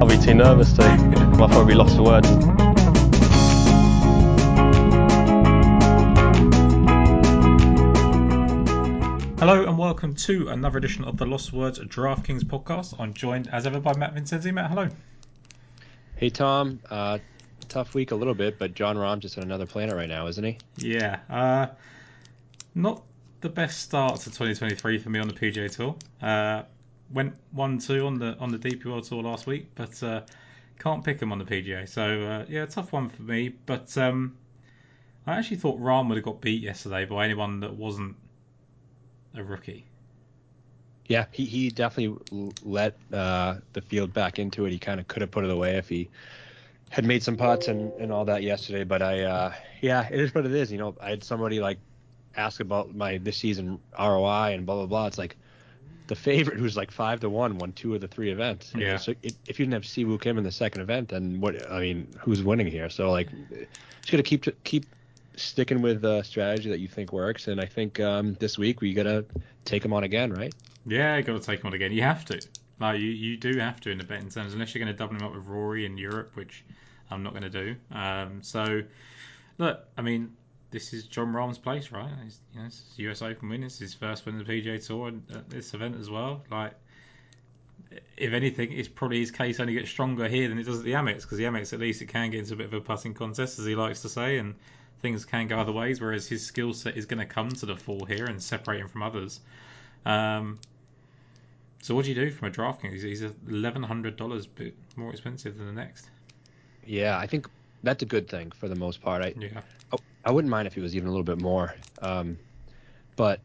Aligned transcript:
I'll 0.00 0.06
be 0.06 0.16
too 0.16 0.32
nervous 0.32 0.72
to. 0.74 0.82
I'll 0.82 1.48
probably 1.48 1.74
be 1.74 1.74
lost 1.74 1.96
for 1.96 2.04
words. 2.04 2.28
Hello 9.38 9.66
and 9.66 9.76
welcome 9.76 10.14
to 10.14 10.48
another 10.48 10.78
edition 10.78 11.04
of 11.04 11.18
the 11.18 11.26
Lost 11.26 11.52
Words 11.52 11.78
DraftKings 11.80 12.44
podcast. 12.44 12.98
I'm 12.98 13.12
joined 13.12 13.48
as 13.52 13.66
ever 13.66 13.78
by 13.78 13.94
Matt 13.98 14.14
Vincenzi. 14.14 14.54
Matt, 14.54 14.70
hello. 14.70 14.88
Hey 16.16 16.30
Tom, 16.30 16.80
uh, 16.88 17.18
tough 17.68 17.92
week 17.92 18.12
a 18.12 18.14
little 18.14 18.32
bit, 18.34 18.58
but 18.58 18.72
Jon 18.72 18.96
Rahm 18.96 19.18
just 19.18 19.36
on 19.36 19.44
another 19.44 19.66
planet 19.66 19.94
right 19.94 20.08
now, 20.08 20.28
isn't 20.28 20.44
he? 20.44 20.56
Yeah, 20.78 21.18
uh, 21.28 21.66
not 22.74 23.02
the 23.40 23.48
best 23.48 23.80
start 23.80 24.20
to 24.20 24.26
2023 24.26 24.98
for 24.98 25.10
me 25.10 25.18
on 25.18 25.28
the 25.28 25.34
PGA 25.34 25.70
Tour. 25.70 25.96
Uh, 26.20 26.62
went 27.12 27.34
one 27.52 27.78
two 27.78 28.06
on 28.06 28.18
the 28.18 28.36
on 28.38 28.50
the 28.50 28.58
DP 28.58 28.84
World 28.84 29.04
Tour 29.04 29.22
last 29.22 29.46
week, 29.46 29.68
but 29.74 30.02
uh, 30.02 30.22
can't 30.78 31.04
pick 31.04 31.20
him 31.20 31.32
on 31.32 31.38
the 31.38 31.44
PGA. 31.44 31.88
So 31.88 32.22
uh, 32.22 32.44
yeah, 32.48 32.66
tough 32.66 32.92
one 32.92 33.08
for 33.08 33.22
me. 33.22 33.48
But 33.66 33.96
um, 33.96 34.36
I 35.26 35.38
actually 35.38 35.56
thought 35.56 35.80
Rahm 35.80 36.08
would 36.08 36.16
have 36.16 36.24
got 36.24 36.40
beat 36.40 36.62
yesterday 36.62 37.04
by 37.04 37.24
anyone 37.24 37.60
that 37.60 37.74
wasn't 37.74 38.16
a 39.34 39.42
rookie. 39.42 39.86
Yeah, 41.06 41.26
he, 41.32 41.44
he 41.44 41.70
definitely 41.70 42.16
let 42.62 42.96
uh, 43.12 43.56
the 43.72 43.80
field 43.80 44.12
back 44.12 44.38
into 44.38 44.64
it. 44.66 44.70
He 44.70 44.78
kind 44.78 45.00
of 45.00 45.08
could 45.08 45.22
have 45.22 45.30
put 45.32 45.44
it 45.44 45.50
away 45.50 45.76
if 45.76 45.88
he 45.88 46.08
had 46.88 47.04
made 47.04 47.22
some 47.22 47.36
putts 47.36 47.66
and, 47.66 47.92
and 47.94 48.12
all 48.12 48.24
that 48.26 48.44
yesterday. 48.44 48.84
But 48.84 49.02
I, 49.02 49.22
uh, 49.24 49.52
yeah, 49.80 50.08
it 50.08 50.20
is 50.20 50.32
what 50.32 50.46
it 50.46 50.52
is. 50.52 50.70
You 50.70 50.78
know, 50.78 50.94
I 51.00 51.10
had 51.10 51.24
somebody 51.24 51.58
like 51.58 51.78
ask 52.36 52.60
about 52.60 52.94
my 52.94 53.18
this 53.18 53.36
season 53.36 53.80
ROI 53.98 54.52
and 54.54 54.66
blah 54.66 54.76
blah 54.76 54.86
blah. 54.86 55.06
It's 55.06 55.18
like 55.18 55.36
the 56.06 56.16
favorite 56.16 56.58
who's 56.58 56.76
like 56.76 56.90
five 56.90 57.20
to 57.20 57.30
one 57.30 57.58
won 57.58 57.72
two 57.72 57.94
of 57.94 58.00
the 58.00 58.08
three 58.08 58.30
events. 58.30 58.72
Yeah. 58.76 58.96
So 58.96 59.14
it, 59.22 59.34
if 59.46 59.58
you 59.58 59.66
didn't 59.66 59.74
have 59.74 59.82
Siwoo 59.82 60.20
Kim 60.20 60.38
in 60.38 60.44
the 60.44 60.52
second 60.52 60.82
event, 60.82 61.08
then 61.08 61.40
what? 61.40 61.70
I 61.70 61.80
mean, 61.80 62.08
who's 62.18 62.42
winning 62.42 62.66
here? 62.66 62.90
So 62.90 63.10
like, 63.10 63.28
just 64.00 64.10
gotta 64.10 64.22
keep 64.22 64.46
keep 64.64 64.86
sticking 65.36 65.80
with 65.80 66.02
the 66.02 66.22
strategy 66.22 66.68
that 66.68 66.80
you 66.80 66.88
think 66.88 67.12
works. 67.12 67.48
And 67.48 67.60
I 67.60 67.66
think 67.66 68.00
um, 68.00 68.34
this 68.34 68.58
week 68.58 68.80
we 68.80 68.92
gotta 68.92 69.24
take 69.64 69.84
him 69.84 69.92
on 69.92 70.04
again, 70.04 70.32
right? 70.32 70.54
Yeah, 70.86 71.16
you 71.16 71.22
got 71.22 71.34
to 71.34 71.40
take 71.40 71.60
him 71.60 71.66
on 71.66 71.74
again. 71.74 71.92
You 71.92 72.02
have 72.02 72.24
to. 72.26 72.40
Like 72.80 73.00
you, 73.00 73.08
you 73.08 73.36
do 73.36 73.58
have 73.58 73.80
to 73.80 73.90
in 73.90 73.98
the 73.98 74.04
betting 74.04 74.30
terms, 74.30 74.54
unless 74.54 74.74
you're 74.74 74.80
to 74.92 74.98
double 74.98 75.14
him 75.14 75.22
up 75.22 75.34
with 75.34 75.44
Rory 75.44 75.84
in 75.84 75.98
Europe, 75.98 76.30
which 76.34 76.64
I'm 77.10 77.22
not 77.22 77.34
to 77.42 77.50
do. 77.50 77.76
Um, 77.92 78.42
so, 78.42 78.82
look, 79.58 79.86
I 79.98 80.02
mean, 80.02 80.34
this 80.70 80.92
is 80.92 81.04
Jon 81.04 81.32
Rahm's 81.32 81.58
place, 81.58 81.90
right? 81.90 82.10
He's, 82.22 82.38
you 82.54 82.60
know, 82.60 82.66
it's 82.66 82.82
US 82.96 83.22
Open 83.22 83.48
win. 83.48 83.62
It's 83.62 83.78
his 83.78 83.94
first 83.94 84.26
win 84.26 84.38
in 84.38 84.44
the 84.44 84.52
PGA 84.52 84.84
Tour 84.84 85.08
and 85.08 85.22
at 85.34 85.50
this 85.50 85.74
event 85.74 85.96
as 85.98 86.08
well. 86.08 86.42
Like, 86.50 86.72
if 88.16 88.32
anything, 88.32 88.72
it's 88.72 88.88
probably 88.88 89.18
his 89.18 89.30
case 89.30 89.58
only 89.58 89.74
gets 89.74 89.90
stronger 89.90 90.28
here 90.28 90.48
than 90.48 90.58
it 90.58 90.64
does 90.64 90.78
at 90.78 90.84
the 90.84 90.92
Amex, 90.92 91.22
because 91.22 91.38
the 91.38 91.44
Amex 91.44 91.72
at 91.72 91.80
least 91.80 92.02
it 92.02 92.06
can 92.06 92.30
get 92.30 92.40
into 92.40 92.54
a 92.54 92.56
bit 92.56 92.66
of 92.66 92.74
a 92.74 92.80
putting 92.80 93.14
contest, 93.14 93.58
as 93.58 93.64
he 93.64 93.74
likes 93.74 94.02
to 94.02 94.08
say, 94.08 94.38
and 94.38 94.54
things 95.00 95.24
can 95.24 95.48
go 95.48 95.58
other 95.58 95.72
ways. 95.72 96.00
Whereas 96.00 96.28
his 96.28 96.44
skill 96.46 96.72
set 96.72 96.96
is 96.96 97.06
going 97.06 97.18
to 97.18 97.26
come 97.26 97.50
to 97.50 97.66
the 97.66 97.76
fore 97.76 98.06
here 98.06 98.26
and 98.26 98.40
separate 98.40 98.80
him 98.80 98.88
from 98.88 99.02
others. 99.02 99.40
Um, 100.06 100.60
so 101.82 101.94
what 101.94 102.04
do 102.04 102.10
you 102.10 102.14
do 102.14 102.30
from 102.30 102.48
a 102.48 102.50
DraftKings? 102.50 103.02
He's 103.02 103.24
eleven 103.48 103.82
hundred 103.82 104.16
dollars 104.16 104.46
more 104.96 105.10
expensive 105.10 105.56
than 105.56 105.66
the 105.66 105.72
next. 105.72 106.08
Yeah, 106.86 107.18
I 107.18 107.26
think 107.26 107.48
that's 107.82 108.02
a 108.02 108.06
good 108.06 108.28
thing 108.28 108.52
for 108.52 108.68
the 108.68 108.74
most 108.76 109.00
part. 109.02 109.22
I 109.22 109.34
Yeah. 109.36 109.62
I, 110.24 110.30
wouldn't 110.30 110.50
mind 110.50 110.66
if 110.66 110.74
he 110.74 110.80
was 110.80 110.94
even 110.96 111.08
a 111.08 111.10
little 111.10 111.24
bit 111.24 111.40
more, 111.40 111.74
um, 112.02 112.38
but 113.16 113.40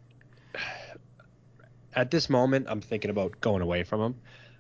at 1.94 2.12
this 2.12 2.30
moment, 2.30 2.68
I'm 2.70 2.82
thinking 2.82 3.10
about 3.10 3.40
going 3.42 3.62
away 3.62 3.84
from 3.84 4.02
him, 4.02 4.16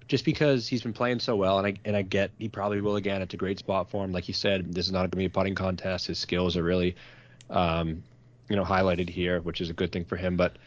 just 0.07 0.25
because 0.25 0.67
he's 0.67 0.81
been 0.81 0.93
playing 0.93 1.19
so 1.19 1.35
well, 1.35 1.57
and 1.57 1.67
I 1.67 1.73
and 1.83 1.95
I 1.95 2.01
get 2.01 2.31
he 2.37 2.47
probably 2.47 2.81
will 2.81 2.95
again. 2.95 3.21
It's 3.21 3.33
a 3.33 3.37
great 3.37 3.59
spot 3.59 3.89
for 3.89 4.03
him. 4.03 4.11
Like 4.11 4.27
you 4.27 4.33
said, 4.33 4.73
this 4.73 4.85
is 4.85 4.91
not 4.91 4.99
going 4.99 5.11
to 5.11 5.17
be 5.17 5.25
a 5.25 5.29
putting 5.29 5.55
contest. 5.55 6.07
His 6.07 6.17
skills 6.17 6.55
are 6.57 6.63
really, 6.63 6.95
um, 7.49 8.03
you 8.49 8.55
know, 8.55 8.63
highlighted 8.63 9.09
here, 9.09 9.41
which 9.41 9.61
is 9.61 9.69
a 9.69 9.73
good 9.73 9.91
thing 9.91 10.05
for 10.05 10.15
him. 10.15 10.37
But 10.37 10.57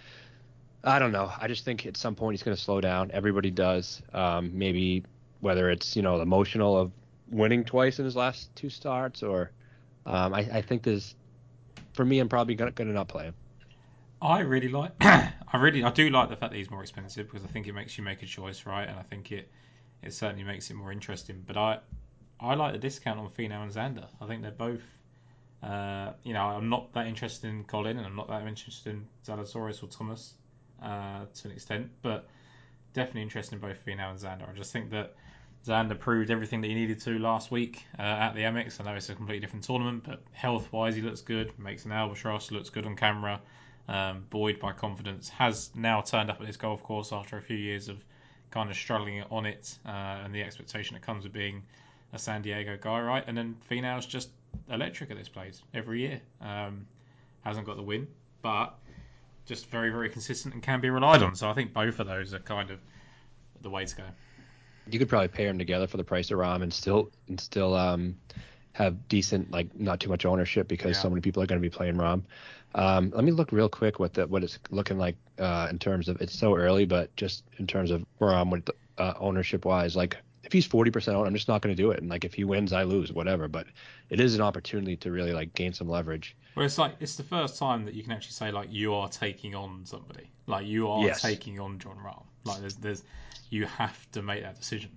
I 0.85 0.99
don't 0.99 1.13
know. 1.13 1.31
I 1.39 1.49
just 1.49 1.65
think 1.65 1.87
at 1.87 1.97
some 1.97 2.15
point 2.15 2.35
he's 2.35 2.43
going 2.43 2.57
to 2.57 2.63
slow 2.63 2.81
down. 2.81 3.11
Everybody 3.13 3.51
does. 3.51 4.03
Um, 4.13 4.51
maybe 4.57 5.05
whether 5.41 5.71
it's 5.71 5.97
you 5.97 6.03
know 6.03 6.21
emotional 6.21 6.77
of 6.77 6.93
winning 7.31 7.65
twice 7.65 7.99
in 7.99 8.05
his 8.05 8.17
last 8.17 8.55
two 8.57 8.71
starts, 8.71 9.23
or 9.23 9.51
um, 10.07 10.35
I, 10.35 10.41
I 10.41 10.63
think 10.63 10.83
there's 10.83 11.15
for 11.93 12.05
me, 12.05 12.19
I'm 12.19 12.29
probably 12.29 12.55
going 12.55 12.73
to 12.75 12.85
not 12.85 13.09
play 13.09 13.25
him. 13.25 13.35
I 14.21 14.41
really 14.41 14.69
like. 14.69 14.93
I 15.01 15.33
really, 15.55 15.85
I 15.85 15.91
do 15.91 16.11
like 16.11 16.29
the 16.29 16.37
fact 16.37 16.53
that 16.53 16.59
he's 16.59 16.71
more 16.71 16.83
expensive 16.83 17.31
because 17.31 17.45
I 17.45 17.49
think 17.49 17.67
it 17.67 17.73
makes 17.73 17.97
you 17.97 18.05
make 18.05 18.23
a 18.23 18.27
choice, 18.27 18.67
right? 18.67 18.89
And 18.89 18.99
I 18.99 19.03
think 19.03 19.31
it, 19.33 19.49
it 20.03 20.13
certainly 20.13 20.45
makes 20.45 20.71
it 20.71 20.75
more 20.75 20.91
interesting. 20.91 21.45
But 21.47 21.57
I, 21.57 21.79
I 22.41 22.55
like 22.55 22.73
the 22.73 22.79
discount 22.79 23.19
on 23.19 23.29
Finau 23.31 23.63
and 23.63 23.73
Xander. 23.73 24.07
I 24.21 24.27
think 24.27 24.43
they're 24.43 24.51
both. 24.51 24.83
Uh, 25.63 26.13
you 26.23 26.33
know, 26.33 26.43
I'm 26.43 26.69
not 26.69 26.93
that 26.95 27.07
interested 27.07 27.49
in 27.49 27.65
Collin, 27.65 27.97
and 27.97 28.07
I'm 28.07 28.17
not 28.17 28.29
that 28.29 28.47
interested 28.47 28.91
in 28.91 29.07
Zalatoris 29.27 29.83
or 29.83 29.87
Thomas 29.87 30.35
uh, 30.83 31.25
to 31.35 31.49
an 31.49 31.55
extent, 31.55 31.91
but 32.03 32.29
definitely 32.93 33.23
interested 33.23 33.55
in 33.55 33.61
both 33.61 33.85
Finau 33.85 34.11
and 34.11 34.19
Xander. 34.19 34.49
I 34.49 34.53
just 34.57 34.73
think 34.73 34.91
that 34.91 35.15
Xander 35.67 35.99
proved 35.99 36.31
everything 36.31 36.61
that 36.63 36.69
he 36.69 36.75
needed 36.75 37.01
to 37.01 37.19
last 37.19 37.51
week 37.51 37.85
uh, 37.99 38.03
at 38.03 38.35
the 38.35 38.41
Amex. 38.41 38.81
I 38.81 38.85
know 38.85 38.95
it's 38.95 39.09
a 39.11 39.15
completely 39.15 39.41
different 39.41 39.65
tournament, 39.65 40.05
but 40.05 40.23
health-wise, 40.33 40.95
he 40.95 41.03
looks 41.03 41.21
good. 41.21 41.59
Makes 41.59 41.85
an 41.85 41.93
albatross, 41.93 42.51
looks 42.51 42.71
good 42.71 42.87
on 42.87 42.97
camera. 42.97 43.41
Um, 43.89 44.27
buoyed 44.29 44.61
by 44.61 44.73
confidence, 44.73 45.31
has 45.31 45.71
now 45.75 46.03
turned 46.03 46.31
up 46.31 46.41
at 46.43 46.47
this 46.47 46.59
golf 46.59 46.83
course 46.83 47.11
after 47.11 47.39
a 47.39 47.41
few 47.43 47.57
years 47.57 47.89
of 47.89 47.97
kind 48.51 48.69
of 48.69 48.77
struggling 48.77 49.23
on 49.31 49.47
it, 49.47 49.79
uh, 49.87 50.21
and 50.25 50.35
the 50.35 50.43
expectation 50.43 50.93
that 50.95 51.03
comes 51.03 51.25
with 51.25 51.33
being 51.33 51.63
a 52.13 52.19
San 52.19 52.43
Diego 52.43 52.77
guy, 52.79 53.01
right? 53.01 53.25
And 53.27 53.37
then 53.37 53.57
Finau's 53.71 54.05
just 54.05 54.29
electric 54.71 55.11
at 55.11 55.17
this 55.17 55.31
place 55.31 55.63
every 55.73 56.01
year. 56.01 56.21
Um, 56.43 56.87
hasn't 57.43 57.67
got 57.67 57.77
the 57.77 57.83
win, 57.83 58.09
but 58.43 58.79
just 59.47 59.67
very, 59.67 59.91
very 59.91 60.11
consistent 60.11 60.53
and 60.53 60.63
can 60.63 60.83
be 60.83 60.91
relied 60.91 61.23
on. 61.23 61.35
So 61.35 61.49
I 61.49 61.55
think 61.55 61.73
both 61.73 61.99
of 61.99 62.07
those 62.07 62.35
are 62.35 62.41
kind 62.41 62.71
of 62.71 62.81
the 63.63 63.71
way 63.71 63.87
to 63.87 63.97
go. 63.97 64.05
You 64.91 64.99
could 64.99 65.09
probably 65.09 65.29
pair 65.29 65.49
them 65.49 65.59
together 65.59 65.87
for 65.87 65.97
the 65.97 66.05
price 66.05 66.31
of 66.31 66.39
Rahm 66.39 66.63
and 66.63 66.73
still 66.73 67.11
and 67.29 67.41
still 67.41 67.75
um, 67.75 68.17
have 68.73 69.09
decent 69.09 69.51
like 69.51 69.75
not 69.79 70.01
too 70.01 70.09
much 70.09 70.25
ownership 70.25 70.69
because 70.69 70.97
Yeah. 70.97 71.03
so 71.03 71.11
many 71.11 71.21
people 71.21 71.43
are 71.43 71.47
going 71.47 71.61
to 71.61 71.69
be 71.69 71.75
playing 71.75 71.97
Rahm. 71.97 72.23
Um, 72.75 73.11
let 73.15 73.25
me 73.25 73.33
look 73.33 73.51
real 73.53 73.69
quick 73.69 73.99
what 73.99 74.15
the 74.15 74.27
what 74.27 74.45
it's 74.45 74.59
looking 74.71 74.99
like 74.99 75.17
uh, 75.39 75.69
in 75.71 75.79
terms 75.79 76.09
of 76.09 76.21
it's 76.21 76.39
so 76.39 76.57
early, 76.57 76.85
but 76.87 77.15
just 77.17 77.45
in 77.59 77.67
terms 77.67 77.91
of 77.91 78.05
Rahm 78.21 78.51
with 78.51 78.69
uh, 78.99 79.15
ownership 79.19 79.65
wise, 79.65 79.97
like 79.97 80.17
if 80.45 80.53
he's 80.53 80.67
forty 80.67 80.91
percent 80.91 81.17
owned, 81.17 81.27
I'm 81.27 81.35
just 81.35 81.49
not 81.49 81.63
going 81.63 81.75
to 81.75 81.83
do 81.83 81.91
it. 81.91 82.01
And 82.01 82.09
like 82.11 82.25
if 82.25 82.35
he 82.35 82.45
wins, 82.45 82.73
I 82.73 82.85
lose, 82.85 83.13
whatever. 83.13 83.49
But 83.49 83.67
it 84.11 84.21
is 84.21 84.35
an 84.35 84.41
opportunity 84.41 84.97
to 84.99 85.11
really 85.11 85.33
like 85.33 85.55
gain 85.55 85.73
some 85.73 85.89
leverage. 85.89 86.37
Well, 86.57 86.67
it's 86.67 86.79
like 86.79 86.95
it's 87.01 87.17
the 87.17 87.23
first 87.25 87.59
time 87.59 87.85
that 87.85 87.95
you 87.95 88.03
can 88.03 88.13
actually 88.13 88.33
say 88.33 88.51
like 88.53 88.69
you 88.71 88.95
are 88.95 89.09
taking 89.09 89.55
on 89.55 89.85
somebody, 89.85 90.31
like 90.47 90.67
you 90.67 90.89
are 90.89 91.05
Yes. 91.07 91.23
taking 91.23 91.59
on 91.61 91.79
Jon 91.79 91.97
Rahm. 92.05 92.23
Like 92.45 92.61
there's 92.61 92.77
there's 92.77 93.03
you 93.51 93.67
have 93.67 94.11
to 94.13 94.23
make 94.23 94.43
that 94.43 94.59
decision, 94.59 94.91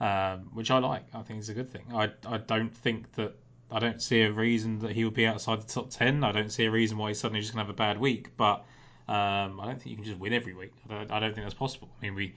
um, 0.00 0.50
which 0.52 0.70
I 0.70 0.78
like. 0.78 1.04
I 1.14 1.22
think 1.22 1.40
it's 1.40 1.48
a 1.48 1.54
good 1.54 1.70
thing. 1.70 1.86
I 1.94 2.10
I 2.26 2.38
don't 2.38 2.74
think 2.74 3.12
that 3.14 3.34
I 3.70 3.78
don't 3.78 4.02
see 4.02 4.22
a 4.22 4.32
reason 4.32 4.80
that 4.80 4.92
he 4.92 5.04
would 5.04 5.14
be 5.14 5.26
outside 5.26 5.62
the 5.62 5.72
top 5.72 5.90
ten. 5.90 6.24
I 6.24 6.32
don't 6.32 6.50
see 6.50 6.64
a 6.64 6.70
reason 6.70 6.98
why 6.98 7.08
he's 7.08 7.20
suddenly 7.20 7.40
just 7.40 7.52
gonna 7.52 7.64
have 7.64 7.70
a 7.70 7.76
bad 7.76 7.98
week. 7.98 8.36
But 8.36 8.64
um, 9.08 9.60
I 9.60 9.66
don't 9.66 9.80
think 9.80 9.86
you 9.86 9.96
can 9.96 10.04
just 10.04 10.18
win 10.18 10.32
every 10.32 10.54
week. 10.54 10.72
I 10.88 10.94
don't, 10.94 11.12
I 11.12 11.20
don't 11.20 11.34
think 11.34 11.44
that's 11.44 11.54
possible. 11.54 11.88
I 11.98 12.04
mean 12.04 12.14
we. 12.14 12.34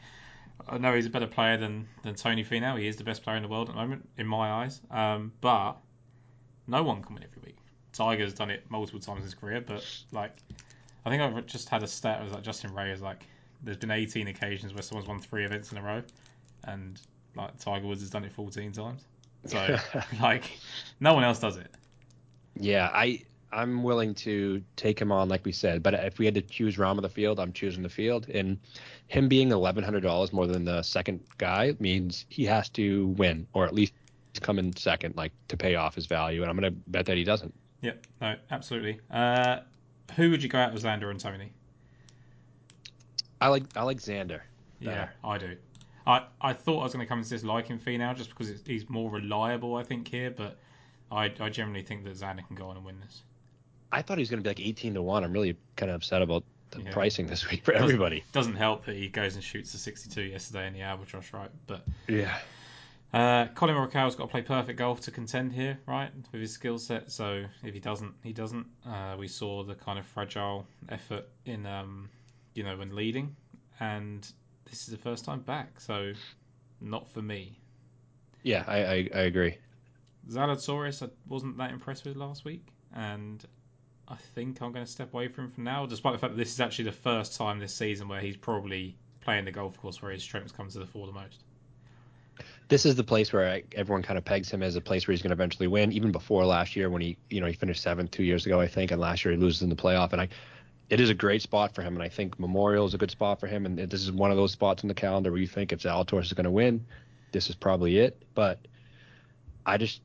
I 0.67 0.77
know 0.79 0.95
he's 0.95 1.05
a 1.05 1.09
better 1.11 1.27
player 1.27 1.55
than, 1.57 1.87
than 2.01 2.15
Tony 2.15 2.43
Finau. 2.43 2.79
He 2.79 2.87
is 2.87 2.95
the 2.95 3.03
best 3.03 3.21
player 3.21 3.37
in 3.37 3.43
the 3.43 3.47
world 3.47 3.69
at 3.69 3.75
the 3.75 3.81
moment, 3.81 4.09
in 4.17 4.25
my 4.25 4.49
eyes. 4.63 4.81
Um, 4.89 5.31
but 5.39 5.77
no 6.65 6.81
one 6.83 7.03
can 7.03 7.13
win 7.13 7.23
every 7.23 7.41
week. 7.45 7.57
Tiger's 7.93 8.33
done 8.33 8.49
it 8.49 8.65
multiple 8.69 8.99
times 8.99 9.19
in 9.19 9.23
his 9.23 9.35
career, 9.35 9.61
but 9.61 9.85
like, 10.11 10.35
I 11.05 11.09
think 11.09 11.21
I've 11.21 11.45
just 11.45 11.69
had 11.69 11.83
a 11.83 11.87
stat. 11.87 12.21
It 12.21 12.23
was 12.25 12.33
like 12.33 12.43
Justin 12.43 12.73
Ray 12.73 12.91
is 12.91 13.01
like, 13.01 13.23
there's 13.63 13.77
been 13.77 13.91
18 13.91 14.27
occasions 14.27 14.73
where 14.73 14.83
someone's 14.83 15.07
won 15.07 15.19
three 15.19 15.45
events 15.45 15.71
in 15.71 15.77
a 15.77 15.81
row, 15.81 16.01
and 16.65 17.01
like 17.35 17.57
Tiger 17.59 17.87
Woods 17.87 18.01
has 18.01 18.09
done 18.09 18.23
it 18.23 18.31
14 18.31 18.71
times. 18.71 19.05
So 19.45 19.77
like, 20.21 20.43
no 20.99 21.13
one 21.13 21.23
else 21.23 21.39
does 21.39 21.57
it. 21.57 21.73
Yeah, 22.59 22.89
I 22.93 23.23
I'm 23.51 23.83
willing 23.83 24.13
to 24.15 24.61
take 24.75 24.99
him 24.99 25.11
on, 25.11 25.29
like 25.29 25.45
we 25.45 25.51
said. 25.51 25.81
But 25.81 25.93
if 25.93 26.19
we 26.19 26.25
had 26.25 26.35
to 26.35 26.41
choose 26.41 26.77
Rahm 26.77 26.97
of 26.97 27.01
the 27.01 27.09
field, 27.09 27.39
I'm 27.39 27.53
choosing 27.53 27.81
the 27.81 27.89
field. 27.89 28.27
And 28.29 28.59
him 29.07 29.27
being 29.27 29.51
eleven 29.51 29.83
hundred 29.83 30.01
dollars 30.01 30.33
more 30.33 30.47
than 30.47 30.65
the 30.65 30.81
second 30.83 31.21
guy 31.37 31.75
means 31.79 32.25
he 32.29 32.45
has 32.45 32.69
to 32.71 33.07
win, 33.09 33.47
or 33.53 33.65
at 33.65 33.73
least 33.73 33.93
come 34.41 34.59
in 34.59 34.75
second, 34.75 35.15
like 35.15 35.31
to 35.47 35.57
pay 35.57 35.75
off 35.75 35.95
his 35.95 36.05
value. 36.05 36.41
And 36.41 36.49
I'm 36.49 36.57
gonna 36.57 36.71
bet 36.71 37.05
that 37.05 37.17
he 37.17 37.23
doesn't. 37.23 37.53
Yep. 37.81 38.07
No, 38.21 38.35
absolutely. 38.51 38.99
Uh, 39.11 39.59
who 40.15 40.29
would 40.31 40.41
you 40.41 40.49
go 40.49 40.57
out 40.57 40.73
with 40.73 40.83
Xander 40.83 41.11
and 41.11 41.19
Tony? 41.19 41.51
I 43.41 43.47
like 43.49 43.63
I 43.75 43.83
like 43.83 43.97
Xander. 43.97 44.41
Yeah. 44.79 45.09
I 45.23 45.37
do. 45.37 45.55
I, 46.05 46.23
I 46.39 46.53
thought 46.53 46.79
I 46.79 46.83
was 46.83 46.93
going 46.93 47.05
to 47.05 47.09
come 47.09 47.19
into 47.19 47.29
this 47.31 47.43
liking 47.43 47.79
now 47.97 48.13
just 48.13 48.29
because 48.29 48.49
it's, 48.49 48.65
he's 48.65 48.89
more 48.89 49.11
reliable, 49.11 49.75
I 49.75 49.83
think, 49.83 50.07
here, 50.07 50.31
but 50.31 50.57
I, 51.11 51.33
I 51.39 51.49
generally 51.49 51.81
think 51.81 52.05
that 52.05 52.13
Xander 52.13 52.47
can 52.47 52.55
go 52.55 52.67
on 52.69 52.77
and 52.77 52.85
win 52.85 52.99
this. 53.01 53.23
I 53.91 54.01
thought 54.01 54.17
he 54.17 54.21
was 54.21 54.29
gonna 54.29 54.41
be 54.41 54.49
like 54.49 54.59
eighteen 54.59 54.93
to 54.95 55.01
one. 55.01 55.23
I'm 55.23 55.31
really 55.31 55.55
kind 55.77 55.89
of 55.89 55.95
upset 55.95 56.21
about 56.21 56.43
the 56.71 56.81
Yeah. 56.81 56.91
pricing 56.91 57.27
this 57.27 57.49
week 57.49 57.63
for 57.63 57.71
Doesn't- 57.71 57.85
everybody. 57.85 58.23
Doesn't 58.33 58.55
help 58.55 58.85
that 58.85 58.95
he 58.97 59.07
goes 59.07 59.35
and 59.35 59.43
shoots 59.43 59.73
a 59.73 59.77
62 59.77 60.23
yesterday 60.23 60.67
in 60.67 60.73
the 60.73 60.81
Albatross, 60.81 61.31
right? 61.33 61.49
But 61.67 61.85
Yeah. 62.09 62.37
uh, 63.13 63.47
Collin 63.55 63.75
Morikawa's 63.75 64.15
got 64.15 64.25
to 64.25 64.29
play 64.29 64.41
perfect 64.41 64.77
golf 64.77 64.99
to 65.01 65.11
contend 65.11 65.53
here, 65.53 65.79
right, 65.87 66.11
with 66.33 66.41
his 66.41 66.51
skill 66.51 66.77
set. 66.77 67.09
So 67.11 67.45
if 67.63 67.73
he 67.73 67.79
doesn't, 67.79 68.13
he 68.23 68.33
doesn't. 68.33 68.65
Uh, 68.85 69.15
we 69.17 69.27
saw 69.29 69.63
the 69.63 69.75
kind 69.75 69.97
of 69.97 70.05
fragile 70.05 70.67
effort 70.89 71.25
in, 71.45 71.65
um, 71.65 72.09
you 72.57 72.63
know, 72.63 72.75
when 72.75 72.95
leading, 72.95 73.35
and 73.79 74.27
this 74.65 74.81
is 74.81 74.87
the 74.87 74.97
first 74.97 75.23
time 75.23 75.41
back, 75.41 75.79
so 75.79 76.13
not 76.81 77.07
for 77.07 77.21
me. 77.21 77.59
Yeah, 78.43 78.63
I, 78.67 78.77
I, 78.77 79.09
I 79.13 79.19
agree. 79.21 79.57
Zalatoris, 80.29 81.05
I 81.05 81.09
wasn't 81.27 81.57
that 81.57 81.71
impressed 81.71 82.05
with 82.05 82.17
last 82.17 82.43
week, 82.43 82.67
and 82.93 83.45
I 84.07 84.15
think 84.33 84.61
I'm 84.61 84.71
going 84.71 84.85
to 84.85 84.91
step 84.91 85.13
away 85.13 85.27
from 85.27 85.45
him 85.45 85.51
from 85.51 85.63
now, 85.65 85.85
despite 85.85 86.13
the 86.13 86.19
fact 86.19 86.33
that 86.33 86.37
this 86.37 86.51
is 86.51 86.59
actually 86.59 86.85
the 86.85 86.93
first 86.93 87.37
time 87.37 87.59
this 87.59 87.75
season 87.75 88.07
where 88.07 88.21
he's 88.21 88.37
probably 88.37 88.97
playing 89.21 89.45
the 89.45 89.51
golf 89.51 89.77
course 89.77 90.01
where 90.01 90.11
his 90.11 90.23
strengths 90.23 90.51
come 90.51 90.69
to 90.69 90.79
the 90.79 90.85
fore 90.85 91.05
the 91.05 91.13
most. 91.13 91.43
This 92.69 92.85
is 92.85 92.95
the 92.95 93.03
place 93.03 93.31
where 93.31 93.47
I, 93.47 93.63
everyone 93.75 94.03
kind 94.03 94.17
of 94.17 94.25
pegs 94.25 94.49
him 94.49 94.61
as 94.61 94.75
a 94.75 94.81
place 94.81 95.07
where 95.07 95.13
he's 95.13 95.21
going 95.21 95.29
to 95.29 95.35
eventually 95.35 95.67
win. 95.67 95.91
Even 95.91 96.11
before 96.11 96.45
last 96.45 96.75
year, 96.75 96.89
when 96.89 97.01
he, 97.01 97.17
you 97.29 97.39
know, 97.39 97.47
he 97.47 97.53
finished 97.53 97.81
seventh 97.81 98.11
two 98.11 98.23
years 98.23 98.45
ago, 98.45 98.59
I 98.59 98.67
think, 98.67 98.91
and 98.91 98.99
last 98.99 99.23
year 99.23 99.33
he 99.33 99.39
loses 99.39 99.61
in 99.61 99.69
the 99.69 99.75
playoff. 99.75 100.11
And 100.11 100.21
I, 100.21 100.29
it 100.89 100.99
is 100.99 101.09
a 101.09 101.13
great 101.13 101.41
spot 101.41 101.75
for 101.75 101.81
him, 101.81 101.95
and 101.95 102.03
I 102.03 102.09
think 102.09 102.39
Memorial 102.39 102.85
is 102.85 102.93
a 102.93 102.97
good 102.97 103.11
spot 103.11 103.39
for 103.39 103.47
him. 103.47 103.65
And 103.65 103.77
this 103.77 104.01
is 104.01 104.11
one 104.11 104.31
of 104.31 104.37
those 104.37 104.51
spots 104.53 104.83
in 104.83 104.87
the 104.87 104.93
calendar 104.93 105.31
where 105.31 105.39
you 105.39 105.47
think 105.47 105.73
if 105.73 105.81
Zalatoris 105.81 106.25
is 106.25 106.33
going 106.33 106.45
to 106.45 106.51
win, 106.51 106.85
this 107.31 107.49
is 107.49 107.55
probably 107.55 107.97
it. 107.97 108.21
But 108.33 108.59
I 109.65 109.77
just 109.77 110.01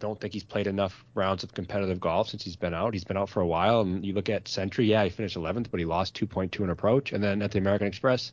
don't 0.00 0.20
think 0.20 0.32
he's 0.32 0.44
played 0.44 0.66
enough 0.66 1.04
rounds 1.14 1.44
of 1.44 1.54
competitive 1.54 2.00
golf 2.00 2.28
since 2.28 2.42
he's 2.42 2.56
been 2.56 2.74
out. 2.74 2.94
He's 2.94 3.04
been 3.04 3.16
out 3.16 3.28
for 3.28 3.40
a 3.40 3.46
while, 3.46 3.80
and 3.80 4.04
you 4.04 4.12
look 4.12 4.28
at 4.28 4.48
Sentry, 4.48 4.86
yeah, 4.86 5.04
he 5.04 5.10
finished 5.10 5.36
11th, 5.36 5.70
but 5.70 5.78
he 5.78 5.86
lost 5.86 6.18
2.2 6.18 6.60
in 6.60 6.70
approach, 6.70 7.12
and 7.12 7.22
then 7.22 7.42
at 7.42 7.52
the 7.52 7.58
American 7.58 7.86
Express, 7.86 8.32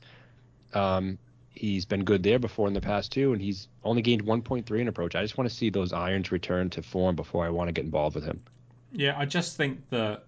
um, 0.73 1.17
he's 1.51 1.85
been 1.85 2.03
good 2.03 2.23
there 2.23 2.39
before 2.39 2.67
in 2.67 2.73
the 2.73 2.81
past 2.81 3.11
too, 3.11 3.33
and 3.33 3.41
he's 3.41 3.67
only 3.83 4.01
gained 4.01 4.25
1.3 4.25 4.79
in 4.79 4.87
approach. 4.87 5.15
I 5.15 5.21
just 5.21 5.37
want 5.37 5.49
to 5.49 5.55
see 5.55 5.69
those 5.69 5.93
irons 5.93 6.31
return 6.31 6.69
to 6.71 6.81
form 6.81 7.15
before 7.15 7.45
I 7.45 7.49
want 7.49 7.69
to 7.69 7.73
get 7.73 7.85
involved 7.85 8.15
with 8.15 8.25
him. 8.25 8.41
Yeah, 8.91 9.17
I 9.17 9.25
just 9.25 9.57
think 9.57 9.89
that 9.89 10.25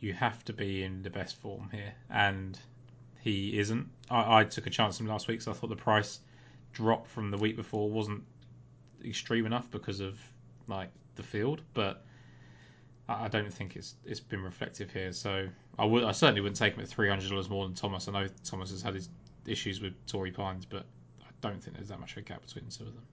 you 0.00 0.12
have 0.14 0.44
to 0.46 0.52
be 0.52 0.82
in 0.82 1.02
the 1.02 1.10
best 1.10 1.36
form 1.36 1.68
here, 1.70 1.92
and 2.10 2.58
he 3.20 3.58
isn't. 3.58 3.88
I, 4.10 4.40
I 4.40 4.44
took 4.44 4.66
a 4.66 4.70
chance 4.70 4.98
on 4.98 5.06
him 5.06 5.12
last 5.12 5.28
week, 5.28 5.42
so 5.42 5.50
I 5.50 5.54
thought 5.54 5.68
the 5.68 5.76
price 5.76 6.20
drop 6.72 7.06
from 7.06 7.30
the 7.30 7.36
week 7.36 7.56
before 7.56 7.90
wasn't 7.90 8.22
extreme 9.04 9.46
enough 9.46 9.70
because 9.70 10.00
of 10.00 10.18
like 10.68 10.90
the 11.16 11.22
field, 11.22 11.62
but 11.74 12.04
I, 13.08 13.24
I 13.24 13.28
don't 13.28 13.52
think 13.52 13.76
it's 13.76 13.94
it's 14.04 14.20
been 14.20 14.42
reflective 14.42 14.90
here. 14.90 15.12
So 15.12 15.46
I 15.78 15.84
would 15.84 16.04
I 16.04 16.12
certainly 16.12 16.40
wouldn't 16.40 16.58
take 16.58 16.74
him 16.74 16.80
at 16.80 16.88
three 16.88 17.08
hundred 17.08 17.30
dollars 17.30 17.50
more 17.50 17.66
than 17.66 17.74
Thomas. 17.74 18.08
I 18.08 18.12
know 18.12 18.28
Thomas 18.44 18.70
has 18.70 18.82
had 18.82 18.94
his 18.94 19.10
issues 19.46 19.80
with 19.80 19.94
Torrey 20.06 20.30
Pines, 20.30 20.64
but 20.64 20.86
I 21.22 21.28
don't 21.40 21.62
think 21.62 21.76
there's 21.76 21.88
that 21.88 22.00
much 22.00 22.12
of 22.12 22.18
a 22.18 22.22
gap 22.22 22.44
between 22.44 22.64
the 22.64 22.70
two 22.70 22.84
of 22.84 22.94
them. 22.94 23.06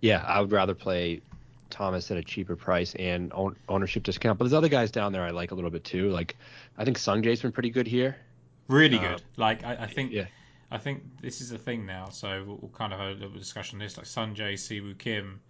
Yeah, 0.00 0.22
I 0.24 0.40
would 0.40 0.52
rather 0.52 0.74
play 0.74 1.22
Thomas 1.70 2.10
at 2.10 2.16
a 2.16 2.22
cheaper 2.22 2.56
price 2.56 2.94
and 2.94 3.32
own, 3.34 3.56
ownership 3.68 4.02
discount. 4.02 4.38
But 4.38 4.44
there's 4.44 4.54
other 4.54 4.68
guys 4.68 4.90
down 4.90 5.12
there 5.12 5.22
I 5.22 5.30
like 5.30 5.50
a 5.50 5.54
little 5.54 5.70
bit 5.70 5.84
too. 5.84 6.10
Like 6.10 6.36
I 6.76 6.84
think 6.84 6.98
Sungjae's 6.98 7.42
been 7.42 7.52
pretty 7.52 7.70
good 7.70 7.86
here. 7.86 8.16
Really 8.68 8.98
Uh, 8.98 9.12
good. 9.12 9.22
Like 9.36 9.64
I, 9.64 9.74
I 9.80 9.86
think 9.86 10.12
Yeah. 10.12 10.26
I 10.70 10.76
think 10.76 11.02
this 11.22 11.40
is 11.40 11.52
a 11.52 11.58
thing 11.58 11.86
now, 11.86 12.10
so 12.10 12.44
we'll, 12.46 12.58
we'll 12.60 12.70
kind 12.70 12.92
of 12.92 12.98
have 12.98 13.08
a 13.08 13.12
little 13.14 13.38
discussion 13.38 13.76
on 13.76 13.84
this. 13.84 13.96
Like 13.96 14.04
Sungjae, 14.04 14.52
Siwoo 14.52 14.98
Kim, 14.98 15.40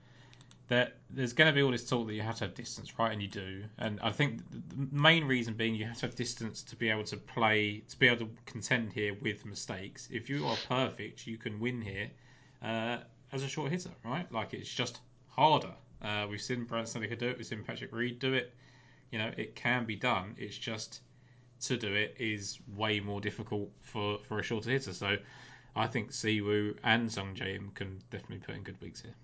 that 0.68 0.94
there's 1.10 1.32
going 1.32 1.50
to 1.50 1.54
be 1.54 1.60
all 1.62 1.72
this 1.72 1.88
talk 1.88 2.06
that 2.06 2.14
you 2.14 2.22
have 2.22 2.36
to 2.36 2.44
have 2.44 2.54
distance, 2.54 2.96
right? 3.00 3.10
And 3.10 3.20
you 3.20 3.26
do. 3.26 3.64
And 3.78 3.98
I 4.00 4.12
think 4.12 4.38
the 4.50 4.62
the 4.76 4.88
main 4.92 5.24
reason 5.24 5.54
being 5.54 5.74
you 5.74 5.86
have 5.86 5.96
to 5.98 6.06
have 6.06 6.14
distance 6.14 6.62
to 6.64 6.76
be 6.76 6.88
able 6.90 7.02
to 7.04 7.16
play, 7.16 7.82
to 7.88 7.98
be 7.98 8.06
able 8.06 8.26
to 8.26 8.30
contend 8.46 8.92
here 8.92 9.16
with 9.20 9.44
mistakes. 9.44 10.08
If 10.12 10.30
you 10.30 10.46
are 10.46 10.56
perfect, 10.68 11.26
you 11.26 11.36
can 11.36 11.58
win 11.58 11.82
here 11.82 12.10
uh, 12.62 12.98
as 13.32 13.42
a 13.42 13.48
short 13.48 13.72
hitter, 13.72 13.90
right? 14.04 14.30
Like 14.30 14.54
it's 14.54 14.72
just 14.72 15.00
harder. 15.30 15.72
Uh, 16.02 16.26
we've 16.30 16.40
seen 16.40 16.64
Brandt 16.64 16.88
Snedeker 16.88 17.16
do 17.16 17.28
it. 17.28 17.38
We've 17.38 17.46
seen 17.46 17.64
Patrick 17.64 17.92
Reed 17.92 18.18
do 18.18 18.34
it. 18.34 18.52
You 19.10 19.18
know, 19.18 19.30
it 19.36 19.54
can 19.54 19.84
be 19.84 19.96
done. 19.96 20.34
It's 20.38 20.56
just 20.56 21.00
to 21.62 21.76
do 21.76 21.92
it 21.92 22.16
is 22.18 22.58
way 22.76 23.00
more 23.00 23.20
difficult 23.20 23.70
for, 23.80 24.18
for 24.28 24.38
a 24.38 24.42
shorter 24.42 24.70
hitter. 24.70 24.92
So 24.92 25.16
I 25.74 25.86
think 25.86 26.12
Siwoo 26.12 26.76
and 26.84 27.10
Sung 27.10 27.34
Jae 27.34 27.74
can 27.74 28.00
definitely 28.10 28.38
put 28.38 28.54
in 28.54 28.62
good 28.62 28.80
weeks 28.80 29.02
here. 29.02 29.14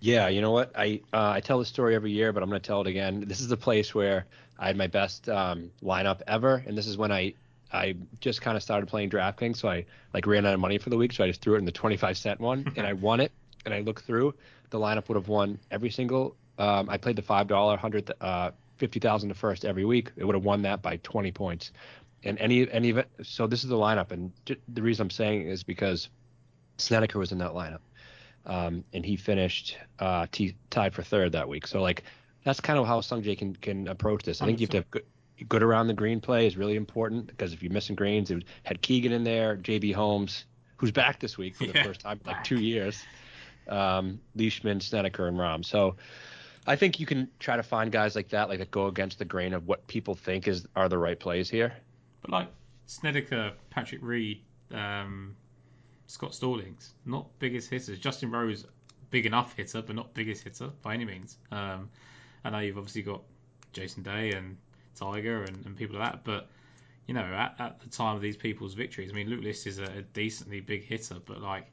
Yeah, 0.00 0.28
you 0.28 0.40
know 0.40 0.50
what? 0.50 0.72
I 0.76 1.00
uh, 1.12 1.30
I 1.30 1.40
tell 1.40 1.58
this 1.58 1.68
story 1.68 1.94
every 1.94 2.12
year, 2.12 2.32
but 2.32 2.42
I'm 2.42 2.50
going 2.50 2.60
to 2.60 2.66
tell 2.66 2.82
it 2.82 2.86
again. 2.86 3.24
This 3.26 3.40
is 3.40 3.48
the 3.48 3.56
place 3.56 3.94
where 3.94 4.26
I 4.58 4.66
had 4.66 4.76
my 4.76 4.86
best 4.86 5.28
um, 5.30 5.70
lineup 5.82 6.20
ever, 6.26 6.62
and 6.66 6.76
this 6.76 6.86
is 6.86 6.98
when 6.98 7.10
I 7.10 7.34
I 7.72 7.96
just 8.20 8.42
kind 8.42 8.56
of 8.56 8.62
started 8.62 8.86
playing 8.86 9.10
DraftKings, 9.10 9.56
so 9.56 9.68
I 9.68 9.86
like 10.12 10.26
ran 10.26 10.44
out 10.44 10.52
of 10.52 10.60
money 10.60 10.78
for 10.78 10.90
the 10.90 10.96
week, 10.98 11.12
so 11.12 11.24
I 11.24 11.28
just 11.28 11.40
threw 11.40 11.54
it 11.54 11.58
in 11.58 11.64
the 11.64 11.72
25 11.72 12.18
cent 12.18 12.40
one, 12.40 12.70
and 12.76 12.86
I 12.86 12.92
won 13.08 13.20
it. 13.20 13.32
And 13.64 13.74
I 13.74 13.80
look 13.80 14.02
through, 14.02 14.34
the 14.70 14.78
lineup 14.78 15.08
would 15.08 15.16
have 15.16 15.28
won 15.28 15.58
every 15.70 15.90
single. 15.90 16.36
Um, 16.58 16.88
I 16.88 16.96
played 16.98 17.16
the 17.16 17.22
five 17.22 17.46
dollar 17.46 17.76
hundred 17.76 18.10
uh, 18.20 18.50
fifty 18.76 19.00
thousand 19.00 19.30
to 19.30 19.34
first 19.34 19.64
every 19.64 19.84
week. 19.84 20.10
It 20.16 20.24
would 20.24 20.34
have 20.34 20.44
won 20.44 20.62
that 20.62 20.82
by 20.82 20.96
20 20.98 21.32
points. 21.32 21.72
And 22.22 22.38
any 22.38 22.70
any 22.70 22.90
it. 22.90 23.08
So 23.22 23.46
this 23.46 23.64
is 23.64 23.70
the 23.70 23.76
lineup, 23.76 24.10
and 24.12 24.32
j- 24.46 24.56
the 24.68 24.82
reason 24.82 25.02
I'm 25.04 25.10
saying 25.10 25.42
is 25.48 25.62
because 25.62 26.08
Snedeker 26.78 27.18
was 27.18 27.32
in 27.32 27.38
that 27.38 27.52
lineup 27.52 27.80
um, 28.46 28.84
and 28.92 29.04
he 29.04 29.16
finished 29.16 29.76
uh, 29.98 30.26
t- 30.32 30.56
tied 30.70 30.94
for 30.94 31.02
third 31.02 31.32
that 31.32 31.48
week. 31.48 31.66
So 31.66 31.80
like 31.82 32.04
that's 32.44 32.60
kind 32.60 32.78
of 32.78 32.86
how 32.86 33.00
Sungjae 33.00 33.36
can 33.38 33.56
can 33.56 33.88
approach 33.88 34.22
this. 34.24 34.42
I 34.42 34.46
think 34.46 34.60
you 34.60 34.64
have 34.66 34.70
to 34.70 34.76
have 34.78 34.90
good, 34.90 35.04
good 35.48 35.62
around 35.62 35.86
the 35.88 35.94
green 35.94 36.20
play 36.20 36.46
is 36.46 36.56
really 36.56 36.76
important 36.76 37.26
because 37.26 37.52
if 37.52 37.62
you're 37.62 37.72
missing 37.72 37.96
greens, 37.96 38.30
it 38.30 38.44
had 38.64 38.80
Keegan 38.82 39.12
in 39.12 39.24
there, 39.24 39.56
JB 39.56 39.94
Holmes, 39.94 40.44
who's 40.76 40.92
back 40.92 41.20
this 41.20 41.38
week 41.38 41.54
for 41.56 41.64
the 41.66 41.72
Yeah, 41.74 41.84
first 41.84 42.00
time 42.00 42.20
in 42.22 42.26
like 42.26 42.36
back. 42.36 42.44
two 42.44 42.60
years, 42.60 43.04
um, 43.68 44.20
Leishman, 44.34 44.80
Snedeker, 44.80 45.28
and 45.28 45.38
Rahm. 45.38 45.64
So. 45.64 45.96
I 46.66 46.76
think 46.76 46.98
you 46.98 47.04
can 47.04 47.28
try 47.38 47.56
to 47.56 47.62
find 47.62 47.92
guys 47.92 48.16
like 48.16 48.30
that, 48.30 48.48
like 48.48 48.58
that 48.58 48.70
go 48.70 48.86
against 48.86 49.18
the 49.18 49.26
grain 49.26 49.52
of 49.52 49.66
what 49.66 49.86
people 49.86 50.14
think 50.14 50.48
is 50.48 50.66
are 50.74 50.88
the 50.88 50.96
right 50.96 51.20
plays 51.20 51.50
here. 51.50 51.74
But 52.22 52.30
like 52.30 52.48
Snedeker, 52.86 53.52
Patrick 53.70 54.00
Reed, 54.02 54.40
um, 54.72 55.36
Scott 56.06 56.34
Stallings, 56.34 56.94
not 57.04 57.26
biggest 57.38 57.68
hitters. 57.68 57.98
Justin 57.98 58.30
Rose, 58.30 58.66
big 59.10 59.26
enough 59.26 59.54
hitter, 59.54 59.82
but 59.82 59.94
not 59.94 60.14
biggest 60.14 60.44
hitter 60.44 60.70
by 60.82 60.94
any 60.94 61.04
means. 61.04 61.36
Um, 61.50 61.90
I 62.44 62.50
know 62.50 62.58
you've 62.60 62.78
obviously 62.78 63.02
got 63.02 63.22
Jason 63.72 64.02
Day 64.02 64.32
and 64.32 64.56
Tiger 64.94 65.42
and, 65.42 65.66
and 65.66 65.76
people 65.76 65.98
like 65.98 66.12
that, 66.12 66.24
but 66.24 66.48
you 67.06 67.12
know, 67.12 67.20
at, 67.20 67.56
at 67.58 67.80
the 67.80 67.88
time 67.88 68.16
of 68.16 68.22
these 68.22 68.36
people's 68.36 68.72
victories, 68.72 69.10
I 69.10 69.14
mean, 69.14 69.28
Luke 69.28 69.42
List 69.42 69.66
is 69.66 69.78
a, 69.78 69.84
a 69.84 70.02
decently 70.02 70.60
big 70.60 70.84
hitter, 70.84 71.16
but 71.24 71.42
like 71.42 71.66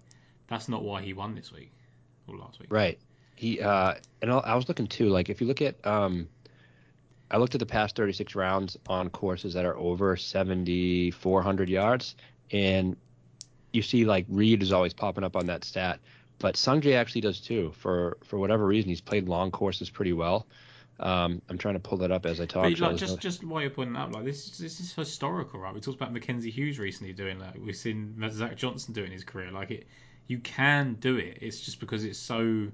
that's 0.47 0.67
not 0.67 0.83
why 0.83 1.01
he 1.01 1.13
won 1.13 1.35
this 1.35 1.51
week 1.51 1.71
last 2.39 2.59
week. 2.59 2.71
Right. 2.71 2.99
He 3.35 3.59
uh, 3.59 3.95
and 4.21 4.31
I 4.31 4.55
was 4.55 4.67
looking 4.67 4.87
too. 4.87 5.09
Like 5.09 5.29
if 5.29 5.41
you 5.41 5.47
look 5.47 5.61
at 5.61 5.75
um, 5.85 6.27
I 7.31 7.37
looked 7.37 7.55
at 7.55 7.59
the 7.59 7.65
past 7.65 7.95
36 7.95 8.35
rounds 8.35 8.77
on 8.87 9.09
courses 9.09 9.53
that 9.53 9.65
are 9.65 9.77
over 9.77 10.15
7,400 10.17 11.69
yards, 11.69 12.15
and 12.51 12.97
you 13.71 13.81
see 13.81 14.05
like 14.05 14.25
Reed 14.29 14.61
is 14.61 14.71
always 14.71 14.93
popping 14.93 15.23
up 15.23 15.35
on 15.35 15.47
that 15.47 15.63
stat, 15.63 15.99
but 16.39 16.55
Sungjae 16.55 16.95
actually 16.95 17.21
does 17.21 17.39
too. 17.39 17.71
For 17.77 18.17
for 18.23 18.37
whatever 18.37 18.65
reason, 18.65 18.89
he's 18.89 19.01
played 19.01 19.27
long 19.27 19.51
courses 19.51 19.89
pretty 19.89 20.13
well. 20.13 20.45
Um, 20.99 21.41
I'm 21.49 21.57
trying 21.57 21.73
to 21.73 21.79
pull 21.79 21.97
that 21.99 22.11
up 22.11 22.27
as 22.27 22.39
I 22.39 22.45
talk. 22.45 22.63
But 22.63 22.77
so 22.77 22.87
like 22.87 22.97
just 22.97 23.13
no- 23.13 23.19
just 23.19 23.43
while 23.43 23.61
you're 23.61 23.71
pointing 23.71 23.95
out, 23.95 24.11
like 24.11 24.25
this 24.25 24.47
is 24.47 24.57
this 24.57 24.79
is 24.79 24.93
historical, 24.93 25.59
right? 25.59 25.73
We 25.73 25.79
talked 25.79 25.97
about 25.97 26.13
Mackenzie 26.13 26.51
Hughes 26.51 26.77
recently 26.77 27.13
doing 27.13 27.39
that. 27.39 27.59
We've 27.59 27.75
seen 27.75 28.15
Zach 28.31 28.55
Johnson 28.55 28.93
doing 28.93 29.11
his 29.11 29.23
career. 29.23 29.51
Like 29.51 29.71
it, 29.71 29.87
you 30.31 30.39
can 30.39 30.95
do 30.95 31.17
it. 31.17 31.39
It's 31.41 31.59
just 31.59 31.79
because 31.79 32.05
it's 32.05 32.17
so. 32.17 32.69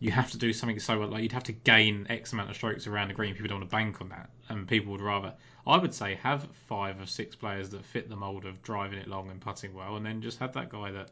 You 0.00 0.10
have 0.10 0.32
to 0.32 0.38
do 0.38 0.52
something 0.52 0.80
so 0.80 0.98
like 0.98 1.22
you'd 1.22 1.32
have 1.32 1.44
to 1.44 1.52
gain 1.52 2.06
X 2.10 2.32
amount 2.32 2.50
of 2.50 2.56
strokes 2.56 2.86
around 2.86 3.08
the 3.08 3.14
green. 3.14 3.32
People 3.32 3.48
don't 3.48 3.60
want 3.60 3.70
to 3.70 3.76
bank 3.76 4.00
on 4.00 4.08
that, 4.08 4.28
and 4.48 4.66
people 4.66 4.92
would 4.92 5.00
rather. 5.00 5.32
I 5.66 5.78
would 5.78 5.94
say 5.94 6.16
have 6.16 6.46
five 6.68 7.00
or 7.00 7.06
six 7.06 7.36
players 7.36 7.70
that 7.70 7.84
fit 7.86 8.10
the 8.10 8.16
mold 8.16 8.44
of 8.44 8.60
driving 8.62 8.98
it 8.98 9.08
long 9.08 9.30
and 9.30 9.40
putting 9.40 9.72
well, 9.72 9.96
and 9.96 10.04
then 10.04 10.20
just 10.20 10.40
have 10.40 10.52
that 10.54 10.68
guy 10.68 10.90
that 10.90 11.10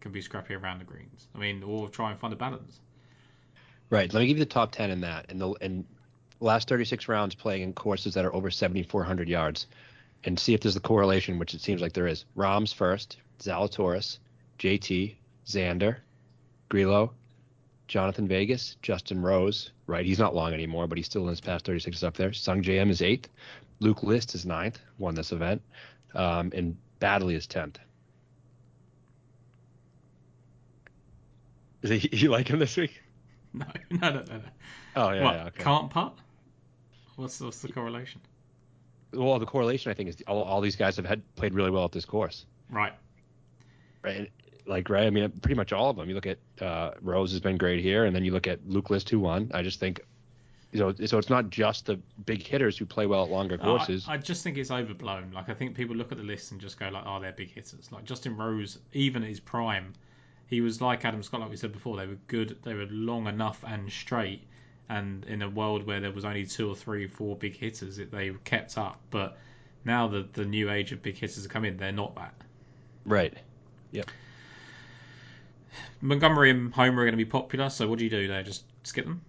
can 0.00 0.10
be 0.10 0.22
scrappy 0.22 0.54
around 0.54 0.80
the 0.80 0.84
greens. 0.84 1.28
I 1.34 1.38
mean, 1.38 1.62
or 1.62 1.88
try 1.88 2.10
and 2.10 2.18
find 2.18 2.32
a 2.32 2.36
balance. 2.36 2.80
Right. 3.90 4.12
Let 4.12 4.20
me 4.20 4.26
give 4.26 4.38
you 4.38 4.44
the 4.44 4.50
top 4.50 4.72
10 4.72 4.90
in 4.90 5.02
that. 5.02 5.26
And 5.28 5.40
the 5.40 5.84
last 6.40 6.68
36 6.68 7.06
rounds 7.06 7.34
playing 7.34 7.62
in 7.62 7.74
courses 7.74 8.14
that 8.14 8.24
are 8.24 8.34
over 8.34 8.50
7,400 8.50 9.28
yards, 9.28 9.66
and 10.24 10.40
see 10.40 10.54
if 10.54 10.60
there's 10.62 10.74
a 10.74 10.80
correlation, 10.80 11.38
which 11.38 11.54
it 11.54 11.60
seems 11.60 11.80
like 11.82 11.92
there 11.92 12.06
is. 12.08 12.24
Rahm's 12.34 12.72
first, 12.72 13.18
Zalatoris, 13.38 14.18
JT, 14.62 15.16
Xander, 15.44 15.96
Grillo, 16.68 17.12
Jhonattan 17.88 18.28
Vegas, 18.28 18.76
Justin 18.80 19.20
Rose. 19.20 19.72
Right. 19.88 20.06
He's 20.06 20.20
not 20.20 20.36
long 20.36 20.54
anymore, 20.54 20.86
but 20.86 20.96
he's 20.98 21.06
still 21.06 21.22
in 21.22 21.30
his 21.30 21.40
past 21.40 21.64
36 21.64 21.96
is 21.96 22.04
up 22.04 22.16
there. 22.16 22.30
Sungjae 22.30 22.76
Im 22.76 22.88
is 22.88 23.02
eighth. 23.02 23.28
Luke 23.80 24.04
List 24.04 24.36
is 24.36 24.46
ninth. 24.46 24.78
Won 24.98 25.16
this 25.16 25.32
event. 25.32 25.62
Um, 26.14 26.52
and 26.54 26.76
Bradley 27.00 27.34
is 27.34 27.48
10th. 27.48 27.76
Is 31.82 31.90
he, 31.90 32.08
you 32.16 32.30
like 32.30 32.46
him 32.46 32.60
this 32.60 32.76
week? 32.76 33.00
No, 33.54 33.66
no, 33.90 33.98
no, 33.98 34.10
no. 34.10 34.22
no. 34.22 34.42
Oh 34.96 35.10
yeah, 35.10 35.22
what 35.24 35.34
yeah 35.34 35.44
okay. 35.48 35.62
can't 35.62 35.90
putt? 35.90 36.14
What's 37.16 37.38
what's 37.38 37.60
the 37.60 37.70
correlation? 37.70 38.22
well, 39.12 39.38
the 39.38 39.44
correlation 39.44 39.90
I 39.90 39.94
think 39.94 40.08
is 40.08 40.16
all, 40.26 40.42
all 40.42 40.62
these 40.62 40.76
guys 40.76 40.96
have 40.96 41.04
had 41.04 41.22
played 41.36 41.52
really 41.52 41.70
well 41.70 41.84
at 41.84 41.92
this 41.92 42.06
course. 42.06 42.46
Right. 42.70 42.94
Right. 44.02 44.32
Like 44.66 44.88
right. 44.88 45.06
I 45.06 45.10
mean, 45.10 45.28
pretty 45.30 45.54
much 45.54 45.72
all 45.72 45.90
of 45.90 45.96
them. 45.96 46.08
You 46.08 46.14
look 46.14 46.26
at 46.26 46.38
uh, 46.60 46.92
Rose 47.00 47.32
has 47.32 47.40
been 47.40 47.56
great 47.56 47.80
here, 47.80 48.04
and 48.04 48.14
then 48.14 48.24
you 48.24 48.32
look 48.32 48.46
at 48.46 48.60
Luke 48.66 48.90
List 48.90 49.08
who 49.10 49.20
won. 49.20 49.50
I 49.54 49.62
just 49.62 49.80
think. 49.80 50.00
You 50.70 50.80
know, 50.80 50.94
so 51.04 51.18
it's 51.18 51.28
not 51.28 51.50
just 51.50 51.84
the 51.84 52.00
big 52.24 52.42
hitters 52.42 52.78
who 52.78 52.86
play 52.86 53.04
well 53.04 53.24
at 53.24 53.30
longer 53.30 53.58
courses. 53.58 54.06
I, 54.08 54.14
I 54.14 54.16
just 54.16 54.42
think 54.42 54.56
it's 54.56 54.70
overblown. 54.70 55.30
Like 55.34 55.50
I 55.50 55.54
think 55.54 55.76
people 55.76 55.94
look 55.94 56.12
at 56.12 56.18
the 56.18 56.24
list 56.24 56.50
and 56.50 56.58
just 56.58 56.78
go 56.78 56.88
like, 56.88 57.04
"Oh, 57.06 57.20
they're 57.20 57.32
big 57.32 57.52
hitters." 57.52 57.92
Like 57.92 58.04
Justin 58.04 58.38
Rose, 58.38 58.78
even 58.94 59.22
at 59.22 59.28
his 59.28 59.38
prime, 59.38 59.92
he 60.46 60.62
was 60.62 60.80
like 60.80 61.04
Adam 61.04 61.22
Scott, 61.22 61.40
like 61.40 61.50
we 61.50 61.56
said 61.56 61.72
before. 61.72 61.98
They 61.98 62.06
were 62.06 62.18
good. 62.26 62.56
They 62.62 62.72
were 62.72 62.86
long 62.90 63.26
enough 63.26 63.62
and 63.66 63.90
straight. 63.92 64.46
And 64.88 65.24
in 65.26 65.42
a 65.42 65.48
world 65.48 65.86
where 65.86 66.00
there 66.00 66.10
was 66.10 66.24
only 66.24 66.46
two 66.46 66.68
or 66.68 66.76
three, 66.76 67.06
four 67.06 67.36
big 67.36 67.56
hitters, 67.56 67.98
it, 67.98 68.10
they 68.10 68.30
kept 68.44 68.78
up. 68.78 68.98
But 69.10 69.36
now 69.84 70.08
the 70.08 70.26
the 70.32 70.44
new 70.44 70.70
age 70.70 70.92
of 70.92 71.02
big 71.02 71.16
hitters 71.18 71.44
are 71.44 71.48
coming, 71.48 71.76
they're 71.76 71.92
not 71.92 72.14
that. 72.14 72.34
right. 73.04 73.34
Yep. 73.90 74.10
Montgomery 76.00 76.50
and 76.50 76.72
Homa 76.72 77.00
are 77.00 77.04
going 77.04 77.12
to 77.12 77.16
be 77.16 77.24
popular. 77.24 77.70
So 77.70 77.88
what 77.88 77.98
do 77.98 78.04
you 78.04 78.10
do 78.10 78.28
there? 78.28 78.42
Just 78.42 78.64
skip 78.84 79.04
them. 79.04 79.22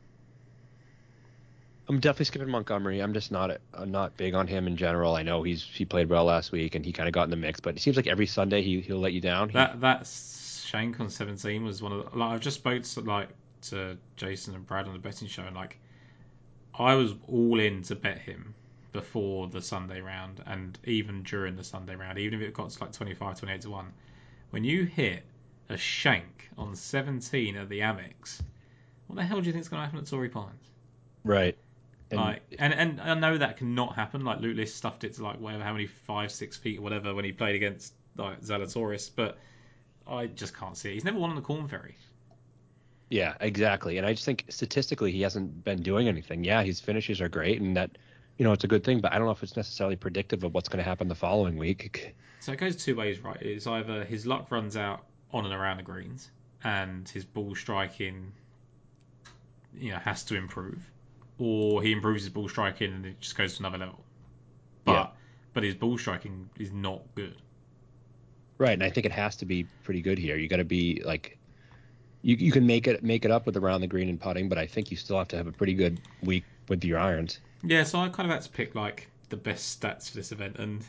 I'm 1.88 2.00
definitely 2.00 2.26
skipping 2.26 2.50
Montgomery. 2.50 3.00
I'm 3.00 3.14
just 3.14 3.32
not 3.32 3.60
I'm 3.74 3.92
not 3.92 4.16
big 4.18 4.34
on 4.34 4.48
him 4.48 4.68
in 4.68 4.78
general. 4.78 5.16
I 5.16 5.24
know 5.24 5.44
he's 5.44 5.64
he 5.64 5.86
played 5.86 6.10
well 6.10 6.26
last 6.26 6.52
week 6.52 6.76
and 6.76 6.86
he 6.86 6.92
kind 6.94 7.08
of 7.08 7.14
got 7.14 7.24
in 7.26 7.30
the 7.30 7.36
mix, 7.36 7.60
but 7.60 7.76
it 7.76 7.82
seems 7.82 7.98
like 7.98 8.08
every 8.08 8.26
Sunday 8.26 8.62
he 8.62 8.82
he'll 8.82 9.00
let 9.00 9.14
you 9.14 9.22
down. 9.22 9.50
He, 9.50 9.54
That 9.56 9.82
that 9.82 10.08
shank 10.08 11.00
on 11.00 11.10
17 11.10 11.64
was 11.64 11.82
one 11.82 11.92
of 11.92 12.12
the, 12.12 12.18
like 12.18 12.32
I've 12.32 12.40
just 12.42 12.58
spoke 12.58 12.84
to 12.84 13.02
like 13.02 13.30
to 13.64 13.98
Jason 14.16 14.56
and 14.56 14.66
Brad 14.66 14.88
on 14.88 14.94
the 14.94 15.00
betting 15.00 15.28
show 15.28 15.44
and 15.44 15.56
like 15.56 15.78
I 16.74 16.96
was 16.96 17.14
all 17.28 17.60
in 17.60 17.82
to 17.84 17.96
bet 17.96 18.20
him 18.20 18.56
before 18.94 19.48
the 19.48 19.62
Sunday 19.62 20.02
round 20.02 20.42
and 20.46 20.78
even 20.86 21.24
during 21.24 21.56
the 21.56 21.64
Sunday 21.64 21.96
round, 21.96 22.18
even 22.18 22.42
if 22.42 22.48
it 22.48 22.54
got 22.54 22.70
to 22.70 22.84
like 22.84 22.94
25, 22.94 23.40
28 23.40 23.62
to 23.62 23.70
1. 23.72 23.94
When 24.52 24.64
you 24.64 24.86
hit 24.86 25.24
a 25.70 25.78
shank 25.78 26.50
on 26.58 26.76
17 26.76 27.56
at 27.56 27.70
the 27.70 27.80
Amex, 27.80 28.42
what 29.08 29.16
the 29.16 29.24
hell 29.24 29.40
do 29.40 29.48
you 29.48 29.52
think 29.52 29.62
is 29.62 29.70
going 29.70 29.82
to 29.82 29.86
happen 29.86 30.00
at 30.00 30.08
Torrey 30.08 30.30
Pines? 30.30 30.72
right. 31.24 31.58
And 32.12 32.20
like, 32.20 32.42
and 32.60 32.74
and 32.74 33.02
I 33.02 33.16
know 33.16 33.38
that 33.40 33.58
cannot 33.58 33.96
happen. 33.96 34.24
Like 34.24 34.40
Luke 34.40 34.56
List 34.56 34.76
stuffed 34.76 35.04
it 35.04 35.16
to 35.16 35.24
like 35.24 35.40
whatever, 35.40 35.64
how 35.64 35.72
many 35.72 35.88
five, 35.88 36.32
six 36.32 36.58
feet 36.58 36.78
or 36.78 36.82
whatever 36.82 37.16
when 37.16 37.26
he 37.26 37.32
played 37.32 37.56
against 37.56 37.94
like 38.18 38.42
Zalatoris, 38.42 39.10
but 39.16 39.40
I 40.06 40.28
just 40.28 40.56
can't 40.56 40.78
see 40.78 40.92
it. 40.92 40.94
He's 40.94 41.06
never 41.06 41.18
won 41.18 41.32
on 41.32 41.36
the 41.36 41.42
Corn 41.42 41.68
Ferry. 41.68 41.96
yeah, 43.10 43.34
exactly. 43.40 43.98
And 43.98 44.06
I 44.06 44.14
just 44.14 44.26
think 44.26 44.46
statistically 44.50 45.12
he 45.12 45.22
hasn't 45.22 45.64
been 45.64 45.82
doing 45.82 46.08
anything. 46.08 46.44
Yeah, 46.44 46.62
his 46.62 46.80
finishes 46.80 47.20
are 47.20 47.30
great 47.30 47.62
and 47.62 47.76
that 47.78 47.98
you 48.38 48.46
know, 48.46 48.52
it's 48.52 48.64
a 48.64 48.68
good 48.68 48.84
thing, 48.84 49.00
but 49.00 49.14
I 49.14 49.18
don't 49.18 49.26
know 49.26 49.32
if 49.32 49.44
it's 49.44 49.56
necessarily 49.56 49.96
predictive 49.96 50.44
of 50.44 50.54
what's 50.54 50.68
going 50.68 50.84
to 50.84 50.90
happen 50.90 51.08
the 51.08 51.16
following 51.16 51.58
week. 51.58 52.16
So 52.40 52.52
it 52.52 52.58
goes 52.58 52.76
two 52.76 52.96
ways, 52.96 53.20
right? 53.20 53.42
It's 53.42 53.68
either 53.68 54.04
his 54.04 54.26
luck 54.26 54.52
runs 54.52 54.76
out 54.76 55.06
on 55.34 55.46
and 55.46 55.54
around 55.54 55.78
the 55.78 55.84
greens, 55.84 56.32
and 56.64 57.08
his 57.10 57.26
ball 57.26 57.56
striking, 57.56 58.32
you 59.76 59.92
know, 59.92 59.98
has 59.98 60.24
to 60.26 60.36
improve, 60.36 60.80
or 61.40 61.82
he 61.82 61.92
improves 61.92 62.24
his 62.24 62.30
ball 62.30 62.48
striking 62.48 62.94
and 62.94 63.06
it 63.06 63.20
just 63.20 63.36
goes 63.36 63.56
to 63.56 63.62
another 63.62 63.78
level. 63.80 64.04
But 64.86 64.92
Yeah. 64.94 65.08
but 65.54 65.64
his 65.64 65.76
ball 65.76 65.98
striking 65.98 66.50
is 66.60 66.72
not 66.72 67.02
good. 67.16 67.42
Right, 68.58 68.74
and 68.74 68.84
I 68.84 68.90
think 68.90 69.06
it 69.06 69.12
has 69.12 69.36
to 69.38 69.46
be 69.46 69.64
pretty 69.84 70.02
good 70.02 70.18
here. 70.18 70.38
You 70.38 70.48
got 70.48 70.58
to 70.58 70.64
be 70.64 71.02
like, 71.04 71.38
you 72.22 72.36
you 72.36 72.52
can 72.52 72.66
make 72.66 72.88
it 72.88 73.04
make 73.04 73.26
it 73.26 73.32
up 73.32 73.46
with 73.46 73.58
around 73.58 73.82
the 73.82 73.88
green 73.88 74.10
and 74.10 74.20
putting, 74.20 74.48
but 74.50 74.58
I 74.58 74.68
think 74.68 74.92
you 74.92 74.98
still 74.98 75.18
have 75.18 75.28
to 75.30 75.38
have 75.38 75.48
a 75.48 75.52
pretty 75.52 75.74
good 75.74 76.00
week 76.22 76.46
with 76.70 76.84
your 76.84 77.00
irons. 77.00 77.40
Yeah, 77.64 77.84
so 77.84 78.00
I 78.00 78.10
kind 78.10 78.30
of 78.30 78.34
had 78.36 78.44
to 78.44 78.50
pick 78.50 78.76
like 78.76 79.10
the 79.30 79.38
best 79.38 79.82
stats 79.82 80.10
for 80.10 80.18
this 80.18 80.32
event, 80.32 80.58
and 80.58 80.86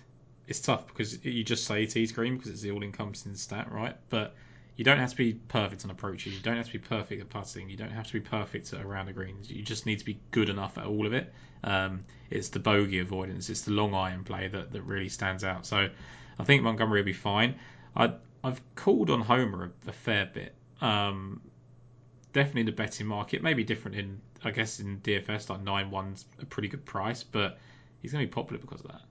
it's 0.47 0.61
tough 0.61 0.87
because 0.87 1.25
you 1.25 1.43
just 1.45 1.65
say 1.65 1.87
tee 1.87 2.07
green 2.09 2.37
because 2.37 2.51
it's 2.51 2.63
the 2.63 2.71
all-encompassing 2.71 3.35
stat, 3.35 3.73
right? 3.73 3.97
But 4.11 4.35
you 4.77 4.85
don't 4.85 4.99
have 4.99 5.11
to 5.11 5.17
be 5.17 5.35
perfect 5.35 5.85
on 5.85 5.91
approaches. 5.91 6.35
You 6.35 6.41
don't 6.41 6.57
have 6.57 6.67
to 6.67 6.73
be 6.73 6.79
perfect 6.79 7.21
at 7.21 7.29
putting. 7.29 7.71
You 7.71 7.77
don't 7.77 7.93
have 7.93 8.07
to 8.09 8.13
be 8.13 8.21
perfect 8.21 8.73
at 8.73 8.85
around 8.85 9.07
the 9.07 9.13
greens. 9.13 9.51
You 9.51 9.63
just 9.63 9.87
need 9.87 10.01
to 10.01 10.05
be 10.05 10.19
good 10.33 10.49
enough 10.49 10.77
at 10.79 10.87
all 10.87 11.07
of 11.07 11.13
it. 11.13 11.33
Um, 11.63 12.05
it's 12.31 12.49
the 12.49 12.59
bogey 12.59 12.99
avoidance. 12.99 13.49
It's 13.51 13.63
the 13.63 13.71
long 13.71 13.95
iron 13.95 14.25
play 14.25 14.49
that, 14.49 14.73
that 14.73 14.83
really 14.83 15.09
stands 15.09 15.45
out. 15.45 15.65
So 15.65 15.89
I 16.39 16.45
think 16.45 16.63
Montgomery 16.63 17.01
will 17.01 17.07
be 17.07 17.13
fine. 17.13 17.55
I 17.97 18.13
I've 18.43 18.61
called 18.75 19.09
on 19.11 19.23
Homa 19.23 19.71
a, 19.87 19.89
a 19.89 19.93
fair 19.93 20.27
bit. 20.27 20.55
Um, 20.81 21.41
definitely 22.33 22.65
the 22.65 22.73
betting 22.73 23.07
market 23.07 23.43
may 23.43 23.55
be 23.55 23.65
different 23.65 23.97
in 23.97 24.21
I 24.45 24.51
guess 24.51 24.81
in 24.81 25.01
DFS 25.01 25.49
like 25.49 25.63
nine 25.63 25.91
one's 25.91 26.27
a 26.43 26.45
pretty 26.45 26.69
good 26.69 26.85
price, 26.85 27.23
but 27.23 27.59
he's 28.03 28.13
going 28.13 28.23
to 28.23 28.29
be 28.29 28.33
popular 28.33 28.61
because 28.61 28.81
of 28.81 28.89
that. 28.89 29.03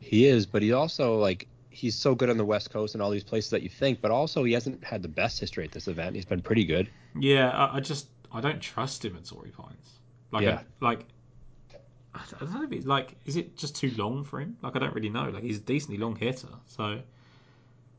He 0.00 0.26
is, 0.26 0.46
but 0.46 0.62
he 0.62 0.72
also 0.72 1.18
like 1.18 1.46
he's 1.68 1.94
so 1.94 2.14
good 2.14 2.28
on 2.30 2.36
the 2.36 2.44
West 2.44 2.70
Coast 2.70 2.94
and 2.94 3.02
all 3.02 3.10
these 3.10 3.22
places 3.24 3.50
that 3.50 3.62
you 3.62 3.68
think, 3.68 4.00
but 4.00 4.10
also 4.10 4.42
he 4.44 4.52
hasn't 4.52 4.82
had 4.82 5.02
the 5.02 5.08
best 5.08 5.38
history 5.38 5.64
at 5.64 5.72
this 5.72 5.86
event. 5.88 6.16
He's 6.16 6.24
been 6.24 6.42
pretty 6.42 6.64
good. 6.64 6.88
Yeah, 7.18 7.50
I, 7.50 7.76
I 7.76 7.80
just 7.80 8.08
I 8.32 8.40
don't 8.40 8.60
trust 8.60 9.04
him 9.04 9.16
at 9.16 9.24
Torrey 9.24 9.50
Pines. 9.50 9.98
Like, 10.32 10.42
Yeah. 10.44 10.60
I, 10.80 10.84
like 10.84 11.04
I 12.14 12.20
don't 12.40 12.52
know 12.52 12.62
if 12.64 12.72
it's 12.72 12.86
like 12.86 13.14
is 13.24 13.36
it 13.36 13.56
just 13.56 13.76
too 13.76 13.92
long 13.96 14.24
for 14.24 14.40
him? 14.40 14.56
Like 14.62 14.74
I 14.74 14.78
don't 14.80 14.94
really 14.94 15.10
know. 15.10 15.28
Like 15.30 15.42
he's 15.44 15.58
a 15.58 15.60
decently 15.60 15.98
long 15.98 16.16
hitter, 16.16 16.48
so 16.66 17.00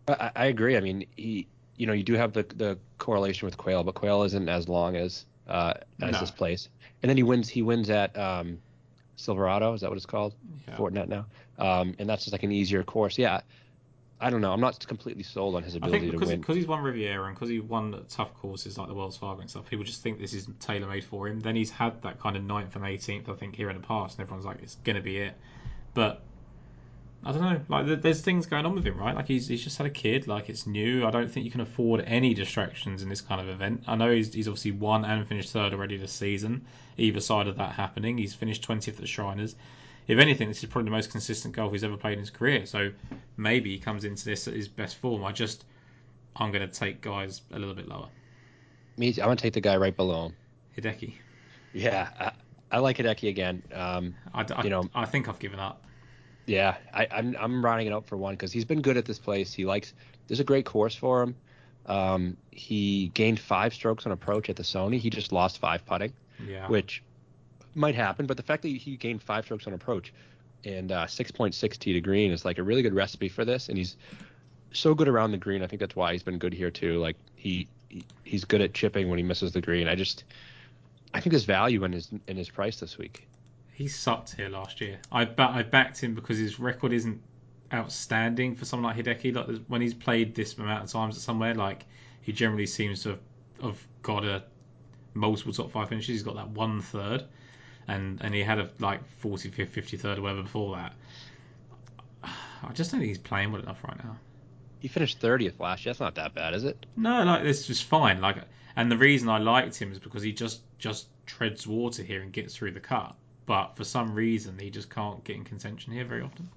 I, 0.08 0.32
I 0.36 0.46
agree. 0.48 0.76
I 0.76 0.82
mean, 0.82 1.06
he 1.16 1.48
you 1.78 1.88
know 1.88 1.94
you 1.94 2.04
do 2.04 2.14
have 2.16 2.34
the 2.34 2.44
the 2.44 2.78
correlation 2.98 3.46
with 3.46 3.58
Quail, 3.58 3.84
but 3.84 3.96
Quail 3.96 4.24
isn't 4.24 4.50
as 4.50 4.68
long 4.68 4.96
as 4.96 5.26
uh, 5.48 5.74
as 6.02 6.12
No. 6.14 6.20
this 6.20 6.32
place. 6.32 6.70
And 7.02 7.10
then 7.10 7.18
he 7.18 7.24
wins 7.24 7.48
he 7.50 7.62
wins 7.62 7.90
at 7.90 8.18
um, 8.18 8.60
Silverado. 9.16 9.74
Is 9.74 9.82
that 9.82 9.90
what 9.90 9.98
it's 9.98 10.06
called? 10.06 10.34
Yeah. 10.68 10.76
Fortinet 10.76 11.08
now. 11.08 11.26
Um, 11.62 11.96
and 12.00 12.10
that's 12.10 12.24
just 12.24 12.32
like 12.32 12.44
an 12.44 12.52
easier 12.52 12.84
course. 12.84 13.18
Yeah. 13.18 13.42
I 14.20 14.30
don't 14.30 14.42
know. 14.42 14.52
I'm 14.52 14.62
not 14.62 14.86
completely 14.88 15.24
sold 15.24 15.56
on 15.56 15.64
his 15.64 15.74
I 15.74 15.78
ability 15.78 16.12
to 16.12 16.18
win. 16.18 16.42
because 16.42 16.56
he's 16.56 16.68
won 16.68 16.84
Riviera 16.84 17.26
and 17.26 17.36
because 17.36 17.50
he 17.50 17.60
won 17.60 18.06
tough 18.08 18.34
courses 18.36 18.78
like 18.78 18.88
the 18.88 18.94
Wells 18.94 19.18
Fargo 19.18 19.42
and 19.42 19.50
stuff, 19.50 19.68
people 19.68 19.84
just 19.84 20.04
think 20.04 20.20
this 20.20 20.34
is 20.34 20.48
tailor 20.60 20.88
made 20.88 21.04
for 21.04 21.28
him. 21.28 21.40
Then 21.40 21.56
he's 21.56 21.72
had 21.72 22.00
that 22.04 22.20
kind 22.20 22.38
of 22.38 22.44
ninth 22.44 22.76
and 22.76 22.86
18th, 22.86 23.30
I 23.30 23.34
think, 23.34 23.56
here 23.56 23.70
in 23.72 23.76
the 23.76 23.82
past, 23.82 24.20
and 24.20 24.24
everyone's 24.24 24.46
like, 24.46 24.62
it's 24.62 24.76
gonna 24.84 25.02
be 25.02 25.18
it. 25.18 25.34
But 25.96 26.22
I 27.24 27.32
don't 27.32 27.42
know. 27.42 27.62
Like, 27.68 28.02
there's 28.02 28.22
things 28.22 28.46
going 28.48 28.66
on 28.66 28.74
with 28.74 28.86
him, 28.86 28.98
right? 28.98 29.16
Like, 29.16 29.28
he's 29.28 29.48
he's 29.48 29.64
just 29.64 29.78
had 29.78 29.88
a 29.88 29.92
kid. 29.92 30.28
Like, 30.28 30.50
it's 30.50 30.66
new. 30.66 31.06
I 31.06 31.12
don't 31.12 31.30
think 31.30 31.46
you 31.46 31.52
can 31.52 31.62
afford 31.62 32.04
any 32.06 32.34
distractions 32.34 33.04
in 33.04 33.10
this 33.10 33.22
kind 33.22 33.42
of 33.42 33.50
event. 33.50 33.84
I 33.88 33.96
know 33.96 34.12
he's 34.12 34.34
he's 34.34 34.48
obviously 34.48 34.72
won 34.72 35.06
and 35.06 35.28
finished 35.28 35.52
third 35.52 35.74
already 35.74 35.98
this 35.98 36.14
season. 36.14 36.66
Either 36.98 37.20
side 37.20 37.48
of 37.48 37.58
that 37.58 37.74
happening, 37.74 38.18
he's 38.18 38.34
finished 38.34 38.68
20th 38.68 38.88
at 38.90 38.98
the 38.98 39.08
Shriners. 39.08 39.56
If 40.08 40.20
anything, 40.20 40.48
this 40.50 40.64
is 40.64 40.70
probably 40.70 40.86
the 40.90 40.96
most 40.96 41.12
consistent 41.12 41.56
golf 41.56 41.72
he's 41.72 41.84
ever 41.84 41.96
played 41.98 42.14
in 42.14 42.20
his 42.20 42.30
career. 42.30 42.66
So 42.66 42.92
maybe 43.38 43.72
he 43.72 43.80
comes 43.80 44.04
into 44.04 44.26
this 44.26 44.48
at 44.48 44.54
his 44.54 44.68
best 44.68 44.98
form. 44.98 45.24
I 45.24 45.32
just 45.32 45.66
I'm 46.36 46.52
going 46.52 46.68
to 46.68 46.74
take 46.80 47.02
guys 47.02 47.42
a 47.52 47.60
little 47.60 47.76
bit 47.76 47.88
lower. 47.88 48.08
Me, 48.98 49.10
I'm 49.10 49.16
gonna 49.16 49.36
take 49.38 49.54
the 49.54 49.62
guy 49.62 49.78
right 49.78 49.96
below 49.96 50.28
him. 50.28 50.36
Hideki. 50.78 51.14
Yeah, 51.74 52.10
I, 52.20 52.32
I 52.76 52.80
like 52.80 52.98
Hideki 52.98 53.30
again. 53.30 53.64
Um, 53.74 54.14
I, 54.34 54.46
I, 54.54 54.64
You 54.64 54.70
know- 54.70 54.90
I 54.94 55.06
think 55.06 55.30
I've 55.30 55.40
given 55.40 55.60
up. 55.60 55.84
yeah, 56.46 56.76
I, 56.94 57.08
I'm 57.10 57.36
I'm 57.40 57.64
rounding 57.66 57.88
it 57.88 57.94
up 57.94 58.06
for 58.06 58.18
one 58.18 58.34
because 58.34 58.52
he's 58.52 58.66
been 58.66 58.82
good 58.82 58.98
at 58.98 59.06
this 59.06 59.18
place. 59.20 59.54
He 59.54 59.66
likes. 59.66 59.94
There's 60.28 60.42
a 60.42 60.44
great 60.44 60.66
course 60.66 60.94
for 60.94 61.22
him. 61.24 61.36
Um, 61.86 62.38
he 62.52 63.12
gained 63.14 63.40
five 63.40 63.74
strokes 63.74 64.06
on 64.06 64.12
approach 64.12 64.50
at 64.50 64.56
the 64.58 64.64
Sony. 64.64 65.00
He 65.00 65.10
just 65.10 65.32
lost 65.32 65.58
five 65.60 65.86
putting, 65.86 66.12
Yeah. 66.46 66.68
which 66.68 67.02
might 67.74 67.96
happen. 67.96 68.26
But 68.26 68.38
the 68.38 68.44
fact 68.44 68.64
that 68.64 68.70
he 68.70 68.98
gained 68.98 69.22
five 69.22 69.46
strokes 69.46 69.68
on 69.68 69.74
approach 69.74 70.14
and 70.64 70.92
uh, 70.92 71.06
6.6 71.06 71.78
tee 71.80 71.94
to 71.94 72.02
green 72.02 72.32
is 72.32 72.46
like 72.46 72.58
a 72.58 72.64
really 72.64 72.82
good 72.82 72.94
recipe 72.94 73.30
for 73.30 73.46
this. 73.46 73.70
And 73.70 73.78
he's 73.78 73.98
so 74.72 74.94
good 74.94 75.08
around 75.08 75.32
the 75.32 75.38
green. 75.38 75.64
I 75.64 75.68
think 75.68 75.80
that's 75.80 75.96
why 75.96 76.14
he's 76.14 76.24
been 76.24 76.38
good 76.38 76.54
here 76.54 76.72
too. 76.72 77.00
Like 77.00 77.18
he, 77.36 77.68
he 77.90 78.06
he's 78.24 78.46
good 78.46 78.62
at 78.62 78.74
chipping 78.74 79.10
when 79.10 79.18
he 79.18 79.24
misses 79.24 79.52
the 79.52 79.62
green. 79.62 79.88
I 79.88 79.96
just 79.96 80.24
I 81.14 81.20
think 81.20 81.32
there's 81.32 81.46
value 81.46 81.84
in 81.84 81.92
his 81.92 82.10
in 82.28 82.38
his 82.38 82.50
price 82.50 82.80
this 82.80 82.98
week. 82.98 83.28
He 83.74 83.88
sucked 83.88 84.36
here 84.36 84.50
last 84.50 84.82
year. 84.82 85.00
I 85.12 85.26
ba- 85.26 85.52
I 85.52 85.64
backed 85.64 86.02
him 86.02 86.14
because 86.16 86.38
his 86.38 86.60
record 86.60 86.94
isn't 86.94 87.22
outstanding 87.74 88.56
for 88.56 88.66
someone 88.66 88.96
like 88.96 89.06
Hideki. 89.06 89.36
Like 89.36 89.66
when 89.68 89.82
he's 89.82 89.94
played 89.94 90.36
this 90.36 90.58
amount 90.58 90.84
of 90.84 90.92
times 90.92 91.16
at 91.16 91.22
somewhere, 91.22 91.56
like 91.56 91.86
he 92.22 92.32
generally 92.32 92.68
seems 92.68 93.04
to 93.04 93.10
have, 93.10 93.20
have 93.62 93.88
got 94.04 94.26
a 94.26 94.44
multiple 95.14 95.54
top 95.54 95.72
five 95.72 95.90
finishes. 95.90 96.08
He's 96.08 96.24
got 96.24 96.36
that 96.36 96.50
one 96.50 96.82
third, 96.82 97.26
and 97.88 98.22
and 98.22 98.34
he 98.34 98.42
had 98.44 98.60
a 98.60 98.70
like 98.80 99.02
45th, 99.22 99.70
53rd, 99.70 100.18
or 100.18 100.22
whatever 100.22 100.44
before 100.44 100.76
that. 100.76 100.94
I 102.64 102.72
just 102.74 102.92
don't 102.92 103.00
think 103.00 103.10
he's 103.10 103.18
playing 103.18 103.52
well 103.52 103.62
enough 103.62 103.84
right 103.84 104.04
now. 104.04 104.18
He 104.80 104.88
finished 104.88 105.22
30th 105.22 105.60
last 105.60 105.86
year. 105.86 105.94
That's 105.94 106.00
not 106.00 106.16
that 106.16 106.34
bad, 106.34 106.56
is 106.56 106.64
it? 106.64 106.86
No, 106.96 107.24
like 107.24 107.44
this 107.44 107.70
is 107.70 107.82
fine. 107.82 108.20
Like, 108.20 108.38
and 108.76 108.92
the 108.92 108.98
reason 108.98 109.30
I 109.30 109.38
liked 109.38 109.76
him 109.78 109.92
is 109.92 110.00
because 110.00 110.24
he 110.24 110.34
just 110.34 110.62
just 110.80 111.08
treads 111.26 111.68
water 111.68 112.04
here 112.04 112.22
and 112.22 112.32
gets 112.32 112.56
through 112.56 112.72
the 112.72 112.80
cut. 112.80 113.16
But 113.46 113.76
for 113.76 113.84
some 113.84 114.14
reason, 114.14 114.58
he 114.58 114.70
just 114.70 114.90
can't 114.90 115.24
get 115.24 115.36
in 115.36 115.44
contention 115.44 115.94
here 115.94 116.06
very 116.06 116.22
often. 116.22 116.50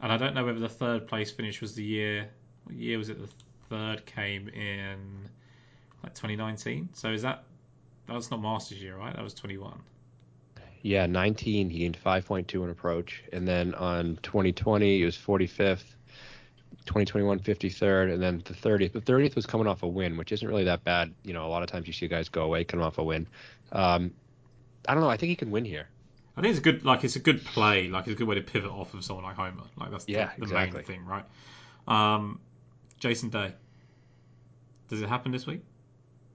And 0.00 0.12
I 0.12 0.16
don't 0.16 0.34
know 0.34 0.44
whether 0.44 0.58
the 0.58 0.68
third 0.68 1.06
place 1.06 1.30
finish 1.30 1.60
was 1.60 1.74
the 1.74 1.84
year. 1.84 2.28
What 2.64 2.76
year 2.76 2.98
was 2.98 3.08
it? 3.08 3.18
The 3.18 3.32
third 3.68 4.06
came 4.06 4.48
in 4.48 5.28
like 6.02 6.14
2019. 6.14 6.90
So 6.92 7.10
is 7.10 7.22
that 7.22 7.44
that 8.08 8.14
was 8.14 8.30
not 8.30 8.40
Masters 8.42 8.82
year, 8.82 8.96
right? 8.96 9.14
That 9.14 9.22
was 9.22 9.34
21. 9.34 9.80
yeah, 10.82 11.06
19, 11.06 11.70
he 11.70 11.78
gained 11.80 11.98
5.2 12.04 12.64
in 12.64 12.70
approach. 12.70 13.22
And 13.32 13.46
then 13.46 13.74
on 13.74 14.18
2020, 14.22 14.98
he 14.98 15.04
was 15.04 15.16
45th. 15.16 15.94
2021, 16.86 17.40
53rd. 17.40 18.12
And 18.14 18.22
then 18.22 18.42
the 18.44 18.54
30th. 18.54 18.92
The 18.92 19.00
30th 19.00 19.34
was 19.36 19.46
coming 19.46 19.66
off 19.66 19.82
a 19.82 19.88
win, 19.88 20.16
which 20.16 20.32
isn't 20.32 20.46
really 20.48 20.64
that 20.64 20.84
bad. 20.84 21.14
You 21.24 21.34
know, 21.34 21.44
a 21.46 21.48
lot 21.48 21.62
of 21.62 21.68
times 21.70 21.86
you 21.86 21.92
see 21.92 22.08
guys 22.08 22.28
go 22.28 22.42
away 22.44 22.64
coming 22.64 22.84
off 22.86 22.98
a 22.98 23.04
win. 23.04 23.26
Um, 23.72 24.14
I 24.88 24.94
don't 24.94 25.02
know. 25.02 25.10
I 25.10 25.16
think 25.16 25.30
he 25.30 25.36
can 25.36 25.50
win 25.50 25.64
here. 25.64 25.88
I 26.36 26.40
think 26.40 26.50
it's 26.52 26.60
a 26.60 26.62
good 26.62 26.84
like 26.84 27.04
it's 27.04 27.16
a 27.16 27.20
good 27.20 27.44
play. 27.44 27.88
Like 27.88 28.06
it's 28.06 28.14
a 28.14 28.16
good 28.16 28.28
way 28.28 28.36
to 28.36 28.40
pivot 28.42 28.70
off 28.70 28.94
of 28.94 29.04
someone 29.04 29.24
like 29.24 29.36
Homa. 29.36 29.64
Like 29.76 29.90
that's 29.90 30.08
Yeah, 30.08 30.30
the, 30.38 30.40
the 30.40 30.42
exactly. 30.44 30.78
main 30.78 30.86
thing, 30.86 31.04
right? 31.04 31.24
Um, 31.88 32.40
Jason 33.00 33.28
Day. 33.30 33.52
Does 34.88 35.02
it 35.02 35.08
happen 35.08 35.32
this 35.32 35.46
week? 35.46 35.62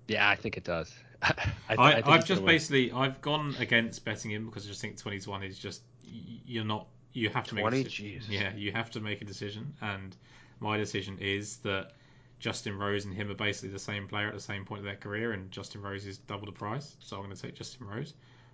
Yeah, 0.08 0.30
I 0.30 0.36
think 0.36 0.58
it 0.58 0.66
does. 0.66 0.94
I, 1.24 1.34
I, 1.70 1.76
I 1.76 1.94
think 1.96 2.08
I've 2.08 2.26
just 2.26 2.46
basically 2.46 2.92
I've 2.92 3.22
gone 3.22 3.56
against 3.60 4.04
betting 4.06 4.32
him 4.32 4.46
because 4.46 4.66
I 4.66 4.70
just 4.70 4.82
think 4.82 4.98
20 4.98 5.20
to 5.20 5.30
one 5.30 5.44
is 5.44 5.58
just 5.58 5.82
you're 6.04 6.66
not 6.66 6.88
you 7.14 7.30
have 7.30 7.46
to 7.46 7.56
make 7.56 7.64
20? 7.64 7.80
a 7.80 7.84
decision. 7.84 8.06
Jesus. 8.06 8.30
Yeah, 8.30 8.54
you 8.56 8.72
have 8.72 8.92
to 8.92 9.00
make 9.00 9.22
a 9.22 9.26
decision, 9.26 9.74
and 9.82 10.16
my 10.60 10.78
decision 10.78 11.20
is 11.20 11.58
that 11.58 11.92
Justin 12.40 12.78
Rose 12.78 13.06
and 13.06 13.14
him 13.14 13.30
are 13.30 13.36
basically 13.36 13.70
the 13.70 13.80
same 13.80 14.08
player 14.08 14.28
at 14.28 14.34
the 14.34 14.40
same 14.40 14.66
point 14.66 14.80
of 14.80 14.86
their 14.86 14.96
career, 14.96 15.32
and 15.32 15.52
Justin 15.52 15.82
Rose 15.82 16.06
is 16.06 16.18
double 16.18 16.46
the 16.46 16.52
price, 16.52 16.96
so 17.00 17.18
I'm 17.18 17.24
going 17.24 17.36
to 17.36 17.42
take 17.42 17.56
Justin 17.56 17.88
Rose. 17.88 18.14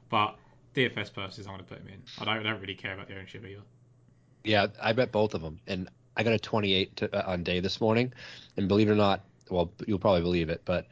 But 0.10 0.36
DFS 0.76 1.14
purposes, 1.14 1.48
I'm 1.48 1.54
going 1.54 1.66
to 1.66 1.70
put 1.70 1.80
him 1.80 1.88
in. 1.88 2.02
I 2.20 2.26
don't, 2.26 2.46
I 2.46 2.52
don't 2.52 2.62
really 2.62 2.76
care 2.76 2.94
about 2.94 3.08
the 3.08 3.16
ownership 3.16 3.46
either. 3.46 3.64
Yeah, 4.44 4.68
I 4.82 4.94
bet 4.94 5.12
both 5.12 5.34
of 5.34 5.42
them, 5.42 5.60
and 5.68 5.90
I 6.16 6.24
got 6.24 6.34
a 6.34 6.40
28 6.40 6.96
to, 6.98 7.16
uh, 7.16 7.32
on 7.32 7.44
day 7.44 7.62
this 7.62 7.82
morning, 7.82 8.14
and 8.58 8.68
believe 8.68 8.90
it 8.90 8.92
or 8.92 8.96
not, 8.96 9.22
well, 9.50 9.72
you'll 9.88 10.00
probably 10.00 10.22
believe 10.22 10.50
it, 10.50 10.62
but 10.66 10.86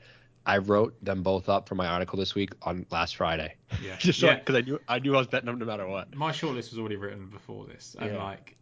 I 0.48 0.60
wrote 0.60 0.96
them 1.04 1.22
both 1.24 1.50
up 1.50 1.68
for 1.68 1.76
my 1.76 1.86
article 1.88 2.18
this 2.18 2.34
week 2.34 2.52
on 2.62 2.86
last 2.90 3.18
Friday, 3.18 3.56
Yeah, 3.84 3.96
just 4.00 4.22
yeah. 4.22 4.36
because 4.36 4.56
I 4.56 4.62
knew 4.62 4.80
I 4.88 5.00
knew 5.00 5.14
I 5.14 5.18
was 5.20 5.28
betting 5.28 5.46
them 5.48 5.60
no 5.60 5.66
matter 5.66 5.86
what. 5.86 6.16
my 6.16 6.32
shortlist 6.32 6.72
was 6.72 6.80
already 6.80 6.96
written 6.96 7.28
before 7.28 7.66
this, 7.66 7.96
and 8.00 8.14
Yeah. 8.14 8.24
like, 8.24 8.56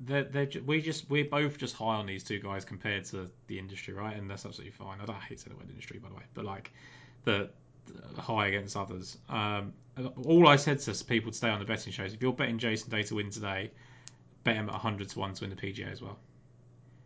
they're, 0.00 0.24
they're 0.24 0.48
we 0.66 0.82
just 0.82 1.08
we're 1.08 1.24
both 1.24 1.56
just 1.58 1.76
high 1.76 1.94
on 1.94 2.06
these 2.06 2.24
two 2.24 2.40
guys 2.40 2.64
compared 2.64 3.04
to 3.06 3.30
the 3.46 3.58
industry, 3.58 3.94
right? 3.94 4.16
And 4.16 4.28
that's 4.28 4.44
absolutely 4.44 4.72
fine. 4.72 4.98
I 5.00 5.04
don't 5.04 5.16
hate 5.16 5.38
saying 5.38 5.54
the 5.56 5.62
word 5.62 5.70
industry, 5.70 6.00
by 6.00 6.08
the 6.08 6.16
way, 6.16 6.24
but 6.34 6.44
like 6.44 6.72
the, 7.24 7.48
the 8.16 8.20
high 8.20 8.48
against 8.48 8.76
others. 8.76 9.16
Um, 9.28 9.72
all 10.24 10.48
I 10.48 10.56
said 10.56 10.80
to 10.80 11.04
people 11.04 11.30
to 11.30 11.36
stay 11.36 11.48
on 11.48 11.60
the 11.60 11.64
betting 11.64 11.92
shows: 11.92 12.12
if 12.14 12.20
you're 12.20 12.32
betting 12.32 12.58
Jason 12.58 12.90
Day 12.90 13.04
to 13.04 13.14
win 13.14 13.30
today, 13.30 13.70
bet 14.42 14.56
him 14.56 14.68
at 14.68 14.72
100 14.72 15.08
to 15.10 15.18
one 15.20 15.34
to 15.34 15.44
win 15.44 15.50
the 15.50 15.56
PGA 15.56 15.92
as 15.92 16.02
well. 16.02 16.18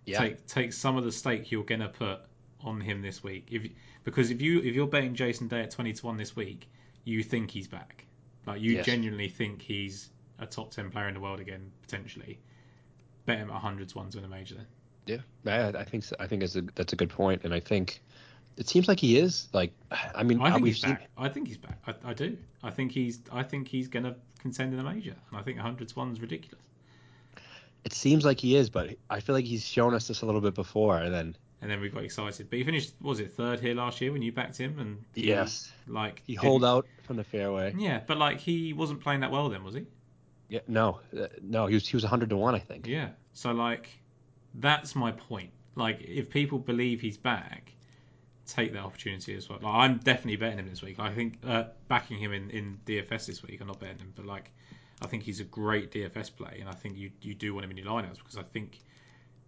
Yeah, 0.07 0.21
Take 0.21 0.47
take 0.47 0.73
some 0.73 0.97
of 0.97 1.05
the 1.05 1.13
stake 1.13 1.51
you're 1.51 1.65
gonna 1.65 1.89
put 1.91 2.21
on 2.67 2.81
him 2.81 3.03
this 3.03 3.23
week. 3.23 3.49
If 3.51 3.69
because 4.05 4.31
if 4.31 4.41
you 4.43 4.59
if 4.61 4.75
you're 4.75 4.87
betting 4.87 5.15
Jason 5.15 5.49
Day 5.49 5.61
at 5.63 5.71
20 5.71 5.93
to 5.95 6.07
one 6.07 6.17
this 6.17 6.35
week, 6.37 6.69
you 7.05 7.23
think 7.23 7.51
he's 7.51 7.69
back. 7.69 8.05
Like 8.47 8.61
you 8.61 8.73
Yes. 8.75 8.87
genuinely 8.87 9.29
think 9.29 9.63
he's 9.63 10.11
a 10.39 10.47
top 10.47 10.71
10 10.71 10.91
player 10.91 11.09
in 11.09 11.15
the 11.15 11.21
world 11.21 11.41
again 11.41 11.71
potentially. 11.83 12.39
Bet 13.25 13.39
him 13.39 13.49
at 13.49 13.55
100 13.55 13.89
to 13.89 13.99
one 13.99 14.11
to 14.11 14.19
win 14.19 14.25
a 14.25 14.29
major 14.29 14.55
then. 14.57 14.67
yeah, 15.45 15.53
I, 15.75 15.81
I 15.81 15.85
think 15.85 16.05
so. 16.05 16.15
I 16.21 16.27
think 16.27 16.41
that's 16.43 16.57
a 16.57 16.63
that's 16.75 16.93
a 16.93 16.97
good 16.97 17.11
point, 17.11 17.43
and 17.45 17.53
I 17.55 17.61
think 17.61 18.03
it 18.57 18.69
seems 18.69 18.89
like 18.89 19.01
he 19.01 19.19
is. 19.19 19.49
Like, 19.53 19.73
I 20.15 20.23
mean, 20.23 20.41
I 20.41 20.53
think 20.53 20.67
he's 20.67 20.81
seen 20.81 20.91
back. 20.95 21.09
I 21.19 21.29
think 21.29 21.49
he's 21.49 21.59
back. 21.59 21.79
I, 21.87 21.95
I 22.11 22.15
do. 22.15 22.37
I 22.63 22.71
think 22.71 22.93
he's 22.93 23.21
I 23.33 23.43
think 23.43 23.69
he's 23.69 23.89
gonna 23.89 24.15
contend 24.39 24.73
in 24.75 24.81
a 24.81 24.85
major, 24.85 25.15
and 25.31 25.39
I 25.39 25.43
think 25.43 25.57
100 25.59 25.89
to 25.89 25.95
one 25.95 26.13
is 26.13 26.21
ridiculous. 26.21 26.63
it 27.85 27.93
seems 27.93 28.25
like 28.25 28.41
he 28.41 28.57
is, 28.57 28.69
but 28.71 28.97
I 29.11 29.21
feel 29.21 29.35
like 29.35 29.45
he's 29.45 29.65
shown 29.65 29.95
us 29.95 30.09
this 30.09 30.23
a 30.23 30.27
little 30.27 30.41
bit 30.41 30.55
before, 30.55 30.99
and 30.99 31.13
then 31.15 31.37
And 31.63 31.71
then 31.71 31.81
we 31.81 31.89
got 31.89 32.05
excited. 32.05 32.49
But 32.51 32.59
he 32.59 32.65
finished 32.65 32.93
what 33.01 33.11
was 33.11 33.21
it 33.21 33.35
third 33.35 33.61
here 33.61 33.75
last 33.75 34.01
year 34.01 34.13
when 34.13 34.21
you 34.23 34.31
backed 34.31 34.59
him, 34.59 34.79
and 34.79 35.03
he, 35.15 35.29
Yes. 35.29 35.73
like 35.87 36.23
he 36.27 36.35
didn't- 36.35 36.47
hold 36.47 36.65
out 36.65 36.87
from 37.05 37.17
the 37.17 37.25
fairway. 37.25 37.75
Yeah, 37.77 38.01
but 38.07 38.19
like 38.19 38.39
he 38.39 38.73
wasn't 38.75 39.01
playing 39.01 39.21
that 39.21 39.31
well 39.31 39.49
then, 39.49 39.65
was 39.65 39.75
he? 39.75 39.87
Yeah, 40.49 40.61
no, 40.69 41.01
uh, 41.19 41.27
no, 41.43 41.67
he 41.67 41.75
was 41.75 41.89
he 41.89 41.97
was 41.97 42.05
100 42.05 42.29
to 42.31 42.37
one, 42.37 42.55
I 42.55 42.59
think. 42.59 42.87
Yeah. 42.87 43.09
So 43.33 43.53
like, 43.53 43.89
that's 44.55 44.95
my 44.95 45.13
point. 45.13 45.51
Like, 45.75 46.01
if 46.03 46.31
people 46.31 46.59
believe 46.59 47.01
he's 47.01 47.17
back, 47.19 47.73
take 48.47 48.73
that 48.75 48.83
opportunity 48.83 49.35
as 49.35 49.49
well. 49.49 49.59
Like, 49.61 49.75
I'm 49.75 49.99
definitely 49.99 50.37
betting 50.37 50.59
him 50.59 50.69
this 50.69 50.83
week. 50.83 50.99
I 51.01 51.13
think 51.13 51.39
uh, 51.45 51.65
backing 51.89 52.19
him 52.19 52.33
in, 52.33 52.51
in 52.51 52.79
DFS 52.87 53.27
this 53.27 53.43
week. 53.43 53.61
I'm 53.61 53.67
not 53.67 53.81
betting 53.81 53.99
him, 53.99 54.13
but 54.15 54.25
like, 54.25 54.51
I 55.03 55.07
think 55.07 55.25
he's 55.25 55.41
a 55.41 55.45
great 55.45 55.91
DFS 55.91 56.35
play, 56.37 56.59
and 56.61 56.69
I 56.69 56.73
think 56.75 56.97
you 56.97 57.11
you 57.23 57.35
do 57.35 57.53
want 57.55 57.65
him 57.65 57.71
in 57.73 57.77
your 57.79 57.87
lineups 57.87 58.19
because 58.19 58.37
I 58.39 58.43
think 58.43 58.81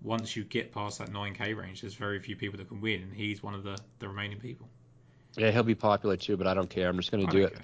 once 0.02 0.36
you 0.36 0.44
get 0.44 0.72
past 0.72 0.98
that 0.98 1.10
9k 1.10 1.56
range, 1.56 1.80
there's 1.80 1.94
very 1.94 2.20
few 2.20 2.36
people 2.36 2.58
that 2.58 2.68
can 2.68 2.80
win, 2.80 3.02
and 3.02 3.12
he's 3.12 3.42
one 3.42 3.54
of 3.54 3.64
the 3.64 3.78
the 3.98 4.08
remaining 4.08 4.38
people. 4.38 4.68
Yeah, 5.36 5.50
he'll 5.50 5.62
be 5.62 5.74
popular 5.74 6.16
too, 6.16 6.36
but 6.36 6.46
I 6.46 6.54
don't 6.54 6.70
care. 6.70 6.88
I'm 6.88 6.96
just 6.96 7.10
gonna 7.10 7.26
do 7.26 7.44
it. 7.44 7.52
care. 7.52 7.62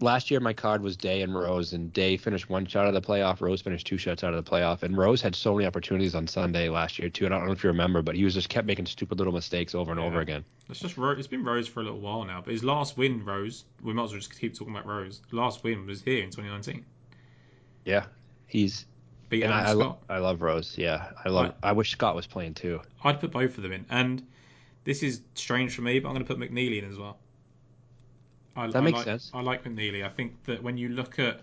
Last 0.00 0.30
year, 0.30 0.38
my 0.38 0.52
card 0.52 0.80
was 0.80 0.96
Day 0.96 1.22
and 1.22 1.34
Rose, 1.34 1.72
and 1.72 1.92
Day 1.92 2.16
finished 2.16 2.48
one 2.48 2.64
shot 2.66 2.86
out 2.86 2.94
of 2.94 3.02
the 3.02 3.06
playoff. 3.06 3.40
Rose 3.40 3.60
finished 3.60 3.84
two 3.84 3.98
shots 3.98 4.22
out 4.22 4.32
of 4.32 4.44
the 4.44 4.48
playoff, 4.48 4.84
and 4.84 4.96
Rose 4.96 5.20
had 5.20 5.34
so 5.34 5.54
many 5.54 5.66
opportunities 5.66 6.14
on 6.14 6.28
Sunday 6.28 6.68
last 6.68 7.00
year 7.00 7.08
too. 7.08 7.24
And 7.26 7.34
I 7.34 7.38
don't 7.38 7.48
know 7.48 7.52
if 7.52 7.64
you 7.64 7.68
remember, 7.68 8.00
but 8.00 8.14
he 8.14 8.22
was 8.22 8.32
just 8.34 8.48
kept 8.48 8.64
making 8.64 8.86
stupid 8.86 9.18
little 9.18 9.32
mistakes 9.32 9.74
over 9.74 9.90
and 9.90 10.00
Yeah. 10.00 10.06
over 10.06 10.20
again. 10.20 10.44
It's 10.68 10.78
just 10.78 10.96
Rose. 10.96 11.18
It's 11.18 11.26
been 11.26 11.42
Rose 11.42 11.66
for 11.66 11.80
a 11.80 11.82
little 11.82 11.98
while 11.98 12.24
now, 12.24 12.40
but 12.40 12.52
his 12.52 12.62
last 12.62 12.96
win, 12.96 13.24
Rose. 13.24 13.64
We 13.82 13.92
might 13.92 14.04
as 14.04 14.10
well 14.12 14.20
just 14.20 14.38
keep 14.38 14.54
talking 14.56 14.72
about 14.72 14.86
Rose. 14.86 15.20
Last 15.32 15.64
win 15.64 15.84
was 15.84 16.00
here 16.02 16.22
in 16.22 16.30
2019. 16.30 16.84
Yeah, 17.84 18.06
he's 18.46 18.86
Beat 19.28 19.42
and 19.42 19.52
I, 19.52 19.72
Scott. 19.72 19.98
I 20.08 20.18
love 20.18 20.40
Rose. 20.42 20.76
Yeah, 20.78 21.10
I 21.24 21.28
love. 21.28 21.54
I 21.62 21.72
wish 21.72 21.90
Scott 21.90 22.14
was 22.14 22.26
playing 22.26 22.54
too. 22.54 22.80
I'd 23.04 23.20
put 23.20 23.30
both 23.30 23.56
of 23.56 23.62
them 23.62 23.72
in, 23.72 23.86
and 23.90 24.26
this 24.84 25.02
is 25.02 25.20
strange 25.34 25.74
for 25.74 25.82
me, 25.82 25.98
but 25.98 26.08
I'm 26.08 26.14
going 26.14 26.24
to 26.24 26.34
put 26.34 26.40
McNeely 26.40 26.82
in 26.82 26.90
as 26.90 26.98
well. 26.98 27.18
I, 28.56 28.66
That 28.68 28.76
I 28.76 28.80
makes 28.80 28.96
like, 28.96 29.04
sense. 29.04 29.30
I 29.34 29.42
like 29.42 29.64
McNeely. 29.64 30.04
I 30.04 30.08
think 30.08 30.44
that 30.44 30.62
when 30.62 30.78
you 30.78 30.88
look 30.88 31.18
at 31.18 31.42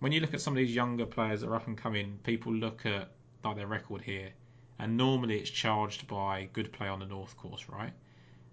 when 0.00 0.12
you 0.12 0.20
look 0.20 0.34
at 0.34 0.40
some 0.40 0.54
of 0.54 0.58
these 0.58 0.74
younger 0.74 1.06
players 1.06 1.40
that 1.40 1.48
are 1.48 1.56
up 1.56 1.66
and 1.66 1.76
coming, 1.76 2.18
people 2.24 2.52
look 2.52 2.84
at 2.84 3.10
like 3.44 3.56
their 3.56 3.66
record 3.66 4.02
here, 4.02 4.30
and 4.78 4.96
normally 4.96 5.38
it's 5.38 5.50
charged 5.50 6.06
by 6.08 6.48
good 6.52 6.72
play 6.72 6.88
on 6.88 6.98
the 6.98 7.06
North 7.06 7.36
course, 7.36 7.66
right? 7.68 7.92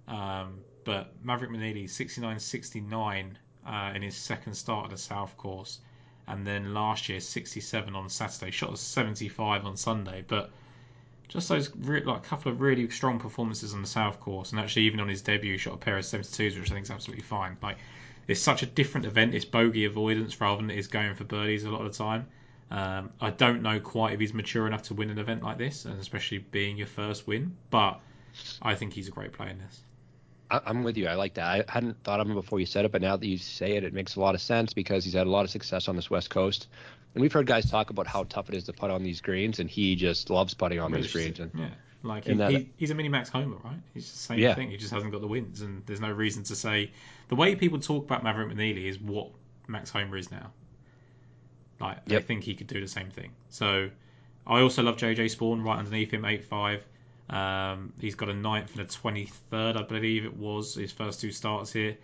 Um, 0.08 0.60
but 0.84 1.14
Maverick 1.24 1.50
McNeely 1.52 1.86
69-69 1.86 3.32
uh, 3.66 3.92
in 3.96 4.02
his 4.04 4.16
second 4.16 4.54
start 4.54 4.86
at 4.86 4.92
the 4.92 4.98
South 4.98 5.36
course, 5.38 5.80
and 6.28 6.46
then 6.46 6.74
last 6.74 7.10
year 7.10 7.20
67 7.20 7.96
on 7.96 8.10
Saturday, 8.10 8.52
shot 8.52 8.74
a 8.74 8.78
75 8.78 9.66
on 9.66 9.78
Sunday, 9.78 10.24
but 10.28 10.50
just 11.28 11.50
those 11.50 11.70
re- 11.78 12.04
like 12.04 12.24
couple 12.24 12.52
of 12.52 12.62
really 12.62 12.90
strong 12.90 13.20
performances 13.20 13.74
on 13.74 13.82
the 13.82 13.88
South 13.88 14.20
course, 14.20 14.52
and 14.52 14.60
actually 14.60 14.84
even 14.84 15.00
on 15.00 15.08
his 15.08 15.22
debut, 15.22 15.58
shot 15.58 15.74
a 15.74 15.78
pair 15.78 15.98
of 15.98 16.04
72s, 16.04 16.60
which 16.60 16.72
I 16.72 16.74
think 16.74 16.86
is 16.86 16.92
absolutely 16.92 17.24
fine. 17.24 17.58
Like 17.62 17.78
it's 18.28 18.40
such 18.40 18.64
a 18.64 18.66
different 18.66 19.06
event. 19.06 19.36
It's 19.36 19.46
bogey 19.46 19.86
avoidance 19.86 20.40
rather 20.42 20.62
than 20.62 20.72
it 20.72 20.78
is 20.78 20.88
going 20.88 21.14
for 21.16 21.24
birdies 21.24 21.64
a 21.64 21.70
lot 21.70 21.82
of 21.82 21.92
the 21.92 21.98
time. 21.98 22.28
Um, 22.72 23.12
I 23.22 23.30
don't 23.30 23.62
know 23.62 23.80
quite 23.80 24.14
if 24.14 24.20
he's 24.20 24.34
mature 24.34 24.66
enough 24.66 24.84
to 24.84 24.96
win 24.96 25.10
an 25.10 25.20
event 25.20 25.44
like 25.44 25.58
this, 25.58 25.86
and 25.86 26.00
especially 26.00 26.40
being 26.40 26.78
your 26.78 26.88
first 26.88 27.28
win. 27.28 27.56
But 27.70 28.00
I 28.62 28.76
think 28.76 28.94
he's 28.94 29.08
a 29.08 29.12
great 29.12 29.34
player 29.34 29.50
in 29.50 29.60
this. 29.60 29.82
I, 30.52 30.62
I'm 30.66 30.84
with 30.84 30.98
you. 30.98 31.08
I 31.08 31.16
like 31.16 31.34
that. 31.36 31.46
I 31.46 31.72
hadn't 31.72 32.04
thought 32.04 32.20
of 32.20 32.28
him 32.28 32.36
before 32.36 32.60
you 32.60 32.66
said 32.66 32.86
it, 32.86 32.92
but 32.92 33.02
now 33.02 33.16
that 33.18 33.26
you 33.28 33.38
say 33.38 33.76
it, 33.78 33.84
it 33.84 33.94
makes 33.94 34.16
a 34.16 34.20
lot 34.20 34.36
of 34.36 34.42
sense 34.42 34.74
because 34.74 35.04
he's 35.04 35.14
had 35.14 35.28
a 35.28 35.30
lot 35.30 35.44
of 35.44 35.50
success 35.50 35.88
on 35.88 35.96
this 35.96 36.10
West 36.10 36.30
Coast. 36.30 36.68
And 37.14 37.22
we've 37.22 37.32
heard 37.34 37.48
guys 37.48 37.70
talk 37.70 37.90
about 37.90 38.08
how 38.08 38.24
tough 38.26 38.50
it 38.50 38.56
is 38.56 38.66
to 38.66 38.74
putt 38.74 38.92
on 38.92 39.02
these 39.04 39.22
greens, 39.22 39.60
and 39.60 39.70
he 39.70 39.96
just 39.96 40.30
loves 40.30 40.54
putting 40.54 40.80
on 40.80 40.92
these 40.92 41.12
greens. 41.12 41.40
And 41.40 41.52
yeah, 41.56 41.70
like 42.04 42.26
he, 42.26 42.34
that- 42.36 42.52
he, 42.52 42.70
he's 42.78 42.92
a 42.92 42.96
mini 42.96 43.10
Max 43.10 43.30
Homa, 43.30 43.56
right? 43.64 43.78
He's 43.94 44.12
the 44.12 44.18
same 44.18 44.40
Yeah. 44.40 44.54
thing. 44.54 44.70
He 44.70 44.78
just 44.78 44.92
hasn't 44.94 45.12
got 45.12 45.22
the 45.22 45.28
wins, 45.28 45.62
and 45.62 45.86
there's 45.86 46.02
no 46.02 46.12
reason 46.12 46.44
to 46.44 46.56
say 46.56 46.92
the 47.30 47.36
way 47.36 47.56
people 47.56 47.80
talk 47.80 48.04
about 48.06 48.24
Maverick 48.24 48.50
McNeely 48.50 48.86
is 48.86 49.00
what 49.00 49.30
Max 49.68 49.90
Homa 49.90 50.16
is 50.18 50.30
now. 50.30 50.52
Like 51.80 52.06
they 52.06 52.16
Yep. 52.16 52.26
think 52.26 52.44
he 52.44 52.56
could 52.56 52.68
do 52.68 52.80
the 52.82 52.88
same 52.88 53.10
thing. 53.10 53.32
So 53.50 53.90
I 54.48 54.62
also 54.62 54.84
love 54.84 54.98
JJ 54.98 55.26
Spaun 55.36 55.64
right 55.64 55.78
underneath 55.80 56.12
him, 56.12 56.24
eight 56.26 56.46
five. 56.46 56.84
Um, 57.30 57.94
he's 58.00 58.16
got 58.16 58.30
a 58.30 58.34
ninth 58.34 58.72
and 58.74 58.82
a 58.82 58.86
twenty 58.86 59.26
third, 59.50 59.78
I 59.78 59.84
believe 59.84 60.26
it 60.26 60.36
was 60.38 60.76
his 60.76 60.92
first 60.92 61.22
two 61.22 61.32
starts 61.32 61.72
here. 61.74 61.98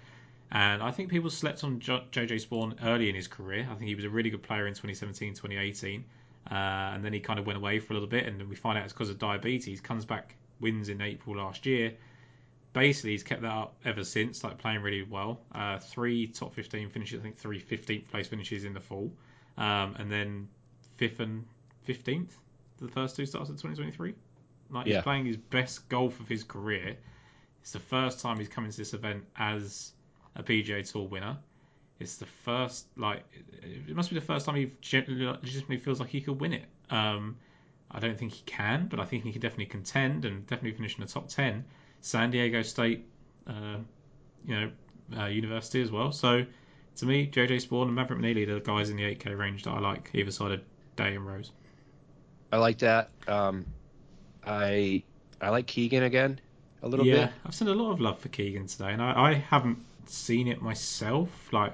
And 0.52 0.84
I 0.84 0.92
think 0.92 1.10
people 1.10 1.30
slept 1.30 1.64
on 1.64 1.80
J- 1.80 2.04
JJ 2.12 2.46
Spaun 2.46 2.76
early 2.84 3.08
in 3.08 3.16
his 3.16 3.28
career. 3.28 3.68
I 3.72 3.76
think 3.76 3.88
he 3.88 3.96
was 3.96 4.04
a 4.04 4.10
really 4.10 4.30
good 4.30 4.44
player 4.44 4.68
in 4.68 4.74
2017, 4.74 5.34
2018. 5.34 6.04
Uh, 6.50 6.54
and 6.54 7.06
then 7.06 7.14
he 7.14 7.20
kind 7.20 7.40
of 7.40 7.46
went 7.46 7.58
away 7.58 7.80
for 7.80 7.94
a 7.94 7.96
little 7.96 8.10
bit, 8.10 8.26
and 8.26 8.40
then 8.40 8.50
we 8.50 8.56
find 8.56 8.78
out 8.78 8.84
it's 8.84 8.92
because 8.92 9.10
of 9.10 9.18
diabetes. 9.18 9.80
Comes 9.80 10.04
back, 10.04 10.36
wins 10.60 10.90
in 10.90 11.02
April 11.02 11.38
last 11.38 11.66
year. 11.66 11.94
Basically, 12.74 13.12
he's 13.12 13.24
kept 13.24 13.44
that 13.44 13.52
up 13.52 13.76
ever 13.86 14.04
since, 14.04 14.44
like 14.44 14.58
playing 14.58 14.82
really 14.82 15.04
well. 15.04 15.42
Uh, 15.54 15.78
three 15.78 16.28
top 16.28 16.54
15 16.54 16.90
finishes, 16.90 17.20
I 17.20 17.24
think 17.24 17.38
three 17.38 17.62
15th 17.62 18.10
place 18.10 18.28
finishes 18.28 18.66
in 18.66 18.74
the 18.74 18.80
fall. 18.80 19.12
Um, 19.58 19.96
and 20.00 20.12
then 20.12 20.48
fifth 20.98 21.20
and 21.20 21.46
15th, 21.88 22.32
the 22.80 22.88
first 22.88 23.16
two 23.16 23.26
starts 23.26 23.50
of 23.50 23.56
2023. 23.58 24.14
Like 24.72 24.86
he's 24.86 24.96
Yeah. 24.96 25.02
playing 25.02 25.26
his 25.26 25.38
best 25.38 25.88
golf 25.90 26.20
of 26.20 26.28
his 26.28 26.44
career. 26.44 26.98
It's 27.62 27.72
the 27.74 27.80
first 27.80 28.20
time 28.22 28.40
he's 28.40 28.50
coming 28.50 28.72
to 28.72 28.78
this 28.78 28.94
event 28.94 29.26
as 29.36 29.92
a 30.36 30.44
PGA 30.44 30.90
Tour 30.90 31.08
winner. 31.08 31.38
It's 32.00 32.16
the 32.16 32.26
first, 32.26 32.88
like, 32.98 33.24
it 33.62 33.96
must 33.96 34.10
be 34.10 34.16
the 34.16 34.26
first 34.26 34.48
time 34.48 34.56
he 34.56 34.72
legitimately 34.82 35.78
feels 35.78 36.00
like 36.00 36.10
he 36.10 36.20
could 36.22 36.42
win 36.42 36.54
it. 36.54 36.66
Um, 36.90 37.38
I 37.92 38.00
don't 38.00 38.18
think 38.18 38.32
he 38.32 38.42
can, 38.46 38.88
but 38.88 39.00
I 39.00 39.06
think 39.06 39.24
he 39.24 39.32
can 39.32 39.42
definitely 39.42 39.68
contend 39.68 40.26
and 40.26 40.48
definitely 40.48 40.72
finish 40.72 40.96
in 40.96 41.02
the 41.02 41.12
top 41.12 41.28
ten. 41.28 41.64
San 42.00 42.32
Diego 42.32 42.64
State, 42.64 43.06
uh, 43.46 43.78
you 44.46 44.56
know, 44.56 44.72
uh, 45.16 45.26
University 45.26 45.82
as 45.84 45.92
well. 45.92 46.12
So 46.12 46.44
to 46.96 47.06
me, 47.06 47.28
JJ 47.28 47.68
Spaun 47.68 47.84
and 47.84 47.94
Maverick 47.96 48.20
Neely 48.20 48.50
are 48.50 48.56
the 48.56 48.60
guys 48.62 48.90
in 48.90 48.98
the 48.98 49.04
8K 49.04 49.38
range 49.38 49.64
that 49.66 49.72
I 49.72 49.80
like, 49.80 50.10
either 50.16 50.32
side 50.32 50.54
of 50.54 50.62
Day 50.96 51.16
and 51.16 51.28
Rose. 51.28 51.52
I 52.52 52.58
like 52.58 52.80
that. 52.80 53.12
Um, 53.28 53.66
I 54.46 55.04
I 55.40 55.50
like 55.50 55.68
Keegan 55.68 56.04
again 56.04 56.40
a 56.84 56.88
little 56.88 57.06
yeah, 57.06 57.26
bit. 57.26 57.34
I've 57.46 57.56
seen 57.56 57.68
a 57.68 57.74
lot 57.74 57.92
of 57.92 58.02
love 58.02 58.20
for 58.20 58.30
Keegan 58.30 58.68
today, 58.68 58.92
and 58.92 59.02
I, 59.02 59.32
I 59.32 59.34
haven't 59.34 59.80
seen 60.08 60.48
it 60.48 60.62
myself, 60.62 61.30
like 61.52 61.74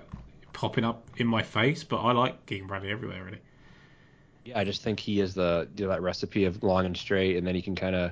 popping 0.53 0.84
up 0.84 1.03
in 1.17 1.27
my 1.27 1.43
face, 1.43 1.84
but 1.84 1.97
I 1.97 2.12
like 2.12 2.45
Keegan 2.45 2.67
Bradley 2.67 2.91
everywhere, 2.91 3.23
really. 3.23 3.39
Yeah, 4.45 4.60
I 4.60 4.63
just 4.63 4.82
think 4.82 4.99
he 4.99 5.19
is 5.19 5.34
the 5.34 5.67
you 5.75 5.86
know, 5.86 5.91
that 5.91 6.01
recipe 6.01 6.45
of 6.45 6.63
long 6.63 6.86
and 6.86 6.97
straight, 6.97 7.38
and 7.38 7.45
then 7.45 7.56
he 7.56 7.62
can 7.62 7.75
kind 7.75 7.95
of. 7.95 8.12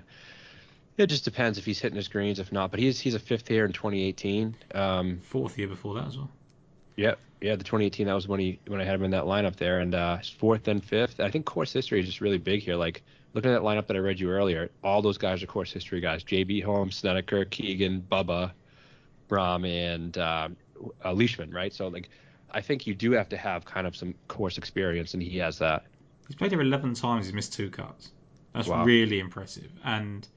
It 0.97 1.07
just 1.07 1.25
depends 1.25 1.57
if 1.57 1.65
he's 1.65 1.79
hitting 1.79 1.97
his 1.97 2.07
greens, 2.07 2.39
if 2.39 2.51
not. 2.51 2.71
But 2.71 2.79
he's 2.79 2.99
he's 2.99 3.15
a 3.15 3.19
fifth 3.19 3.47
here 3.47 3.65
in 3.65 3.73
2018. 3.73 4.55
Um, 4.73 5.19
Fourth 5.23 5.57
year 5.57 5.67
before 5.67 5.95
that 5.95 6.07
as 6.07 6.17
well. 6.17 6.29
Yep. 6.97 7.19
Yeah, 7.41 7.55
the 7.55 7.63
2018 7.63 8.07
that 8.07 8.13
was 8.13 8.27
when 8.27 8.39
he 8.39 8.59
when 8.67 8.79
I 8.81 8.85
had 8.85 8.95
him 8.95 9.03
in 9.03 9.11
that 9.11 9.25
lineup 9.25 9.55
there, 9.57 9.79
and 9.79 9.93
uh, 9.93 10.17
fourth 10.37 10.67
and 10.67 10.83
fifth. 10.83 11.19
I 11.19 11.29
think 11.29 11.45
course 11.45 11.71
history 11.73 11.99
is 11.99 12.05
just 12.05 12.21
really 12.21 12.37
big 12.37 12.61
here. 12.61 12.75
Like 12.75 13.03
looking 13.33 13.51
at 13.51 13.61
that 13.61 13.65
lineup 13.67 13.87
that 13.87 13.95
I 13.95 13.99
read 13.99 14.19
you 14.19 14.29
earlier, 14.31 14.71
all 14.83 15.01
those 15.01 15.17
guys 15.17 15.43
are 15.43 15.47
course 15.47 15.71
history 15.71 15.99
guys: 15.99 16.23
JB 16.23 16.63
Holmes, 16.63 16.95
Snedeker, 16.95 17.45
Keegan, 17.45 18.05
Bubba, 18.09 18.51
Brom, 19.27 19.65
and 19.65 20.17
uh, 20.17 20.49
uh, 21.03 21.13
Leishman. 21.13 21.51
Right. 21.51 21.73
So 21.73 21.89
like, 21.89 22.09
I 22.51 22.61
think 22.61 22.87
you 22.87 22.95
do 22.95 23.11
have 23.11 23.29
to 23.29 23.37
have 23.37 23.65
kind 23.65 23.85
of 23.85 23.95
some 23.95 24.15
course 24.27 24.57
experience, 24.57 25.13
and 25.13 25.21
he 25.21 25.37
has 25.39 25.59
that. 25.59 25.83
He's 26.27 26.35
played 26.35 26.51
here 26.51 26.61
11 26.61 26.95
times. 26.95 27.25
He's 27.27 27.35
missed 27.35 27.53
two 27.53 27.69
cuts. 27.69 28.09
That's 28.53 28.67
Wow. 28.67 28.85
really 28.85 29.19
impressive. 29.19 29.69
And 29.83 30.27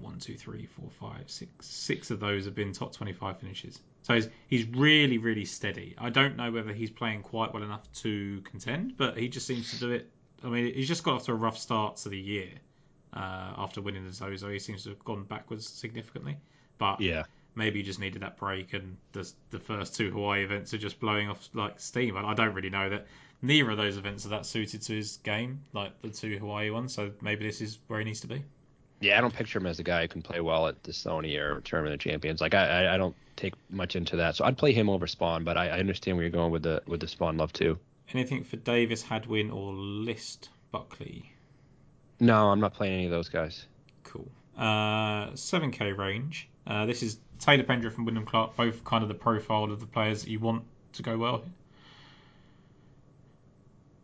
one, 0.00 0.18
two, 0.18 0.36
three, 0.36 0.66
four, 0.66 0.88
five, 1.00 1.28
six. 1.30 1.50
Six 1.60 2.10
of 2.10 2.20
those 2.20 2.44
have 2.44 2.54
been 2.54 2.72
top 2.72 2.92
25 2.94 3.40
finishes. 3.40 3.78
So 4.06 4.14
he's, 4.14 4.28
he's 4.46 4.64
really, 4.68 5.18
really 5.18 5.44
steady. 5.44 5.96
I 5.98 6.10
don't 6.10 6.36
know 6.36 6.52
whether 6.52 6.72
he's 6.72 6.90
playing 6.90 7.22
quite 7.22 7.52
well 7.52 7.64
enough 7.64 7.92
to 8.02 8.40
contend, 8.42 8.96
but 8.96 9.18
he 9.18 9.26
just 9.28 9.48
seems 9.48 9.68
to 9.72 9.80
do 9.80 9.90
it. 9.90 10.08
I 10.44 10.46
mean, 10.48 10.72
he's 10.72 10.86
just 10.86 11.02
got 11.02 11.14
off 11.14 11.24
to 11.24 11.32
a 11.32 11.34
rough 11.34 11.58
start 11.58 11.96
to 11.98 12.08
the 12.08 12.16
year 12.16 12.50
uh, 13.12 13.54
after 13.58 13.80
winning 13.80 14.04
the 14.06 14.12
Zozo. 14.12 14.48
He 14.48 14.60
seems 14.60 14.84
to 14.84 14.90
have 14.90 15.04
gone 15.04 15.24
backwards 15.24 15.66
significantly. 15.68 16.36
But 16.78 17.00
Yeah. 17.00 17.24
maybe 17.56 17.80
he 17.80 17.82
just 17.84 17.98
needed 17.98 18.22
that 18.22 18.36
break, 18.36 18.74
and 18.74 18.96
the 19.10 19.28
the 19.50 19.58
first 19.58 19.96
two 19.96 20.12
Hawaii 20.12 20.44
events 20.44 20.72
are 20.72 20.78
just 20.78 21.00
blowing 21.00 21.28
off 21.28 21.48
like 21.52 21.80
steam. 21.80 22.16
I, 22.16 22.28
I 22.30 22.34
don't 22.34 22.54
really 22.54 22.70
know 22.70 22.88
that 22.88 23.08
neither 23.42 23.72
of 23.72 23.76
those 23.76 23.96
events 23.96 24.24
are 24.24 24.28
that 24.28 24.46
suited 24.46 24.82
to 24.82 24.92
his 24.94 25.16
game, 25.24 25.64
like 25.72 26.00
the 26.02 26.10
two 26.10 26.38
Hawaii 26.38 26.70
ones. 26.70 26.94
So 26.94 27.10
maybe 27.20 27.44
this 27.44 27.60
is 27.60 27.80
where 27.88 27.98
he 27.98 28.04
needs 28.04 28.20
to 28.20 28.28
be. 28.28 28.44
Yeah, 29.00 29.18
I 29.18 29.20
don't 29.20 29.34
picture 29.34 29.58
him 29.58 29.66
as 29.66 29.78
a 29.78 29.82
guy 29.82 30.02
who 30.02 30.08
can 30.08 30.22
play 30.22 30.40
well 30.40 30.68
at 30.68 30.82
the 30.82 30.92
Sony 30.92 31.38
or 31.38 31.60
Tournament 31.60 31.94
of 31.94 32.00
Champions. 32.00 32.40
Like 32.40 32.54
I, 32.54 32.84
I, 32.84 32.94
I 32.94 32.96
don't 32.96 33.14
take 33.36 33.54
much 33.68 33.94
into 33.94 34.16
that, 34.16 34.36
so 34.36 34.44
I'd 34.44 34.56
play 34.56 34.72
him 34.72 34.88
over 34.88 35.06
Spaun. 35.06 35.44
But 35.44 35.56
I, 35.58 35.68
I 35.68 35.78
understand 35.80 36.16
where 36.16 36.24
you're 36.24 36.30
going 36.30 36.50
with 36.50 36.62
the 36.62 36.82
with 36.86 37.00
the 37.00 37.06
Spaun 37.06 37.38
love 37.38 37.52
too. 37.52 37.78
Anything 38.12 38.44
for 38.44 38.56
Davis, 38.56 39.02
Hadwin, 39.02 39.50
or 39.50 39.72
List 39.72 40.48
Buckley? 40.70 41.32
No, 42.20 42.50
I'm 42.50 42.60
not 42.60 42.74
playing 42.74 42.94
any 42.94 43.04
of 43.06 43.10
those 43.10 43.28
guys. 43.28 43.66
Cool. 44.04 44.28
Uh, 44.56 45.32
7k 45.32 45.96
range. 45.96 46.48
Uh, 46.66 46.86
this 46.86 47.02
is 47.02 47.18
Taylor 47.38 47.64
Pendrith 47.64 47.96
and 47.96 48.06
Wyndham 48.06 48.24
Clark, 48.24 48.56
both 48.56 48.84
kind 48.84 49.02
of 49.02 49.08
the 49.08 49.14
profile 49.14 49.64
of 49.64 49.80
the 49.80 49.86
players 49.86 50.22
that 50.22 50.30
you 50.30 50.40
want 50.40 50.64
to 50.94 51.02
go 51.02 51.18
well. 51.18 51.44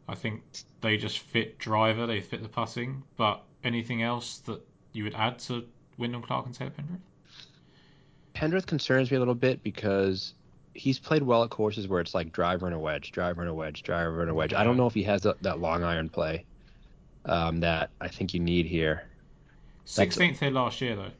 I 0.08 0.14
think 0.14 0.42
they 0.80 0.96
just 0.96 1.20
fit 1.20 1.58
driver, 1.58 2.06
they 2.06 2.20
fit 2.20 2.42
the 2.42 2.48
putting, 2.48 3.02
but 3.16 3.42
anything 3.64 4.02
else 4.02 4.38
that 4.40 4.60
you 4.92 5.04
would 5.04 5.14
add 5.14 5.38
to 5.40 5.64
Wyndham 5.98 6.22
Clark 6.22 6.46
and 6.46 6.54
Taylor 6.54 6.70
Pendrith? 6.70 7.00
Pendrith 8.34 8.66
concerns 8.66 9.10
me 9.10 9.16
a 9.16 9.20
little 9.20 9.34
bit 9.34 9.62
because 9.62 10.34
he's 10.74 10.98
played 10.98 11.22
well 11.22 11.44
at 11.44 11.50
courses 11.50 11.86
where 11.86 12.00
it's 12.00 12.14
like 12.14 12.32
driver 12.32 12.66
and 12.66 12.74
a 12.74 12.78
wedge, 12.78 13.12
driver 13.12 13.42
and 13.42 13.50
a 13.50 13.54
wedge, 13.54 13.82
driver 13.82 14.22
and 14.22 14.30
a 14.30 14.34
wedge. 14.34 14.54
I 14.54 14.64
don't 14.64 14.76
know 14.76 14.86
if 14.86 14.94
he 14.94 15.02
has 15.04 15.22
that, 15.22 15.42
that 15.42 15.60
long 15.60 15.82
iron 15.84 16.08
play 16.08 16.44
um, 17.26 17.60
that 17.60 17.90
I 18.00 18.08
think 18.08 18.34
you 18.34 18.40
need 18.40 18.66
here. 18.66 19.06
16th 19.86 20.38
here 20.38 20.50
last 20.50 20.80
year, 20.80 20.96
though. 20.96 21.10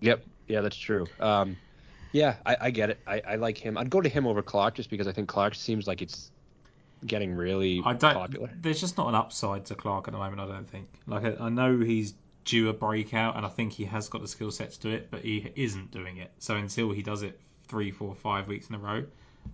Yep. 0.00 0.24
Yeah, 0.46 0.60
that's 0.62 0.76
true. 0.76 1.06
Um, 1.20 1.56
yeah, 2.12 2.36
I, 2.46 2.56
I 2.62 2.70
get 2.70 2.90
it. 2.90 2.98
I, 3.06 3.20
I 3.26 3.34
like 3.34 3.58
him. 3.58 3.76
I'd 3.76 3.90
go 3.90 4.00
to 4.00 4.08
him 4.08 4.26
over 4.26 4.42
Clark 4.42 4.74
just 4.74 4.88
because 4.88 5.06
I 5.06 5.12
think 5.12 5.28
Clark 5.28 5.54
seems 5.54 5.86
like 5.86 6.00
it's 6.00 6.30
getting 7.06 7.34
really 7.34 7.82
I 7.84 7.92
don't. 7.92 8.14
popular. 8.14 8.50
There's 8.60 8.80
just 8.80 8.96
not 8.96 9.08
an 9.08 9.14
upside 9.14 9.66
to 9.66 9.74
Clark 9.74 10.08
at 10.08 10.12
the 10.12 10.18
moment. 10.18 10.40
I 10.40 10.46
don't 10.46 10.68
think. 10.68 10.88
Like 11.06 11.24
I, 11.24 11.44
I 11.44 11.48
know 11.50 11.78
he's 11.78 12.14
due 12.48 12.70
a 12.70 12.72
breakout, 12.72 13.36
and 13.36 13.44
I 13.44 13.50
think 13.50 13.74
he 13.74 13.84
has 13.84 14.08
got 14.08 14.22
the 14.22 14.28
skill 14.28 14.50
set 14.50 14.72
to 14.72 14.80
do 14.80 14.88
it, 14.90 15.10
but 15.10 15.20
he 15.20 15.52
isn't 15.54 15.90
doing 15.90 16.16
it. 16.16 16.32
So 16.38 16.56
until 16.56 16.90
he 16.90 17.02
does 17.02 17.22
it 17.22 17.38
three, 17.68 17.90
four, 17.90 18.14
five 18.14 18.48
weeks 18.48 18.70
in 18.70 18.74
a 18.74 18.78
row, 18.78 19.04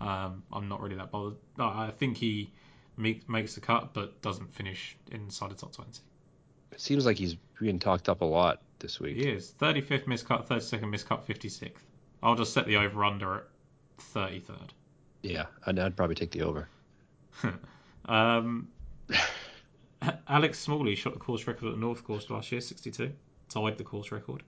um, 0.00 0.44
I'm 0.52 0.68
not 0.68 0.80
really 0.80 0.94
that 0.94 1.10
bothered. 1.10 1.36
I 1.58 1.90
think 1.90 2.16
he 2.16 2.52
make, 2.96 3.28
makes 3.28 3.56
the 3.56 3.60
cut, 3.60 3.94
but 3.94 4.22
doesn't 4.22 4.54
finish 4.54 4.96
inside 5.10 5.50
the 5.50 5.56
top 5.56 5.72
20. 5.72 5.90
It 6.70 6.80
seems 6.80 7.04
like 7.04 7.16
he's 7.16 7.34
being 7.60 7.80
talked 7.80 8.08
up 8.08 8.20
a 8.20 8.24
lot 8.24 8.62
this 8.78 9.00
week. 9.00 9.16
He 9.16 9.28
is 9.28 9.52
35th 9.60 10.04
miscut, 10.04 10.46
32nd 10.46 10.84
miscut, 10.84 11.26
56th. 11.26 11.72
I'll 12.22 12.36
just 12.36 12.52
set 12.52 12.66
the 12.66 12.76
over 12.76 13.04
under 13.04 13.34
at 13.34 13.44
33rd. 14.14 14.70
Yeah, 15.22 15.46
I'd, 15.66 15.80
I'd 15.80 15.96
probably 15.96 16.14
take 16.14 16.30
the 16.30 16.42
over. 16.42 16.68
Um, 18.06 18.68
Alex 20.28 20.58
Smalley 20.58 20.94
shot 20.94 21.12
the 21.12 21.18
course 21.20 21.46
record 21.46 21.66
at 21.66 21.74
the 21.74 21.80
North 21.80 22.04
Course 22.04 22.30
last 22.30 22.50
year, 22.50 22.60
62. 22.60 23.12
Tied 23.48 23.78
the 23.78 23.84
course 23.84 24.10
record. 24.10 24.42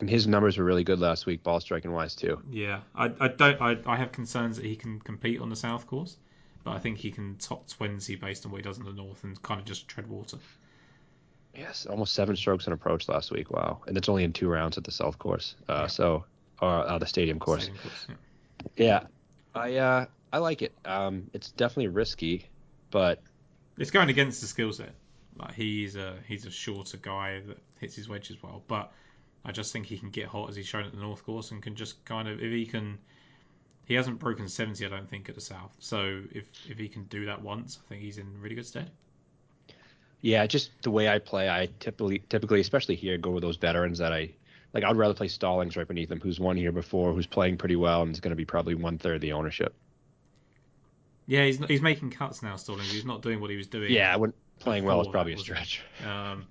And 0.00 0.10
his 0.10 0.26
numbers 0.26 0.58
were 0.58 0.64
really 0.64 0.84
good 0.84 0.98
last 1.00 1.24
week, 1.26 1.42
ball 1.42 1.60
striking 1.60 1.92
wise 1.92 2.14
too. 2.14 2.42
Yeah, 2.50 2.80
I, 2.94 3.10
I 3.18 3.28
don't. 3.28 3.60
I, 3.60 3.76
I 3.86 3.96
have 3.96 4.12
concerns 4.12 4.56
that 4.56 4.64
he 4.64 4.76
can 4.76 5.00
compete 5.00 5.40
on 5.40 5.48
the 5.48 5.56
South 5.56 5.86
Course, 5.86 6.18
but 6.64 6.72
I 6.72 6.78
think 6.78 6.98
he 6.98 7.10
can 7.10 7.36
top 7.36 7.66
20 7.68 8.14
based 8.16 8.44
on 8.44 8.52
what 8.52 8.58
he 8.58 8.62
does 8.62 8.78
in 8.78 8.84
the 8.84 8.92
North 8.92 9.24
and 9.24 9.40
kind 9.42 9.58
of 9.58 9.66
just 9.66 9.88
tread 9.88 10.06
water. 10.06 10.36
Yes, 11.54 11.86
almost 11.86 12.12
seven 12.12 12.36
strokes 12.36 12.66
on 12.66 12.74
approach 12.74 13.08
last 13.08 13.30
week. 13.30 13.50
Wow, 13.50 13.80
and 13.86 13.96
it's 13.96 14.08
only 14.10 14.24
in 14.24 14.34
two 14.34 14.48
rounds 14.48 14.76
at 14.76 14.84
the 14.84 14.92
South 14.92 15.18
course. 15.18 15.54
Uh, 15.66 15.80
Yeah. 15.82 15.86
So, 15.86 16.24
or 16.60 16.68
uh, 16.68 16.98
the 16.98 17.06
stadium 17.06 17.38
course. 17.38 17.64
Stadium 17.64 17.82
course, 17.82 18.06
yeah. 18.76 18.84
Yeah, 18.84 19.06
I 19.54 19.76
uh, 19.76 20.06
I 20.32 20.38
like 20.38 20.60
it. 20.60 20.74
Um, 20.84 21.30
it's 21.32 21.52
definitely 21.52 21.88
risky, 21.88 22.44
but 22.90 23.22
It's 23.78 23.90
going 23.90 24.08
against 24.08 24.40
the 24.40 24.46
skill 24.46 24.72
set. 24.72 24.94
Like 25.38 25.54
he's 25.54 25.96
a 25.96 26.14
he's 26.26 26.46
a 26.46 26.50
shorter 26.50 26.96
guy 26.96 27.40
that 27.46 27.58
hits 27.78 27.94
his 27.94 28.08
wedge 28.08 28.30
as 28.30 28.42
well, 28.42 28.62
but 28.66 28.92
I 29.44 29.52
just 29.52 29.72
think 29.72 29.86
he 29.86 29.98
can 29.98 30.10
get 30.10 30.26
hot 30.26 30.48
as 30.48 30.56
he's 30.56 30.66
shown 30.66 30.84
at 30.84 30.92
the 30.92 30.98
North 31.00 31.24
Course 31.24 31.50
and 31.50 31.62
can 31.62 31.76
just 31.76 32.04
kind 32.04 32.28
of 32.28 32.42
if 32.42 32.50
he 32.50 32.66
can. 32.66 32.98
He 33.84 33.94
hasn't 33.94 34.18
broken 34.18 34.48
70, 34.48 34.84
I 34.84 34.88
don't 34.88 35.08
think, 35.08 35.28
at 35.28 35.36
the 35.36 35.40
South. 35.40 35.72
So 35.78 36.22
if 36.32 36.46
if 36.68 36.78
he 36.78 36.88
can 36.88 37.04
do 37.04 37.26
that 37.26 37.42
once, 37.42 37.78
I 37.84 37.88
think 37.88 38.02
he's 38.02 38.18
in 38.18 38.40
really 38.40 38.56
good 38.56 38.66
stead. 38.66 38.90
yeah, 40.20 40.46
just 40.46 40.70
the 40.82 40.90
way 40.90 41.08
I 41.08 41.18
play, 41.18 41.48
I 41.48 41.68
typically 41.78 42.20
typically, 42.28 42.60
especially 42.60 42.96
here, 42.96 43.18
go 43.18 43.30
with 43.30 43.42
those 43.42 43.56
veterans 43.56 43.98
that 43.98 44.12
I 44.12 44.30
like. 44.72 44.84
I'd 44.84 44.96
rather 44.96 45.14
play 45.14 45.28
Stallings 45.28 45.76
right 45.76 45.86
beneath 45.86 46.10
him, 46.10 46.20
who's 46.20 46.40
won 46.40 46.56
here 46.56 46.72
before, 46.72 47.12
who's 47.12 47.26
playing 47.26 47.58
pretty 47.58 47.76
well, 47.76 48.02
and 48.02 48.12
is 48.12 48.20
going 48.20 48.30
to 48.30 48.36
be 48.36 48.44
probably 48.44 48.74
one 48.74 48.98
third 48.98 49.20
the 49.20 49.32
ownership. 49.32 49.74
Yeah, 51.26 51.44
he's 51.44 51.58
he's 51.66 51.82
making 51.82 52.10
cuts 52.10 52.42
now, 52.42 52.56
Stallings. 52.56 52.90
He's 52.90 53.04
not 53.04 53.22
doing 53.22 53.40
what 53.40 53.50
he 53.50 53.56
was 53.56 53.66
doing. 53.66 53.92
Yeah, 53.92 54.12
I 54.12 54.16
wouldn't 54.16 54.36
playing 54.60 54.84
well 54.84 55.00
is 55.00 55.08
probably 55.08 55.32
a 55.34 55.38
stretch. 55.38 55.82
Um, 56.06 56.46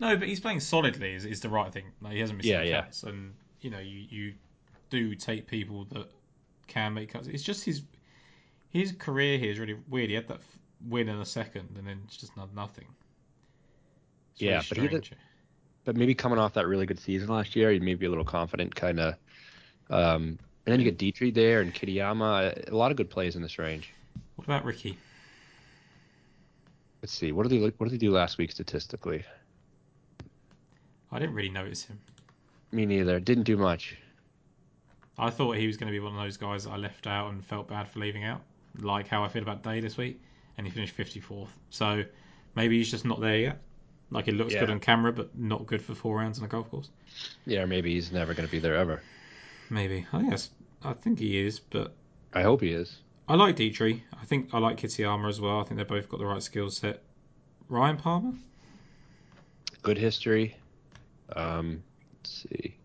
no, 0.00 0.16
but 0.16 0.28
he's 0.28 0.40
playing 0.40 0.60
solidly. 0.60 1.14
Is, 1.14 1.24
is 1.24 1.40
the 1.40 1.48
right 1.48 1.72
thing. 1.72 1.86
Like, 2.00 2.12
he 2.12 2.20
hasn't 2.20 2.36
missed 2.36 2.48
Yeah, 2.48 2.60
any 2.60 2.70
yeah. 2.70 2.82
cuts, 2.82 3.02
and 3.02 3.34
you 3.60 3.70
know 3.70 3.78
you 3.78 4.04
you 4.10 4.34
do 4.90 5.14
take 5.14 5.46
people 5.46 5.84
that 5.92 6.06
can 6.66 6.94
make 6.94 7.12
cuts. 7.12 7.28
It's 7.28 7.42
just 7.42 7.64
his 7.64 7.82
his 8.70 8.92
career 8.92 9.38
here 9.38 9.50
is 9.50 9.58
really 9.58 9.76
weird. 9.88 10.10
He 10.10 10.14
had 10.14 10.28
that 10.28 10.40
win 10.86 11.08
in 11.08 11.18
a 11.18 11.24
second, 11.26 11.70
and 11.78 11.86
then 11.86 12.02
it's 12.06 12.16
just 12.18 12.36
not 12.36 12.54
nothing. 12.54 12.86
It's 14.34 14.42
Yeah, 14.42 14.56
really 14.56 14.66
but 14.68 14.78
he 14.78 14.88
did- 14.88 15.16
But 15.84 15.96
maybe 15.96 16.14
coming 16.14 16.38
off 16.38 16.52
that 16.54 16.66
really 16.66 16.84
good 16.86 17.00
season 17.00 17.28
last 17.30 17.56
year, 17.56 17.70
he 17.72 17.80
may 17.80 17.94
be 17.94 18.04
a 18.06 18.10
little 18.10 18.24
confident, 18.24 18.74
kind 18.74 19.00
of. 19.00 19.14
Um, 19.90 20.38
and 20.68 20.72
then 20.74 20.80
you 20.80 20.84
get 20.84 20.98
Dietrich 20.98 21.32
there 21.32 21.62
and 21.62 21.72
Kitayama. 21.74 22.70
A 22.70 22.76
lot 22.76 22.90
of 22.90 22.98
good 22.98 23.08
plays 23.08 23.36
in 23.36 23.40
this 23.40 23.58
range. 23.58 23.94
What 24.36 24.44
about 24.44 24.66
Rickie? 24.66 24.98
Let's 27.00 27.14
see. 27.14 27.32
What 27.32 27.44
did 27.44 27.52
he 27.52 27.58
look- 27.58 27.74
What 27.80 27.86
did 27.88 27.92
he 27.92 27.98
do 28.06 28.10
last 28.10 28.36
week 28.36 28.50
statistically? 28.52 29.24
I 31.10 31.18
didn't 31.18 31.34
really 31.34 31.48
notice 31.48 31.84
him. 31.84 31.98
Me 32.70 32.84
neither. 32.84 33.18
Didn't 33.18 33.44
do 33.44 33.56
much. 33.56 33.96
I 35.16 35.30
thought 35.30 35.56
he 35.56 35.66
was 35.66 35.78
going 35.78 35.90
to 35.90 35.98
be 35.98 36.00
one 36.04 36.14
of 36.14 36.20
those 36.22 36.36
guys 36.36 36.64
that 36.64 36.70
I 36.72 36.76
left 36.76 37.06
out 37.06 37.32
and 37.32 37.42
felt 37.42 37.66
bad 37.68 37.88
for 37.88 38.00
leaving 38.00 38.24
out, 38.24 38.42
like 38.78 39.08
how 39.08 39.24
I 39.24 39.28
feel 39.28 39.40
about 39.42 39.62
Day 39.62 39.80
this 39.80 39.96
week, 39.96 40.20
and 40.58 40.66
he 40.66 40.70
finished 40.70 40.94
54th. 40.94 41.48
So 41.70 42.04
maybe 42.56 42.76
he's 42.76 42.90
just 42.90 43.06
not 43.06 43.22
there 43.22 43.38
yet. 43.38 43.62
Like 44.10 44.28
it 44.28 44.34
looks 44.34 44.52
Yeah. 44.52 44.60
good 44.60 44.70
on 44.70 44.80
camera, 44.80 45.14
but 45.14 45.34
not 45.34 45.66
good 45.66 45.80
for 45.80 45.94
four 45.94 46.18
rounds 46.18 46.38
on 46.38 46.44
a 46.44 46.48
golf 46.48 46.70
course. 46.70 46.90
Yeah, 47.46 47.64
maybe 47.64 47.94
he's 47.94 48.12
never 48.12 48.34
going 48.34 48.46
to 48.46 48.52
be 48.52 48.58
there 48.58 48.76
ever. 48.76 49.00
Maybe. 49.70 50.06
I 50.12 50.18
think 50.18 50.30
that's, 50.30 50.50
I 50.82 50.92
think 50.92 51.18
he 51.18 51.38
is, 51.44 51.58
but 51.60 51.92
I 52.32 52.42
hope 52.42 52.60
he 52.60 52.70
is. 52.72 52.98
I 53.28 53.34
like 53.34 53.56
Dietrich. 53.56 54.02
I 54.20 54.24
think 54.24 54.50
I 54.52 54.58
like 54.58 54.78
Kitayama 54.78 55.28
as 55.28 55.40
well. 55.40 55.60
I 55.60 55.64
think 55.64 55.76
they've 55.78 55.86
both 55.88 56.08
got 56.08 56.18
the 56.18 56.26
right 56.26 56.42
skill 56.42 56.70
set. 56.70 57.02
Ryan 57.68 57.96
Palmer? 57.96 58.32
Good 59.82 59.98
history. 59.98 60.56
Um, 61.34 61.82
let's 62.18 62.46
see. 62.48 62.76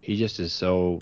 He 0.00 0.16
just 0.16 0.40
is 0.40 0.52
so. 0.52 1.00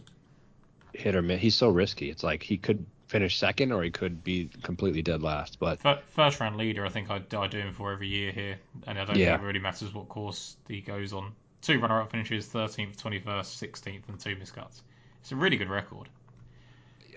hit 0.93 1.15
or 1.17 1.23
miss. 1.23 1.41
He's 1.41 1.55
so 1.55 1.69
risky. 1.69 2.11
It's 2.11 2.23
like 2.23 2.43
he 2.43 2.59
could 2.59 2.85
finish 3.09 3.39
second 3.39 3.73
or 3.73 3.83
he 3.83 3.91
could 3.91 4.23
be 4.23 4.51
completely 4.63 5.03
dead 5.03 5.23
last. 5.23 5.59
But 5.59 5.81
first 6.11 6.39
round 6.39 6.57
leader, 6.57 6.85
I 6.85 6.91
think 6.91 7.11
I, 7.11 7.23
I 7.37 7.47
do 7.47 7.59
him 7.59 7.73
for 7.73 7.93
every 7.93 8.09
year 8.09 8.31
here, 8.31 8.59
and 8.87 8.99
I 8.99 9.05
don't 9.05 9.17
Yeah. 9.17 9.33
think 9.33 9.43
it 9.43 9.47
really 9.47 9.59
matters 9.59 9.95
what 9.95 10.09
course 10.09 10.57
he 10.69 10.81
goes 10.81 11.13
on. 11.13 11.33
Two 11.63 11.81
runner 11.81 12.01
up 12.03 12.11
finishes, 12.11 12.47
13th, 12.49 12.97
21st, 12.97 13.71
16th, 13.73 14.09
and 14.09 14.19
two 14.21 14.37
miscuts. 14.37 14.83
It's 15.21 15.33
a 15.33 15.37
really 15.37 15.57
good 15.57 15.69
record. 15.69 16.09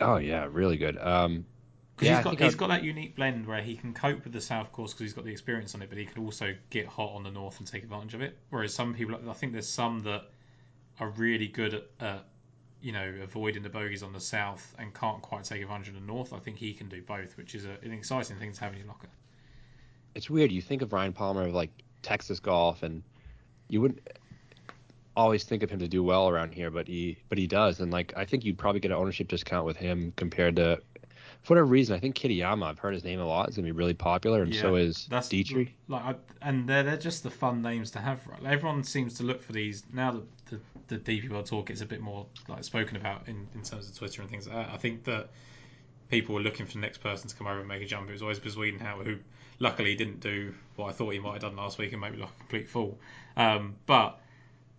oh 0.02 0.18
yeah, 0.18 0.48
really 0.52 0.78
good. 0.78 0.98
Um, 0.98 1.46
Because 1.96 2.08
Yeah, 2.08 2.16
he's 2.18 2.24
got 2.24 2.34
he's 2.40 2.48
I'd- 2.50 2.56
got 2.58 2.68
that 2.68 2.84
unique 2.84 3.16
blend 3.16 3.46
where 3.46 3.62
he 3.62 3.76
can 3.76 3.94
cope 3.94 4.24
with 4.24 4.34
the 4.34 4.42
south 4.42 4.72
course 4.72 4.92
because 4.94 5.04
he's 5.06 5.14
got 5.14 5.26
the 5.26 5.32
experience 5.32 5.76
on 5.76 5.82
it, 5.82 5.90
but 5.90 5.98
he 5.98 6.06
could 6.06 6.18
also 6.18 6.56
get 6.70 6.88
hot 6.88 7.14
on 7.14 7.24
the 7.24 7.32
north 7.32 7.60
and 7.60 7.68
take 7.68 7.84
advantage 7.84 8.14
of 8.14 8.22
it. 8.22 8.38
Whereas 8.50 8.74
some 8.74 8.94
people, 8.94 9.16
I 9.30 9.34
think 9.34 9.52
there's 9.54 9.68
some 9.70 10.00
that 10.02 10.24
are 11.00 11.10
really 11.10 11.48
good 11.48 11.74
at, 11.76 11.84
at 12.00 12.26
you 12.82 12.92
know 12.92 13.14
avoiding 13.24 13.64
the 13.64 13.70
bogeys 13.70 14.04
on 14.04 14.12
the 14.12 14.20
south 14.20 14.76
and 14.78 14.94
can't 14.94 15.22
quite 15.22 15.44
take 15.46 15.62
advantage 15.62 15.88
of 15.90 15.94
the 15.96 16.02
north. 16.02 16.34
I 16.34 16.40
think 16.40 16.58
he 16.58 16.74
can 16.74 16.90
do 16.90 17.02
both, 17.02 17.38
which 17.38 17.56
is 17.56 17.66
a, 17.66 17.78
an 17.84 17.92
exciting 17.94 18.38
thing 18.38 18.52
to 18.54 18.60
have 18.62 18.74
in 18.74 18.80
your 18.80 18.88
locker. 18.88 19.08
it's 20.16 20.30
weird. 20.30 20.52
You 20.52 20.62
think 20.62 20.82
of 20.82 20.92
Ryan 20.94 21.14
Palmer 21.14 21.48
of 21.48 21.54
like 21.54 21.72
Texas 22.02 22.40
golf, 22.40 22.84
and 22.84 23.04
you 23.70 23.80
wouldn't 23.82 24.02
always 25.16 25.44
think 25.44 25.64
of 25.64 25.70
him 25.70 25.80
to 25.80 25.88
do 25.88 26.04
well 26.04 26.30
around 26.30 26.54
here, 26.54 26.72
but 26.72 26.88
he 26.88 27.18
but 27.30 27.38
he 27.38 27.48
does. 27.48 27.80
And 27.80 27.92
like 27.92 28.14
I 28.16 28.26
think 28.26 28.46
you'd 28.46 28.58
probably 28.58 28.80
get 28.80 28.92
an 28.92 28.98
ownership 28.98 29.28
discount 29.28 29.66
with 29.66 29.78
him 29.78 30.14
compared 30.16 30.56
to 30.58 30.82
for 31.44 31.54
whatever 31.54 31.66
reason. 31.66 31.96
I 31.96 32.00
think 32.00 32.16
Kitayama, 32.16 32.64
I've 32.64 32.80
heard 32.80 32.94
his 32.94 33.04
name 33.04 33.20
a 33.20 33.26
lot, 33.26 33.50
is 33.50 33.56
gonna 33.56 33.66
be 33.66 33.72
really 33.72 33.94
popular, 33.94 34.44
and 34.44 34.56
so 34.56 34.76
is 34.76 35.08
That's 35.10 35.30
Dietrich. 35.30 35.74
Like, 35.88 36.04
I, 36.04 36.16
and 36.42 36.68
they're 36.68 36.84
they're 36.84 36.98
just 36.98 37.24
the 37.24 37.30
fun 37.30 37.62
names 37.62 37.92
to 37.92 38.00
have. 38.00 38.26
Right? 38.28 38.54
Everyone 38.54 38.84
seems 38.84 39.16
to 39.16 39.24
look 39.24 39.44
for 39.44 39.52
these 39.52 39.84
now 39.92 40.12
that 40.12 40.24
the 40.48 40.60
the 40.88 40.98
DP 40.98 41.30
World 41.30 41.46
Tour 41.46 41.64
gets 41.64 41.82
a 41.82 41.86
bit 41.86 42.02
more 42.02 42.26
like 42.48 42.64
spoken 42.64 42.98
about 42.98 43.28
in, 43.28 43.48
in 43.56 43.62
terms 43.62 43.90
of 43.90 43.96
Twitter 43.96 44.22
and 44.22 44.32
things 44.32 44.48
like 44.48 44.56
that. 44.56 44.74
I 44.74 44.78
think 44.78 45.04
that 45.06 45.30
people 46.10 46.36
were 46.36 46.42
looking 46.42 46.66
for 46.66 46.74
the 46.74 46.80
next 46.80 47.00
person 47.00 47.30
to 47.30 47.36
come 47.36 47.48
over 47.48 47.60
and 47.60 47.68
make 47.68 47.82
a 47.82 47.86
jump. 47.86 48.10
It 48.10 48.14
was 48.14 48.22
always 48.22 48.40
Wiedenhauer, 48.40 49.06
who 49.06 49.18
luckily 49.60 49.96
didn't 49.96 50.20
do 50.20 50.54
what 50.76 50.90
I 50.90 50.92
thought 50.92 51.10
he 51.10 51.20
might 51.20 51.34
have 51.34 51.42
done 51.42 51.56
last 51.56 51.78
week 51.78 51.92
and 51.92 52.02
make 52.02 52.14
me 52.14 52.20
look 52.20 52.30
a 52.30 52.40
complete 52.40 52.70
fool. 52.70 52.98
Um, 53.36 53.76
but 53.86 54.20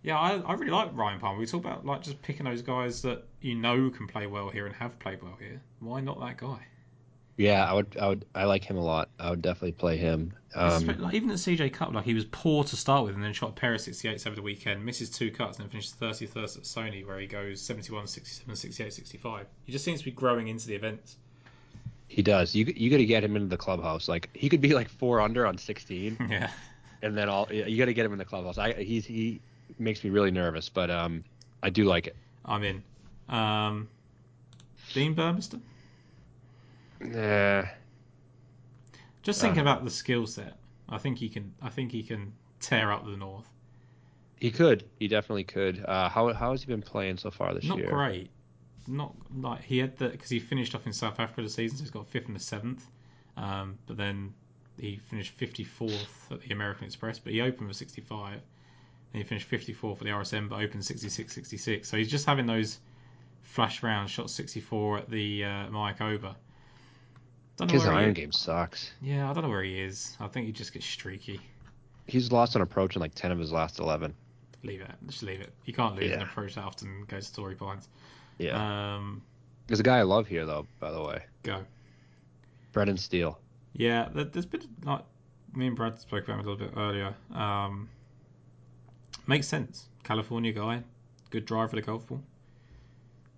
yeah, 0.05 0.19
I, 0.19 0.37
I 0.37 0.53
really 0.53 0.71
like 0.71 0.91
Ryan 0.93 1.19
Palmer. 1.19 1.39
We 1.39 1.47
talk 1.47 1.65
about 1.65 1.83
like 1.83 2.03
just 2.03 2.21
picking 2.21 2.45
those 2.45 2.61
guys 2.61 3.01
that 3.01 3.23
you 3.41 3.55
know 3.55 3.89
can 3.89 4.07
play 4.07 4.27
well 4.27 4.49
here 4.49 4.67
and 4.67 4.75
have 4.75 4.99
played 4.99 5.23
well 5.23 5.35
here. 5.39 5.59
Why 5.79 5.99
not 5.99 6.19
that 6.19 6.37
guy? 6.37 6.59
Yeah, 7.37 7.65
I 7.69 7.73
would 7.73 7.97
I 7.99 8.07
would 8.09 8.25
I 8.35 8.43
like 8.45 8.63
him 8.63 8.77
a 8.77 8.83
lot. 8.83 9.09
I 9.19 9.31
would 9.31 9.41
definitely 9.41 9.71
play 9.71 9.97
him. 9.97 10.31
Um, 10.53 10.85
like, 10.99 11.15
even 11.15 11.31
at 11.31 11.37
CJ 11.37 11.73
Cup, 11.73 11.91
like 11.91 12.05
he 12.05 12.13
was 12.13 12.25
poor 12.25 12.63
to 12.63 12.75
start 12.77 13.03
with, 13.03 13.15
and 13.15 13.23
then 13.23 13.33
shot 13.33 13.49
a 13.49 13.53
pair 13.53 13.73
of 13.73 13.81
68s 13.81 14.27
over 14.27 14.35
the 14.35 14.43
weekend, 14.43 14.85
misses 14.85 15.09
two 15.09 15.31
cuts, 15.31 15.57
and 15.57 15.65
then 15.65 15.71
finishes 15.71 15.95
31st 15.99 16.57
at 16.57 16.63
Sony, 16.63 17.05
where 17.05 17.19
he 17.19 17.25
goes 17.27 17.59
71, 17.61 18.07
67, 18.07 18.55
68, 18.55 18.93
65. 18.93 19.47
He 19.65 19.71
just 19.71 19.83
seems 19.83 19.99
to 19.99 20.05
be 20.05 20.11
growing 20.11 20.47
into 20.47 20.67
the 20.67 20.75
events. 20.75 21.17
he 22.07 22.21
does. 22.21 22.53
You 22.55 22.71
you 22.77 22.91
got 22.91 22.97
to 22.97 23.05
get 23.05 23.23
him 23.23 23.35
into 23.35 23.47
the 23.47 23.57
clubhouse. 23.57 24.07
Like 24.07 24.29
he 24.33 24.49
could 24.49 24.61
be 24.61 24.73
like 24.75 24.87
four 24.87 25.19
under 25.19 25.47
on 25.47 25.57
16, 25.57 26.17
yeah, 26.29 26.51
and 27.01 27.17
then 27.17 27.27
all 27.27 27.47
you 27.51 27.77
got 27.77 27.85
to 27.85 27.93
get 27.95 28.05
him 28.05 28.13
in 28.13 28.19
the 28.19 28.25
clubhouse. 28.25 28.57
I 28.59 28.73
he's 28.73 29.05
he 29.05 29.41
makes 29.79 30.03
me 30.03 30.09
really 30.09 30.31
nervous, 30.31 30.69
but 30.69 30.89
um 30.91 31.23
I 31.63 31.69
do 31.69 31.85
like 31.85 32.07
it. 32.07 32.15
I'm 32.45 32.63
in. 32.63 32.83
Um, 33.27 33.89
Dean 34.93 35.15
Burmester. 35.15 35.59
Nah. 36.99 37.63
Just 39.23 39.41
thinking 39.41 39.59
Uh, 39.59 39.63
about 39.63 39.83
the 39.83 39.89
skill 39.89 40.27
set, 40.27 40.57
I 40.87 40.97
think 40.99 41.17
he 41.17 41.29
can. 41.29 41.53
I 41.61 41.69
think 41.69 41.91
he 41.91 42.03
can 42.03 42.33
tear 42.59 42.91
up 42.91 43.05
the 43.05 43.17
north. 43.17 43.47
He 44.39 44.51
could. 44.51 44.89
He 44.99 45.07
definitely 45.07 45.43
could. 45.45 45.83
Uh, 45.83 46.09
how 46.09 46.31
how 46.33 46.51
has 46.51 46.61
he 46.61 46.67
been 46.67 46.81
playing 46.81 47.17
so 47.17 47.31
far 47.31 47.53
this 47.53 47.63
Not 47.63 47.77
year? 47.77 47.89
Not 47.89 47.95
great. 47.95 48.29
Not 48.87 49.15
like 49.35 49.63
he 49.63 49.79
had 49.79 49.97
the 49.97 50.09
because 50.09 50.29
he 50.29 50.39
finished 50.39 50.75
off 50.75 50.85
in 50.85 50.93
South 50.93 51.19
Africa 51.19 51.41
the 51.41 51.49
season, 51.49 51.77
so 51.77 51.83
he's 51.83 51.91
got 51.91 52.07
fifth 52.07 52.27
and 52.27 52.35
the 52.35 52.39
seventh. 52.39 52.85
Um, 53.37 53.79
but 53.87 53.97
then 53.97 54.33
he 54.79 54.97
finished 54.97 55.33
fifty 55.33 55.63
fourth 55.63 56.31
at 56.31 56.41
the 56.41 56.53
American 56.53 56.85
Express, 56.85 57.17
but 57.19 57.33
he 57.33 57.41
opened 57.41 57.67
with 57.67 57.77
sixty 57.77 58.01
five. 58.01 58.41
And 59.13 59.21
he 59.21 59.27
finished 59.27 59.47
54 59.47 59.95
for 59.95 60.03
the 60.03 60.09
RSM, 60.09 60.49
but 60.49 60.59
opened 60.61 60.83
66, 60.83 61.33
66. 61.33 61.87
So 61.89 61.95
he's 61.97 62.09
just 62.09 62.25
having 62.25 62.45
those 62.45 62.79
flash 63.43 63.81
rounds. 63.83 64.11
Shot 64.11 64.29
sixty 64.29 64.59
four 64.59 64.97
at 64.97 65.09
the 65.09 65.43
uh, 65.45 65.69
Mike 65.69 66.01
know 67.69 67.73
His 67.73 67.85
iron 67.85 68.13
game 68.13 68.31
sucks. 68.33 68.91
Yeah, 69.01 69.29
I 69.29 69.33
don't 69.33 69.43
know 69.43 69.49
where 69.49 69.63
he 69.63 69.79
is. 69.79 70.17
I 70.19 70.27
think 70.27 70.47
he 70.47 70.51
just 70.51 70.73
gets 70.73 70.85
streaky. 70.85 71.39
He's 72.07 72.31
lost 72.31 72.55
on 72.55 72.61
approach 72.61 72.95
in 72.95 73.01
like 73.01 73.15
ten 73.15 73.31
of 73.31 73.39
his 73.39 73.51
last 73.53 73.79
eleven. 73.79 74.13
Leave 74.63 74.81
it. 74.81 74.91
Just 75.07 75.23
leave 75.23 75.39
it. 75.41 75.53
You 75.65 75.73
can't 75.73 75.95
lose 75.95 76.11
an 76.11 76.23
approach 76.23 76.55
that 76.55 76.63
often. 76.65 77.05
Goes 77.07 77.29
to 77.29 77.35
Torrey 77.35 77.55
Pines. 77.55 77.87
Yeah. 78.39 78.95
Um, 78.95 79.21
There's 79.67 79.79
a 79.79 79.83
guy 79.83 79.99
I 79.99 80.01
love 80.01 80.27
here 80.27 80.45
though, 80.45 80.67
by 80.79 80.91
the 80.91 81.01
way. 81.01 81.23
go. 81.43 81.63
Brendon 82.73 82.97
Steele. 82.97 83.39
Yeah, 83.73 84.09
there- 84.13 84.25
there's 84.25 84.45
been 84.45 84.61
like 84.83 85.03
me 85.53 85.67
and 85.67 85.75
Brad 85.77 85.97
spoke 85.99 86.25
about 86.25 86.39
him 86.41 86.45
a 86.45 86.49
little 86.51 86.67
bit 86.67 86.73
earlier. 86.77 87.15
Um, 87.33 87.87
makes 89.27 89.47
sense. 89.47 89.87
California 90.03 90.51
guy, 90.51 90.83
good 91.29 91.45
drive 91.45 91.69
for 91.69 91.75
the 91.75 91.81
golf 91.81 92.07
ball. 92.07 92.21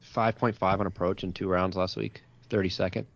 Five 0.01 0.37
point 0.37 0.55
five 0.55 0.79
on 0.79 0.87
approach 0.87 1.23
in 1.23 1.33
two 1.33 1.47
rounds 1.47 1.75
last 1.75 1.95
week. 1.95 2.23
Thirty 2.49 2.69
second. 2.69 3.07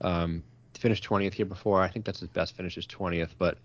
Um 0.00 0.42
finished 0.78 1.04
twentieth 1.04 1.34
here 1.34 1.46
before. 1.46 1.80
I 1.80 1.88
think 1.88 2.04
that's 2.04 2.20
his 2.20 2.28
best 2.28 2.56
finish 2.56 2.76
is 2.76 2.86
twentieth, 2.86 3.34
but 3.38 3.58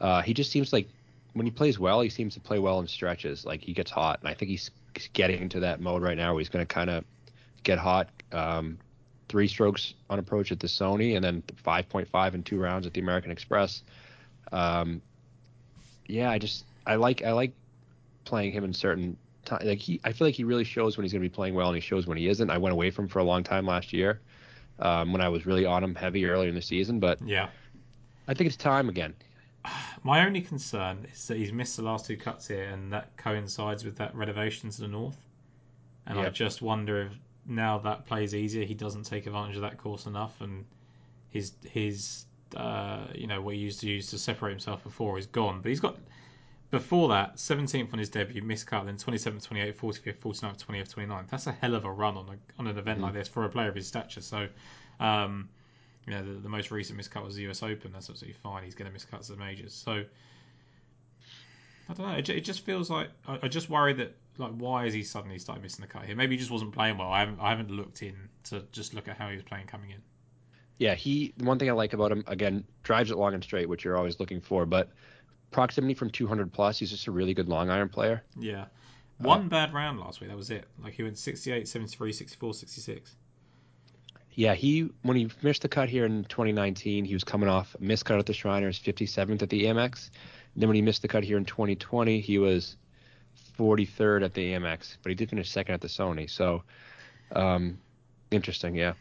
uh, 0.00 0.22
he 0.22 0.34
just 0.34 0.50
seems 0.50 0.72
like 0.72 0.88
when 1.32 1.46
he 1.46 1.50
plays 1.50 1.78
well, 1.78 2.00
he 2.00 2.08
seems 2.08 2.34
to 2.34 2.40
play 2.40 2.58
well 2.58 2.80
in 2.80 2.86
stretches. 2.86 3.44
Like 3.44 3.62
he 3.62 3.72
gets 3.72 3.90
hot, 3.90 4.20
and 4.20 4.28
I 4.28 4.34
think 4.34 4.50
he's 4.50 4.70
getting 5.12 5.40
into 5.40 5.60
that 5.60 5.80
mode 5.80 6.02
right 6.02 6.16
now 6.16 6.32
where 6.32 6.40
he's 6.40 6.48
going 6.48 6.66
to 6.66 6.74
kind 6.74 6.90
of 6.90 7.04
get 7.62 7.78
hot. 7.78 8.08
Um, 8.32 8.78
three 9.28 9.48
strokes 9.48 9.94
on 10.08 10.18
approach 10.18 10.52
at 10.52 10.60
the 10.60 10.66
Sony, 10.66 11.16
and 11.16 11.24
then 11.24 11.42
5.5 11.64 12.34
in 12.34 12.42
two 12.42 12.58
rounds 12.58 12.86
at 12.86 12.94
the 12.94 13.00
American 13.00 13.30
Express. 13.30 13.82
Um, 14.52 15.02
yeah, 16.06 16.30
I 16.30 16.38
just 16.38 16.64
I 16.86 16.96
like 16.96 17.22
I 17.22 17.32
like 17.32 17.52
playing 18.24 18.52
him 18.52 18.64
in 18.64 18.72
certain 18.72 19.16
time. 19.44 19.66
Like 19.66 19.78
he, 19.78 20.00
I 20.04 20.12
feel 20.12 20.26
like 20.26 20.34
he 20.34 20.44
really 20.44 20.64
shows 20.64 20.96
when 20.96 21.04
he's 21.04 21.12
going 21.12 21.22
to 21.22 21.28
be 21.28 21.34
playing 21.34 21.54
well, 21.54 21.68
and 21.68 21.76
he 21.76 21.80
shows 21.80 22.06
when 22.06 22.18
he 22.18 22.28
isn't. 22.28 22.50
I 22.50 22.58
went 22.58 22.72
away 22.72 22.90
from 22.90 23.06
him 23.06 23.08
for 23.08 23.18
a 23.20 23.24
long 23.24 23.42
time 23.42 23.66
last 23.66 23.92
year 23.92 24.20
um, 24.78 25.12
when 25.12 25.20
I 25.20 25.28
was 25.28 25.46
really 25.46 25.64
on 25.64 25.82
him 25.82 25.94
heavy 25.94 26.26
earlier 26.26 26.48
in 26.48 26.54
the 26.54 26.62
season, 26.62 27.00
but 27.00 27.20
Yeah. 27.22 27.48
I 28.28 28.34
think 28.34 28.48
it's 28.48 28.56
time 28.56 28.88
again. 28.88 29.14
My 30.02 30.24
only 30.26 30.40
concern 30.40 31.06
is 31.12 31.26
that 31.28 31.36
he's 31.36 31.52
missed 31.52 31.76
the 31.76 31.82
last 31.82 32.06
two 32.06 32.16
cuts 32.16 32.48
here, 32.48 32.64
and 32.64 32.92
that 32.92 33.16
coincides 33.16 33.84
with 33.84 33.96
that 33.96 34.14
renovation 34.14 34.70
to 34.70 34.80
the 34.80 34.88
north. 34.88 35.16
And 36.06 36.18
I 36.20 36.30
just 36.30 36.62
wonder 36.62 37.02
if 37.02 37.12
now 37.46 37.78
that 37.78 38.06
plays 38.06 38.34
easier, 38.34 38.64
he 38.64 38.74
doesn't 38.74 39.04
take 39.04 39.26
advantage 39.26 39.56
of 39.56 39.62
that 39.62 39.78
course 39.78 40.06
enough, 40.06 40.40
and 40.40 40.64
his 41.30 41.52
his 41.64 42.26
uh, 42.56 43.06
you 43.14 43.26
know 43.26 43.40
what 43.40 43.54
he 43.54 43.60
used 43.60 43.80
to 43.80 43.88
use 43.88 44.08
to 44.10 44.18
separate 44.18 44.50
himself 44.50 44.84
before 44.84 45.18
is 45.18 45.26
gone. 45.26 45.60
But 45.62 45.70
he's 45.70 45.80
got 45.80 45.96
before 46.70 47.08
that 47.08 47.36
17th 47.36 47.92
on 47.92 47.98
his 47.98 48.08
debut, 48.08 48.42
missed 48.42 48.66
cut, 48.66 48.86
then 48.86 48.96
27th, 48.96 49.48
28th, 49.48 49.76
45th, 49.76 50.18
49th, 50.18 50.66
20th, 50.66 50.94
29th. 50.94 51.28
That's 51.28 51.46
a 51.46 51.52
hell 51.52 51.74
of 51.74 51.84
a 51.84 51.90
run 51.90 52.16
on 52.16 52.28
a, 52.28 52.60
on 52.60 52.66
an 52.66 52.76
event 52.78 53.00
like 53.00 53.14
this 53.14 53.28
for 53.28 53.44
a 53.44 53.48
player 53.48 53.68
of 53.68 53.74
his 53.74 53.86
stature. 53.86 54.20
So. 54.20 54.48
Um, 54.98 55.48
you 56.06 56.12
know, 56.14 56.24
the, 56.24 56.40
the 56.40 56.48
most 56.48 56.70
recent 56.70 56.98
miscut 56.98 57.24
was 57.24 57.34
the 57.34 57.48
US 57.48 57.62
Open. 57.62 57.92
That's 57.92 58.08
absolutely 58.08 58.38
fine. 58.40 58.62
He's 58.62 58.74
going 58.74 58.86
to 58.86 58.92
miss 58.92 59.04
cuts 59.04 59.28
at 59.28 59.36
the 59.36 59.44
majors. 59.44 59.74
So 59.74 60.04
I 61.88 61.94
don't 61.94 62.06
know. 62.06 62.16
It, 62.16 62.28
it 62.28 62.40
just 62.42 62.60
feels 62.60 62.90
like 62.90 63.08
I, 63.26 63.40
I 63.42 63.48
just 63.48 63.68
worry 63.70 63.92
that 63.94 64.14
like 64.38 64.52
why 64.52 64.86
is 64.86 64.94
he 64.94 65.02
suddenly 65.02 65.38
started 65.38 65.62
missing 65.62 65.82
the 65.82 65.88
cut 65.88 66.04
here? 66.04 66.14
Maybe 66.14 66.34
he 66.34 66.38
just 66.38 66.50
wasn't 66.50 66.72
playing 66.72 66.98
well. 66.98 67.10
I 67.10 67.20
haven't 67.20 67.40
I 67.40 67.50
haven't 67.50 67.70
looked 67.70 68.02
in 68.02 68.14
to 68.44 68.62
just 68.72 68.94
look 68.94 69.08
at 69.08 69.16
how 69.16 69.28
he 69.28 69.34
was 69.34 69.44
playing 69.44 69.66
coming 69.66 69.90
in. 69.90 69.98
Yeah, 70.78 70.94
he. 70.94 71.32
The 71.38 71.44
one 71.44 71.58
thing 71.58 71.70
I 71.70 71.72
like 71.72 71.94
about 71.94 72.12
him, 72.12 72.22
again, 72.26 72.64
drives 72.82 73.10
it 73.10 73.16
long 73.16 73.32
and 73.32 73.42
straight, 73.42 73.68
which 73.68 73.84
you're 73.84 73.96
always 73.96 74.20
looking 74.20 74.42
for. 74.42 74.66
But 74.66 74.90
proximity 75.56 75.94
from 75.94 76.10
200 76.10 76.52
plus, 76.52 76.78
he's 76.78 76.90
just 76.90 77.06
a 77.06 77.10
really 77.10 77.32
good 77.32 77.48
long 77.48 77.70
iron 77.70 77.88
player. 77.88 78.22
Yeah. 78.38 78.66
One 79.16 79.48
bad 79.48 79.72
round 79.72 79.98
last 79.98 80.20
week. 80.20 80.28
That 80.28 80.36
was 80.36 80.50
it. 80.50 80.66
Like 80.84 80.92
he 80.92 81.02
went 81.02 81.16
68, 81.16 81.66
73, 81.66 82.12
64, 82.12 82.52
66. 82.52 83.16
Yeah, 84.34 84.52
he 84.52 84.90
when 85.00 85.16
he 85.16 85.30
missed 85.40 85.62
the 85.62 85.68
cut 85.70 85.88
here 85.88 86.04
in 86.04 86.24
2019, 86.24 87.06
he 87.06 87.14
was 87.14 87.24
coming 87.24 87.48
off 87.48 87.74
a 87.74 87.82
missed 87.82 88.04
cut 88.04 88.18
at 88.18 88.26
the 88.26 88.34
Shriners, 88.34 88.78
57th 88.78 89.40
at 89.40 89.48
the 89.48 89.64
Amex. 89.64 90.10
then 90.56 90.68
when 90.68 90.76
he 90.76 90.82
missed 90.82 91.00
the 91.00 91.08
cut 91.08 91.24
here 91.24 91.38
in 91.38 91.46
2020, 91.46 92.20
he 92.20 92.36
was 92.36 92.76
43rd 93.58 94.26
at 94.26 94.34
the 94.34 94.52
Amex, 94.52 94.98
but 95.02 95.08
he 95.08 95.14
did 95.14 95.30
finish 95.30 95.48
second 95.48 95.72
at 95.72 95.80
the 95.80 95.88
Sony. 95.88 96.28
So, 96.28 96.64
um, 97.34 97.78
interesting, 98.30 98.74
yeah. 98.74 98.92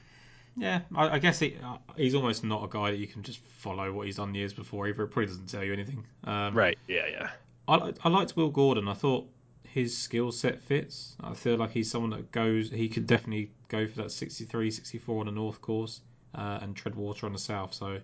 Yeah, 0.58 0.82
I, 0.96 1.10
I 1.10 1.20
guess 1.20 1.39
he, 1.39 1.58
uh, 1.63 1.78
he's 1.98 2.15
almost 2.15 2.44
not 2.44 2.63
a 2.63 2.68
guy 2.68 2.91
that 2.91 2.98
you 2.98 3.08
can 3.08 3.24
just 3.24 3.39
follow 3.39 3.91
what 3.91 4.06
he's 4.06 4.15
done 4.15 4.34
years 4.34 4.54
before 4.54 4.88
either. 4.88 5.04
It 5.04 5.08
probably 5.08 5.28
doesn't 5.28 5.48
tell 5.50 5.63
you 5.63 5.74
anything. 5.74 6.06
Um, 6.24 6.54
Right. 6.54 6.78
Yeah, 6.88 7.08
yeah. 7.12 7.30
I, 7.68 7.94
I 8.04 8.10
liked 8.10 8.36
Will 8.38 8.50
Gordon. 8.50 8.88
I 8.88 8.94
thought 8.94 9.28
his 9.63 9.98
skill 9.98 10.32
set 10.32 10.62
fits. 10.62 11.15
I 11.22 11.34
feel 11.34 11.58
like 11.58 11.72
he's 11.72 11.91
someone 11.91 12.12
that 12.12 12.32
goes. 12.32 12.70
He 12.70 12.88
could 12.88 13.06
definitely 13.06 13.52
go 13.68 13.88
for 13.88 14.04
that 14.04 14.12
63, 14.12 14.72
64 14.72 15.20
on 15.20 15.26
the 15.26 15.32
north 15.32 15.62
course 15.62 16.02
uh, 16.36 16.60
and 16.62 16.76
tread 16.76 16.96
water 16.96 17.26
on 17.26 17.34
the 17.34 17.39
south. 17.39 17.74
So 17.74 18.00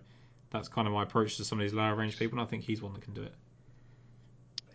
that's 0.50 0.68
kind 0.68 0.88
of 0.88 0.94
my 0.94 1.04
approach 1.04 1.38
to 1.38 1.46
some 1.46 1.60
of 1.60 1.64
these 1.64 1.74
lower 1.74 1.96
range 1.96 2.20
people. 2.20 2.38
And 2.38 2.46
I 2.46 2.50
think 2.50 2.64
he's 2.64 2.82
one 2.82 2.94
that 2.94 3.02
can 3.02 3.14
do 3.14 3.24
it. 3.24 3.34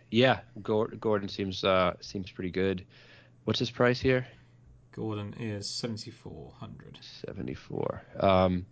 Yeah, 0.09 0.39
Gordon 0.63 1.27
seems 1.27 1.63
uh 1.63 1.93
seems 1.99 2.31
pretty 2.31 2.49
good. 2.49 2.85
What's 3.43 3.59
his 3.59 3.69
price 3.69 3.99
here? 3.99 4.25
Gordon 4.97 5.35
is 5.39 5.69
7,400. 5.69 6.97
74. 7.27 8.01
Um, 8.19 8.65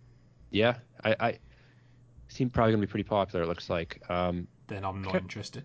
yeah, 0.50 0.78
I, 1.04 1.16
I 1.20 1.38
seem 2.26 2.50
probably 2.50 2.72
gonna 2.72 2.80
be 2.84 2.90
pretty 2.90 3.08
popular. 3.08 3.44
It 3.44 3.48
looks 3.48 3.70
like. 3.70 4.02
Um, 4.10 4.48
Then 4.66 4.84
I'm 4.84 5.02
not 5.02 5.14
interested. 5.14 5.62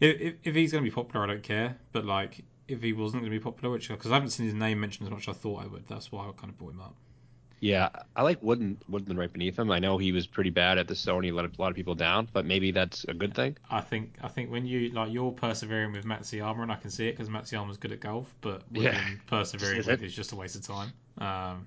If, 0.00 0.20
if, 0.20 0.34
if 0.42 0.54
he's 0.56 0.72
going 0.72 0.82
to 0.82 0.90
be 0.90 0.94
popular, 0.94 1.24
I 1.24 1.28
don't 1.28 1.42
care. 1.42 1.76
But 1.92 2.04
like, 2.06 2.42
if 2.66 2.82
he 2.82 2.92
wasn't 2.92 3.22
going 3.22 3.30
to 3.32 3.38
be 3.38 3.42
popular, 3.42 3.72
which 3.72 3.88
because 3.88 4.10
I 4.10 4.14
haven't 4.14 4.30
seen 4.30 4.46
his 4.46 4.54
name 4.54 4.80
mentioned 4.80 5.06
as 5.06 5.12
much 5.12 5.28
as 5.28 5.36
I 5.36 5.38
thought 5.38 5.62
I 5.62 5.66
would, 5.66 5.86
that's 5.86 6.10
why 6.10 6.26
I 6.26 6.32
kind 6.32 6.50
of 6.50 6.58
brought 6.58 6.72
him 6.72 6.80
up. 6.80 6.96
Yeah, 7.60 7.90
I 8.16 8.22
like 8.22 8.42
Wooden 8.42 8.78
Woodland 8.88 9.18
right 9.18 9.32
beneath 9.32 9.58
him. 9.58 9.70
I 9.70 9.78
know 9.78 9.98
he 9.98 10.12
was 10.12 10.26
pretty 10.26 10.50
bad 10.50 10.78
at 10.78 10.88
the 10.88 10.94
Sony, 10.94 11.32
let 11.32 11.44
a 11.44 11.50
lot 11.60 11.68
of 11.70 11.76
people 11.76 11.94
down, 11.94 12.28
but 12.32 12.46
maybe 12.46 12.70
that's 12.70 13.04
a 13.04 13.14
good 13.14 13.34
thing. 13.34 13.56
I 13.70 13.80
think 13.82 14.14
I 14.22 14.28
think 14.28 14.50
when 14.50 14.66
you 14.66 14.88
like 14.90 15.12
you're 15.12 15.30
persevering 15.32 15.92
with 15.92 16.04
Matsuyama, 16.04 16.62
and 16.62 16.72
I 16.72 16.76
can 16.76 16.90
see 16.90 17.08
it 17.08 17.12
because 17.12 17.28
Matsuyama's 17.28 17.76
good 17.76 17.92
at 17.92 18.00
golf, 18.00 18.32
but 18.40 18.62
Yeah. 18.72 18.98
Persevering 19.26 19.78
with 19.78 19.88
isn't. 19.88 20.08
just 20.10 20.32
a 20.32 20.36
waste 20.36 20.56
of 20.56 20.62
time. 20.66 20.92
Um, 21.18 21.66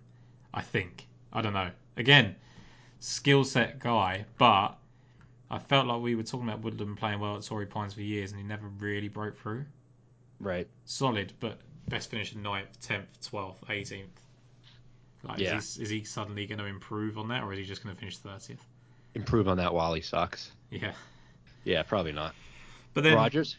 I 0.53 0.61
think 0.61 1.05
I 1.31 1.41
don't 1.41 1.53
know. 1.53 1.69
Again, 1.95 2.35
skill 2.99 3.43
set 3.43 3.79
guy, 3.79 4.25
but 4.39 4.75
I 5.51 5.59
felt 5.59 5.85
like 5.85 6.01
we 6.01 6.15
were 6.15 6.23
talking 6.23 6.47
about 6.49 6.61
Woodland 6.61 6.97
playing 6.97 7.19
well 7.19 7.37
at 7.37 7.43
Torrey 7.43 7.67
Pines 7.67 7.93
for 7.93 8.01
years, 8.01 8.31
and 8.31 8.41
he 8.41 8.47
never 8.47 8.67
really 8.79 9.09
broke 9.09 9.37
through. 9.37 9.65
Right. 10.39 10.67
Solid, 10.85 11.33
but 11.39 11.59
best 11.87 12.09
finish 12.09 12.33
in 12.33 12.41
9th, 12.41 12.65
tenth, 12.81 13.05
twelfth, 13.21 13.63
eighteenth. 13.69 14.19
Like, 15.23 15.39
Yeah. 15.39 15.57
is, 15.57 15.75
he, 15.75 15.83
is 15.83 15.89
he 15.89 16.03
suddenly 16.03 16.45
going 16.45 16.59
to 16.59 16.65
improve 16.65 17.17
on 17.17 17.29
that, 17.29 17.43
or 17.43 17.53
is 17.53 17.59
he 17.59 17.65
just 17.65 17.83
going 17.83 17.95
to 17.95 17.99
finish 17.99 18.17
thirtieth? 18.17 18.63
Improve 19.15 19.47
on 19.47 19.57
that 19.57 19.73
while 19.73 19.93
he 19.93 20.01
sucks. 20.01 20.51
Yeah, 20.71 20.93
Yeah, 21.63 21.83
probably 21.83 22.11
not. 22.11 22.33
but 22.93 23.03
then 23.03 23.15
Rodgers. 23.15 23.55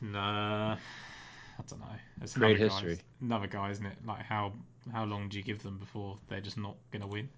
Nah, 0.00 0.74
I 0.74 1.62
don't 1.68 1.80
know. 1.80 1.86
It's 2.22 2.34
Great 2.36 2.56
another 2.60 2.70
history. 2.70 2.96
Guy, 2.96 3.02
another 3.20 3.46
guy, 3.46 3.70
isn't 3.70 3.84
it? 3.86 3.96
Like 4.06 4.22
how 4.22 4.52
how 4.92 5.04
long 5.04 5.28
do 5.28 5.36
you 5.36 5.42
give 5.42 5.62
them 5.62 5.78
before 5.78 6.18
they're 6.28 6.40
just 6.40 6.56
not 6.56 6.76
going 6.92 7.02
to 7.02 7.08
win? 7.08 7.28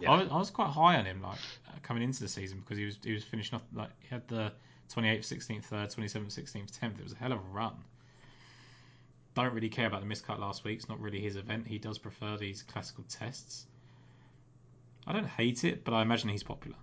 Yeah. 0.00 0.10
I, 0.12 0.22
was, 0.22 0.28
I 0.32 0.36
was 0.36 0.50
quite 0.50 0.68
high 0.70 0.96
on 0.96 1.04
him, 1.06 1.22
like 1.22 1.38
uh, 1.68 1.72
coming 1.82 2.02
into 2.02 2.20
the 2.20 2.28
season 2.28 2.58
because 2.60 2.76
he 2.76 2.84
was 2.84 2.98
he 3.04 3.12
was 3.12 3.22
finishing 3.24 3.56
off 3.56 3.62
like 3.72 3.90
he 4.00 4.08
had 4.08 4.26
the 4.28 4.52
28th, 4.94 5.20
16th, 5.20 5.64
third, 5.64 5.90
27th, 5.90 6.38
16th, 6.38 6.78
10th. 6.78 6.98
It 6.98 7.02
was 7.04 7.12
a 7.12 7.16
hell 7.16 7.32
of 7.32 7.38
a 7.38 7.42
run. 7.52 7.72
Don't 9.36 9.52
really 9.52 9.68
care 9.68 9.86
about 9.86 10.00
the 10.00 10.06
miscut 10.06 10.38
last 10.38 10.64
week. 10.64 10.78
It's 10.78 10.88
not 10.88 10.98
really 10.98 11.20
his 11.20 11.36
event. 11.36 11.66
He 11.66 11.78
does 11.78 11.98
prefer 11.98 12.38
these 12.38 12.62
classical 12.62 13.04
tests. 13.06 13.66
I 15.06 15.12
don't 15.12 15.26
hate 15.26 15.62
it, 15.62 15.84
but 15.84 15.92
I 15.92 16.00
imagine 16.00 16.30
he's 16.30 16.42
popular. 16.42 16.76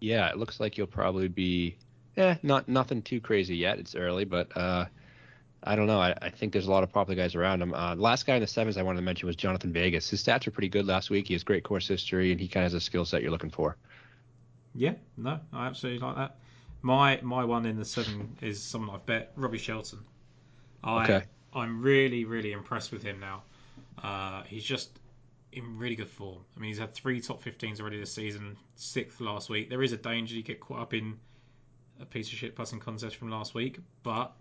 Yeah, 0.00 0.28
it 0.30 0.36
looks 0.36 0.58
like 0.58 0.76
you'll 0.76 0.88
probably 0.88 1.28
be, 1.28 1.76
eh, 2.16 2.34
not 2.42 2.68
nothing 2.68 3.02
too 3.02 3.20
crazy 3.20 3.56
yet. 3.56 3.78
It's 3.78 3.94
early, 3.94 4.24
but 4.24 4.54
uh, 4.56 4.86
I 5.62 5.76
don't 5.76 5.86
know. 5.86 6.00
I, 6.00 6.12
I 6.20 6.30
think 6.30 6.52
there's 6.52 6.66
a 6.66 6.72
lot 6.72 6.82
of 6.82 6.92
popular 6.92 7.16
guys 7.16 7.36
around 7.36 7.62
him. 7.62 7.72
Uh, 7.72 7.94
the 7.94 8.02
last 8.02 8.26
guy 8.26 8.34
in 8.34 8.40
the 8.40 8.48
sevens 8.48 8.76
I 8.76 8.82
wanted 8.82 8.98
to 8.98 9.04
mention 9.04 9.28
was 9.28 9.36
Jhonattan 9.36 9.70
Vegas. 9.70 10.10
His 10.10 10.20
stats 10.20 10.44
were 10.44 10.52
pretty 10.52 10.68
good 10.68 10.86
last 10.86 11.08
week. 11.08 11.28
He 11.28 11.34
has 11.34 11.44
great 11.44 11.62
course 11.62 11.86
history, 11.86 12.32
and 12.32 12.40
he 12.40 12.48
kind 12.48 12.66
of 12.66 12.72
has 12.72 12.74
a 12.74 12.84
skill 12.84 13.04
set 13.04 13.22
you're 13.22 13.30
looking 13.30 13.50
for. 13.50 13.76
Yeah, 14.74 14.94
no, 15.16 15.38
I 15.52 15.68
absolutely 15.68 16.04
like 16.04 16.16
that. 16.16 16.36
My 16.82 17.20
my 17.22 17.44
one 17.44 17.64
in 17.64 17.76
the 17.76 17.84
seven 17.84 18.36
is 18.40 18.60
someone 18.60 18.96
I've 18.96 19.06
bet, 19.06 19.32
Robby 19.36 19.58
Shelton. 19.58 20.00
I 20.82 21.04
Okay. 21.04 21.24
I'm 21.54 21.82
really 21.82 22.24
really 22.24 22.52
impressed 22.52 22.92
with 22.92 23.02
him 23.02 23.20
now. 23.20 23.42
Uh, 24.02 24.42
he's 24.44 24.64
just 24.64 24.98
in 25.52 25.78
really 25.78 25.96
good 25.96 26.08
form. 26.08 26.38
I 26.56 26.60
mean, 26.60 26.68
he's 26.68 26.78
had 26.78 26.94
three 26.94 27.20
top 27.20 27.42
15s 27.42 27.80
already 27.80 27.98
this 27.98 28.12
season, 28.12 28.56
sixth 28.76 29.20
last 29.20 29.48
week. 29.48 29.70
There 29.70 29.82
is 29.82 29.92
a 29.92 29.96
danger 29.96 30.36
you 30.36 30.42
get 30.42 30.60
caught 30.60 30.80
up 30.80 30.94
in 30.94 31.18
a 32.00 32.04
piece 32.04 32.30
of 32.30 32.38
shit 32.38 32.54
passing 32.54 32.78
contest 32.78 33.16
from 33.16 33.30
last 33.30 33.54
week, 33.54 33.78
but 34.02 34.36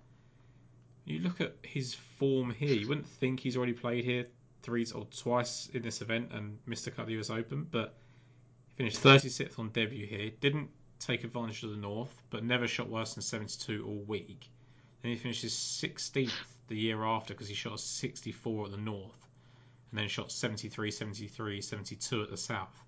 you 1.05 1.19
look 1.19 1.41
at 1.41 1.55
his 1.63 1.93
form 1.93 2.51
here. 2.51 2.73
You 2.73 2.87
wouldn't 2.87 3.07
think 3.07 3.39
he's 3.39 3.55
already 3.55 3.73
played 3.73 4.03
here 4.03 4.27
three 4.61 4.85
or 4.93 5.05
twice 5.05 5.69
in 5.73 5.81
this 5.81 6.01
event 6.01 6.31
and 6.33 6.59
missed 6.65 6.85
a 6.87 6.91
cut 6.91 7.03
of 7.03 7.07
the 7.07 7.17
US 7.19 7.29
Open, 7.29 7.65
but 7.71 7.95
he 8.75 8.83
Finished 8.83 9.01
36th 9.01 9.57
on 9.57 9.69
debut 9.69 10.05
here. 10.05 10.29
Didn't 10.41 10.69
take 10.99 11.23
advantage 11.23 11.63
of 11.63 11.71
the 11.71 11.77
North, 11.77 12.13
but 12.29 12.43
never 12.43 12.67
shot 12.67 12.89
worse 12.89 13.13
than 13.13 13.23
72 13.23 13.85
all 13.85 14.03
week. 14.07 14.49
Then 15.01 15.11
he 15.11 15.17
finishes 15.17 15.53
16th 15.53 16.31
the 16.67 16.75
year 16.75 17.03
after 17.03 17.33
because 17.33 17.47
he 17.47 17.55
shot 17.55 17.73
a 17.73 17.77
64 17.77 18.65
at 18.65 18.71
the 18.71 18.77
North, 18.77 19.27
and 19.91 19.99
then 19.99 20.07
shot 20.07 20.31
73, 20.31 20.91
73, 20.91 21.61
72 21.61 22.21
at 22.23 22.29
the 22.29 22.37
South. 22.37 22.83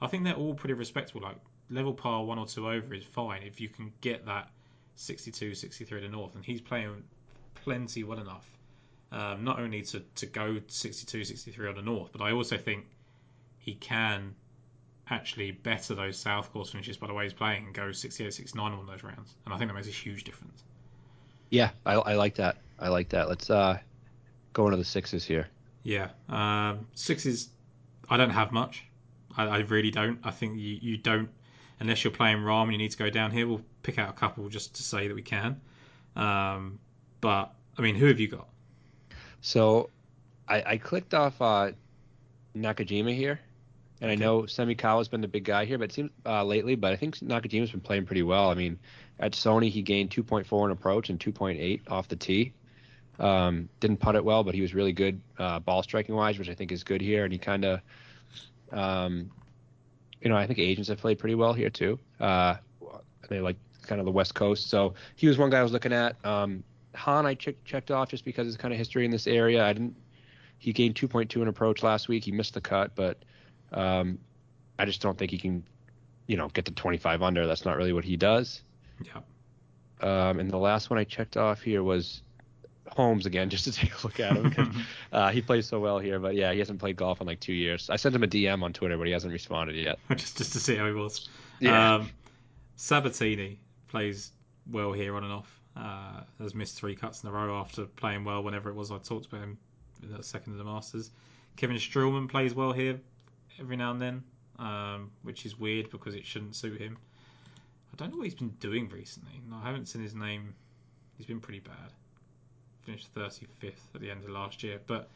I 0.00 0.08
think 0.08 0.24
they're 0.24 0.34
all 0.34 0.54
pretty 0.54 0.74
respectable. 0.74 1.22
Like 1.22 1.36
level 1.70 1.94
par 1.94 2.24
one 2.24 2.38
or 2.38 2.46
two 2.46 2.68
over 2.68 2.94
is 2.94 3.04
fine 3.04 3.42
if 3.44 3.60
you 3.60 3.68
can 3.68 3.92
get 4.00 4.26
that 4.26 4.50
62, 4.96 5.54
63 5.54 5.98
at 5.98 6.02
the 6.02 6.08
North, 6.08 6.34
and 6.34 6.44
he's 6.44 6.60
playing 6.60 7.04
plenty 7.54 8.04
well 8.04 8.18
enough. 8.18 8.46
Um, 9.10 9.44
not 9.44 9.60
only 9.60 9.82
to, 9.82 10.00
to 10.16 10.26
go 10.26 10.58
62, 10.66 11.24
63 11.24 11.68
on 11.68 11.74
the 11.76 11.82
North, 11.82 12.10
but 12.12 12.22
I 12.22 12.32
also 12.32 12.56
think 12.56 12.86
he 13.58 13.74
can 13.74 14.34
actually 15.08 15.50
better 15.50 15.94
those 15.94 16.18
South 16.18 16.52
course 16.52 16.70
finishes 16.70 16.96
by 16.96 17.06
the 17.06 17.14
way 17.14 17.24
he's 17.24 17.34
playing 17.34 17.66
and 17.66 17.74
go 17.74 17.92
68, 17.92 18.32
69 18.32 18.72
on 18.72 18.86
those 18.86 19.02
rounds. 19.02 19.34
And 19.44 19.52
I 19.52 19.58
think 19.58 19.70
that 19.70 19.74
makes 19.74 19.88
a 19.88 19.90
huge 19.90 20.24
difference. 20.24 20.62
Yeah, 21.52 21.70
I, 21.84 21.92
I 21.94 22.14
like 22.14 22.36
that. 22.36 22.56
I 22.78 22.88
like 22.88 23.10
that. 23.10 23.28
Let's 23.28 23.50
uh 23.50 23.78
go 24.54 24.64
into 24.64 24.78
the 24.78 24.84
sixes 24.84 25.24
here. 25.24 25.48
Yeah. 25.82 26.08
Um, 26.28 26.86
sixes, 26.94 27.48
I 28.08 28.16
don't 28.16 28.30
have 28.30 28.52
much. 28.52 28.84
I, 29.36 29.44
I 29.44 29.58
really 29.58 29.90
don't. 29.90 30.18
I 30.24 30.30
think 30.30 30.58
you, 30.58 30.78
you 30.80 30.96
don't, 30.96 31.28
unless 31.80 32.04
you're 32.04 32.12
playing 32.12 32.38
Rahm 32.38 32.64
and 32.64 32.72
you 32.72 32.78
need 32.78 32.92
to 32.92 32.98
go 32.98 33.10
down 33.10 33.30
here, 33.30 33.46
we'll 33.46 33.62
pick 33.82 33.98
out 33.98 34.08
a 34.08 34.12
couple 34.12 34.48
just 34.48 34.74
to 34.76 34.82
say 34.82 35.08
that 35.08 35.14
we 35.14 35.22
can. 35.22 35.60
Um, 36.16 36.78
but, 37.20 37.52
I 37.76 37.82
mean, 37.82 37.96
who 37.96 38.06
have 38.06 38.20
you 38.20 38.28
got? 38.28 38.48
So 39.40 39.90
I, 40.48 40.62
I 40.62 40.76
clicked 40.76 41.14
off 41.14 41.40
uh, 41.40 41.72
Nakajima 42.56 43.14
here, 43.14 43.40
and 44.02 44.10
I 44.10 44.14
Okay. 44.14 44.16
know 44.16 44.42
Semikawa's 44.42 45.08
been 45.08 45.22
the 45.22 45.28
big 45.28 45.44
guy 45.44 45.64
here, 45.66 45.78
but 45.78 45.84
it 45.86 45.92
seems 45.92 46.10
uh, 46.26 46.44
lately. 46.44 46.74
But 46.76 46.92
I 46.92 46.96
think 46.96 47.16
Nakajima's 47.20 47.72
been 47.72 47.80
playing 47.82 48.06
pretty 48.06 48.24
well. 48.24 48.50
I 48.50 48.54
mean, 48.54 48.80
at 49.20 49.32
Sony 49.32 49.70
he 49.70 49.82
gained 49.82 50.10
2.4 50.10 50.66
in 50.66 50.72
approach 50.72 51.10
and 51.10 51.20
2.8 51.20 51.82
off 51.90 52.08
the 52.08 52.16
tee. 52.16 52.54
Um, 53.20 53.70
didn't 53.80 53.98
putt 53.98 54.16
it 54.16 54.24
well, 54.24 54.44
but 54.44 54.54
he 54.56 54.62
was 54.62 54.74
really 54.74 54.92
good 54.92 55.22
uh, 55.38 55.60
ball 55.60 55.84
striking 55.84 56.16
wise, 56.16 56.38
which 56.38 56.50
I 56.50 56.54
think 56.54 56.72
is 56.72 56.84
good 56.84 57.00
here. 57.00 57.24
And 57.24 57.32
he 57.32 57.38
kind 57.38 57.64
of, 57.64 57.80
um, 58.72 59.32
you 60.20 60.30
know, 60.30 60.36
I 60.36 60.46
think 60.46 60.58
agents 60.58 60.88
have 60.88 60.98
played 60.98 61.18
pretty 61.18 61.36
well 61.36 61.52
here 61.54 61.70
too. 61.70 62.00
Uh, 62.20 62.56
they 63.28 63.40
like 63.40 63.58
kind 63.82 64.00
of 64.00 64.04
the 64.06 64.12
West 64.12 64.34
Coast, 64.34 64.68
so 64.68 64.94
he 65.16 65.28
was 65.28 65.38
one 65.38 65.50
guy 65.50 65.60
I 65.60 65.62
was 65.62 65.72
looking 65.72 65.92
at. 65.92 66.16
Um, 66.24 66.64
Hahn 66.94 67.26
I 67.26 67.34
check, 67.34 67.62
checked 67.64 67.90
off 67.92 68.10
just 68.10 68.24
because 68.24 68.46
his 68.46 68.56
kind 68.56 68.74
of 68.74 68.78
history 68.78 69.04
in 69.04 69.12
this 69.12 69.26
area. 69.28 69.64
I 69.64 69.72
didn't. 69.72 69.96
He 70.58 70.72
gained 70.72 70.96
2.2 70.96 71.42
in 71.42 71.48
approach 71.48 71.82
last 71.82 72.08
week. 72.08 72.24
He 72.24 72.32
missed 72.32 72.54
the 72.54 72.60
cut, 72.60 72.94
but 72.94 73.24
um, 73.72 74.18
I 74.78 74.84
just 74.84 75.00
don't 75.00 75.16
think 75.16 75.30
he 75.30 75.38
can, 75.38 75.64
you 76.26 76.36
know, 76.36 76.48
get 76.48 76.64
to 76.66 76.72
25 76.72 77.22
under. 77.22 77.46
That's 77.46 77.64
not 77.64 77.76
really 77.76 77.92
what 77.92 78.04
he 78.04 78.16
does. 78.16 78.62
Yeah. 79.04 79.20
Um, 80.00 80.40
and 80.40 80.50
the 80.50 80.58
last 80.58 80.90
one 80.90 80.98
I 80.98 81.04
checked 81.04 81.36
off 81.36 81.62
here 81.62 81.82
was 81.82 82.22
Holmes 82.88 83.26
again, 83.26 83.50
just 83.50 83.64
to 83.64 83.72
take 83.72 83.92
a 83.92 84.06
look 84.06 84.20
at 84.20 84.36
him 84.36 84.48
because 84.48 84.68
uh, 85.12 85.30
he 85.30 85.42
plays 85.42 85.66
so 85.66 85.80
well 85.80 85.98
here. 85.98 86.18
But 86.18 86.34
yeah, 86.34 86.52
he 86.52 86.58
hasn't 86.58 86.80
played 86.80 86.96
golf 86.96 87.20
in 87.20 87.26
like 87.26 87.40
two 87.40 87.52
years. 87.52 87.90
I 87.90 87.96
sent 87.96 88.14
him 88.14 88.22
a 88.22 88.28
DM 88.28 88.62
on 88.62 88.72
Twitter, 88.72 88.98
but 88.98 89.06
he 89.06 89.12
hasn't 89.12 89.32
responded 89.32 89.76
yet. 89.76 89.98
just, 90.10 90.38
just 90.38 90.52
to 90.52 90.60
see 90.60 90.76
how 90.76 90.86
he 90.86 90.92
was. 90.92 91.28
Yeah. 91.60 91.96
Um, 91.96 92.10
Sabbatini 92.76 93.58
plays 93.88 94.32
well 94.70 94.92
here 94.92 95.14
on 95.16 95.24
and 95.24 95.32
off. 95.32 95.60
Uh, 95.74 96.22
has 96.38 96.54
missed 96.54 96.76
three 96.76 96.94
cuts 96.94 97.22
in 97.22 97.30
a 97.30 97.32
row 97.32 97.58
after 97.58 97.86
playing 97.86 98.24
well 98.24 98.42
whenever 98.42 98.68
it 98.68 98.74
was 98.74 98.90
I 98.90 98.98
talked 98.98 99.24
about 99.26 99.40
him 99.40 99.58
in 100.02 100.12
the 100.12 100.22
second 100.22 100.52
of 100.52 100.58
the 100.58 100.64
Masters. 100.64 101.10
Kevin 101.56 101.76
Streelman 101.76 102.28
plays 102.28 102.54
well 102.54 102.72
here 102.72 103.00
every 103.60 103.76
now 103.76 103.90
and 103.90 104.00
then, 104.00 104.22
um, 104.58 105.10
which 105.22 105.46
is 105.46 105.58
weird 105.58 105.90
because 105.90 106.14
it 106.14 106.24
shouldn't 106.26 106.56
suit 106.56 106.80
him. 106.80 106.96
I 107.92 107.96
don't 107.96 108.10
know 108.10 108.18
what 108.18 108.24
he's 108.24 108.34
been 108.34 108.54
doing 108.60 108.88
recently. 108.88 109.40
No, 109.48 109.56
I 109.62 109.66
haven't 109.66 109.86
seen 109.86 110.02
his 110.02 110.14
name. 110.14 110.54
He's 111.16 111.26
been 111.26 111.40
pretty 111.40 111.60
bad. 111.60 111.92
Finished 112.82 113.14
35th 113.14 113.72
at 113.94 114.00
the 114.00 114.10
end 114.10 114.24
of 114.24 114.30
last 114.30 114.62
year. 114.62 114.80
But 114.86 115.08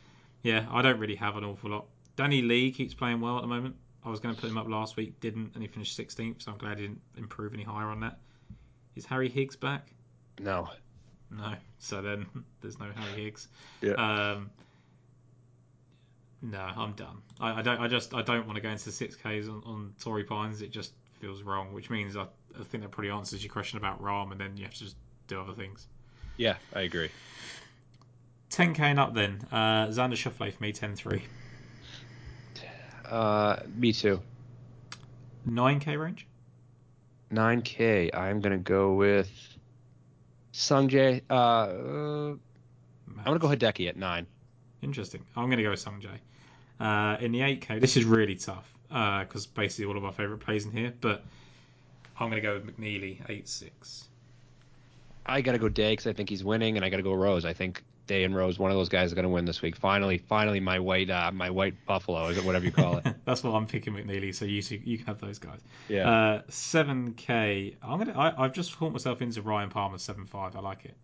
yeah, 0.42 0.66
I 0.70 0.82
don't 0.82 0.98
really 0.98 1.16
have 1.16 1.36
an 1.36 1.44
awful 1.44 1.70
lot. 1.70 1.86
Danny 2.16 2.42
Lee 2.42 2.70
keeps 2.70 2.94
playing 2.94 3.20
well 3.20 3.36
at 3.36 3.42
the 3.42 3.48
moment. 3.48 3.76
I 4.04 4.10
was 4.10 4.20
going 4.20 4.34
to 4.34 4.40
put 4.40 4.48
him 4.48 4.58
up 4.58 4.68
last 4.68 4.96
week, 4.96 5.18
didn't, 5.20 5.52
and 5.54 5.62
he 5.62 5.68
finished 5.68 5.98
16th, 5.98 6.42
so 6.42 6.52
I'm 6.52 6.58
glad 6.58 6.78
he 6.78 6.86
didn't 6.86 7.00
improve 7.16 7.52
any 7.52 7.64
higher 7.64 7.86
on 7.86 8.00
that. 8.00 8.18
Is 8.94 9.04
Harry 9.06 9.28
Higgs 9.28 9.56
back? 9.56 9.88
No. 10.38 10.68
No. 11.30 11.54
So 11.78 12.02
then 12.02 12.26
there's 12.60 12.78
no 12.78 12.90
Harry 12.94 13.24
Higgs. 13.24 13.48
Yeah. 13.80 13.94
Um, 13.94 14.50
no, 16.42 16.58
I'm 16.60 16.92
done. 16.92 17.22
I, 17.40 17.60
I 17.60 17.62
don't. 17.62 17.80
I 17.80 17.88
just. 17.88 18.14
I 18.14 18.22
don't 18.22 18.46
want 18.46 18.56
to 18.56 18.62
go 18.62 18.68
into 18.68 18.84
the 18.84 18.92
six 18.92 19.16
Ks 19.16 19.48
on, 19.48 19.62
on 19.64 19.94
Torrey 20.00 20.24
Pines. 20.24 20.62
It 20.62 20.70
just 20.70 20.92
feels 21.20 21.42
wrong. 21.42 21.72
Which 21.72 21.90
means 21.90 22.16
I, 22.16 22.22
I 22.58 22.64
think 22.64 22.82
that 22.82 22.90
probably 22.90 23.10
answers 23.10 23.42
your 23.42 23.52
question 23.52 23.78
about 23.78 24.02
Rahm, 24.02 24.32
and 24.32 24.40
then 24.40 24.56
you 24.56 24.64
have 24.64 24.74
to 24.74 24.80
just 24.80 24.96
do 25.28 25.40
other 25.40 25.54
things. 25.54 25.86
Yeah, 26.36 26.56
I 26.74 26.82
agree. 26.82 27.10
10k 28.50 28.80
and 28.80 29.00
up 29.00 29.14
then. 29.14 29.40
Uh, 29.50 29.86
Xander 29.86 30.12
Schauffele 30.12 30.52
for 30.52 30.62
me 30.62 30.72
10-3. 30.72 31.22
Uh, 33.08 33.56
me 33.74 33.92
too. 33.92 34.20
9k 35.48 36.00
range. 36.00 36.26
9K. 37.32 38.14
I'm 38.14 38.40
gonna 38.40 38.58
go 38.58 38.94
with 38.94 39.30
Sungjae. 40.52 41.22
Uh, 41.28 41.34
uh, 41.34 42.36
I'm 43.18 43.24
gonna 43.24 43.38
go 43.38 43.48
Hideki 43.48 43.88
at 43.88 43.96
nine. 43.96 44.26
Interesting. 44.86 45.20
I'm 45.36 45.46
going 45.46 45.56
to 45.56 45.64
go 45.64 45.70
with 45.70 45.84
Sungjae. 45.84 46.20
Uh, 46.78 47.16
in 47.20 47.32
the 47.32 47.40
8K, 47.40 47.80
this 47.80 47.96
is 47.96 48.04
really 48.04 48.36
tough 48.36 48.72
because 48.88 49.44
basically 49.44 49.86
all 49.86 49.96
of 49.96 50.04
our 50.04 50.12
favourite 50.12 50.40
plays 50.40 50.64
in 50.64 50.70
here, 50.70 50.92
but 51.00 51.24
I'm 52.20 52.30
going 52.30 52.40
to 52.40 52.48
go 52.48 52.54
with 52.54 52.78
McNealy, 52.78 53.20
8 53.28 53.48
6. 53.48 54.04
I 55.26 55.40
got 55.40 55.52
to 55.52 55.58
go 55.58 55.68
Day 55.68 55.90
because 55.90 56.06
I 56.06 56.12
think 56.12 56.28
he's 56.28 56.44
winning, 56.44 56.76
and 56.76 56.84
I 56.84 56.88
got 56.88 56.98
to 56.98 57.02
go 57.02 57.14
Rose. 57.14 57.44
I 57.44 57.52
think 57.52 57.82
Day 58.06 58.22
and 58.22 58.36
Rose, 58.36 58.60
one 58.60 58.70
of 58.70 58.76
those 58.76 58.88
guys, 58.88 59.08
is 59.08 59.14
going 59.14 59.24
to 59.24 59.28
win 59.28 59.44
this 59.44 59.60
week. 59.60 59.74
Finally, 59.74 60.18
finally, 60.18 60.60
my 60.60 60.78
white, 60.78 61.10
uh, 61.10 61.32
my 61.32 61.50
white 61.50 61.74
buffalo, 61.84 62.28
is 62.28 62.38
it 62.38 62.44
whatever 62.44 62.64
you 62.64 62.70
call 62.70 62.98
it? 62.98 63.06
That's 63.24 63.42
what 63.42 63.50
I'm 63.56 63.66
picking 63.66 63.94
McNealy, 63.94 64.32
so 64.32 64.44
you 64.44 64.62
you 64.84 64.98
can 64.98 65.06
have 65.08 65.20
those 65.20 65.40
guys. 65.40 65.58
Yeah. 65.88 66.08
Uh, 66.08 66.42
7K. 66.48 67.74
I'm 67.82 67.98
gonna. 67.98 68.16
I, 68.16 68.44
I've 68.44 68.52
just 68.52 68.78
caught 68.78 68.92
myself 68.92 69.20
into 69.20 69.42
Ryan 69.42 69.70
Palmer 69.70 69.98
seven 69.98 70.26
five. 70.26 70.54
I 70.54 70.60
like 70.60 70.84
it. 70.84 70.94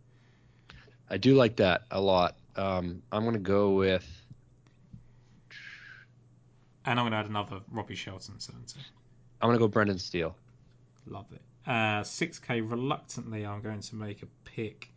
I 1.10 1.16
do 1.16 1.34
like 1.34 1.56
that 1.56 1.82
a 1.90 2.00
lot. 2.00 2.36
Um, 2.56 3.02
I'm 3.10 3.22
going 3.22 3.34
to 3.34 3.40
go 3.40 3.70
with. 3.70 4.06
And 6.84 6.98
I'm 6.98 7.06
gonna 7.06 7.16
add 7.16 7.26
another 7.26 7.60
Robby 7.70 7.94
Shelton 7.94 8.40
7 8.40 8.60
I'm 9.40 9.48
going 9.48 9.58
to 9.58 9.64
go 9.64 9.68
Brendon 9.68 9.98
Steele. 9.98 10.34
Love 11.06 11.26
it. 11.32 11.42
Uh, 11.66 12.02
6K. 12.02 12.68
Reluctantly, 12.68 13.46
I'm 13.46 13.60
going 13.60 13.80
to 13.80 13.94
make 13.96 14.22
a 14.22 14.26
pick. 14.44 14.88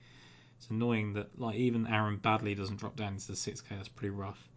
It's 0.57 0.69
annoying 0.69 1.13
that 1.13 1.39
like 1.39 1.55
even 1.55 1.87
Aaron 1.87 2.17
Baddeley 2.17 2.55
doesn't 2.55 2.77
drop 2.77 2.95
down 2.95 3.13
into 3.13 3.27
the 3.27 3.33
6K. 3.33 3.69
That's 3.69 3.87
pretty 3.87 4.11
rough. 4.11 4.49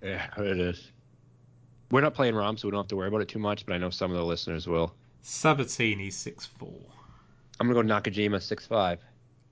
Yeah, 0.03 0.27
it 0.39 0.59
is. 0.59 0.91
We're 1.91 2.01
not 2.01 2.15
playing 2.15 2.35
Rahm, 2.35 2.59
so 2.59 2.67
we 2.69 2.73
don't 2.73 2.81
have 2.81 2.89
to 2.89 2.97
worry 2.97 3.09
about 3.09 3.21
it 3.23 3.29
too 3.29 3.39
much, 3.39 3.65
but 3.67 3.75
I 3.75 3.79
know 3.79 3.91
some 3.91 4.11
of 4.11 4.17
the 4.17 4.25
listeners 4.25 4.67
will. 4.67 4.93
Sabbatini 5.25 6.13
six 6.13 6.47
four. 6.47 6.81
I'm 7.59 7.71
going 7.71 7.87
to 7.87 7.95
go 7.95 8.01
Nakajima 8.01 8.43
six 8.43 8.67
five. 8.67 9.01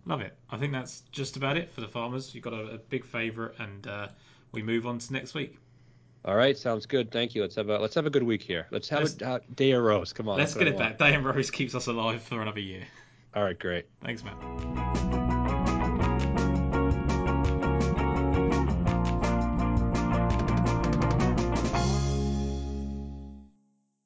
Love 0.07 0.21
it. 0.21 0.37
I 0.51 0.59
think 0.59 0.73
that's 0.73 1.03
just 1.13 1.37
about 1.37 1.57
it 1.57 1.73
for 1.73 1.81
the 1.81 1.89
farmers. 1.89 2.35
You've 2.35 2.45
got 2.45 2.53
a, 2.53 2.73
a 2.73 2.79
big 2.79 3.05
favourite, 3.05 3.53
and 3.59 3.87
uh, 3.87 4.09
we 4.53 4.63
move 4.63 4.87
on 4.87 4.99
to 4.99 5.13
next 5.13 5.35
week. 5.35 5.57
All 6.25 6.37
right, 6.37 6.57
sounds 6.57 6.87
good. 6.87 7.11
Thank 7.11 7.35
you. 7.35 7.43
Let's 7.43 7.55
have 7.57 7.69
a 7.69 7.79
let's 7.79 7.95
have 7.95 8.07
a 8.07 8.11
good 8.11 8.23
week 8.23 8.43
here. 8.43 8.67
Let's 8.71 8.89
have 8.89 9.01
Let's- 9.01 9.21
a 9.21 9.29
uh, 9.29 9.39
day 9.55 9.73
of 9.73 9.83
Rose. 9.83 10.13
Come 10.13 10.29
on. 10.29 10.39
Let's 10.39 10.55
get 10.55 10.67
it 10.69 10.79
back. 10.79 10.99
Diane 10.99 11.23
Rose 11.23 11.51
keeps 11.51 11.75
us 11.75 11.87
alive 11.87 12.23
for 12.23 12.41
another 12.41 12.61
year. 12.61 12.85
All 13.35 13.43
right, 13.43 13.59
great. 13.59 13.87
Thanks, 14.03 14.23
Matt. 14.25 15.24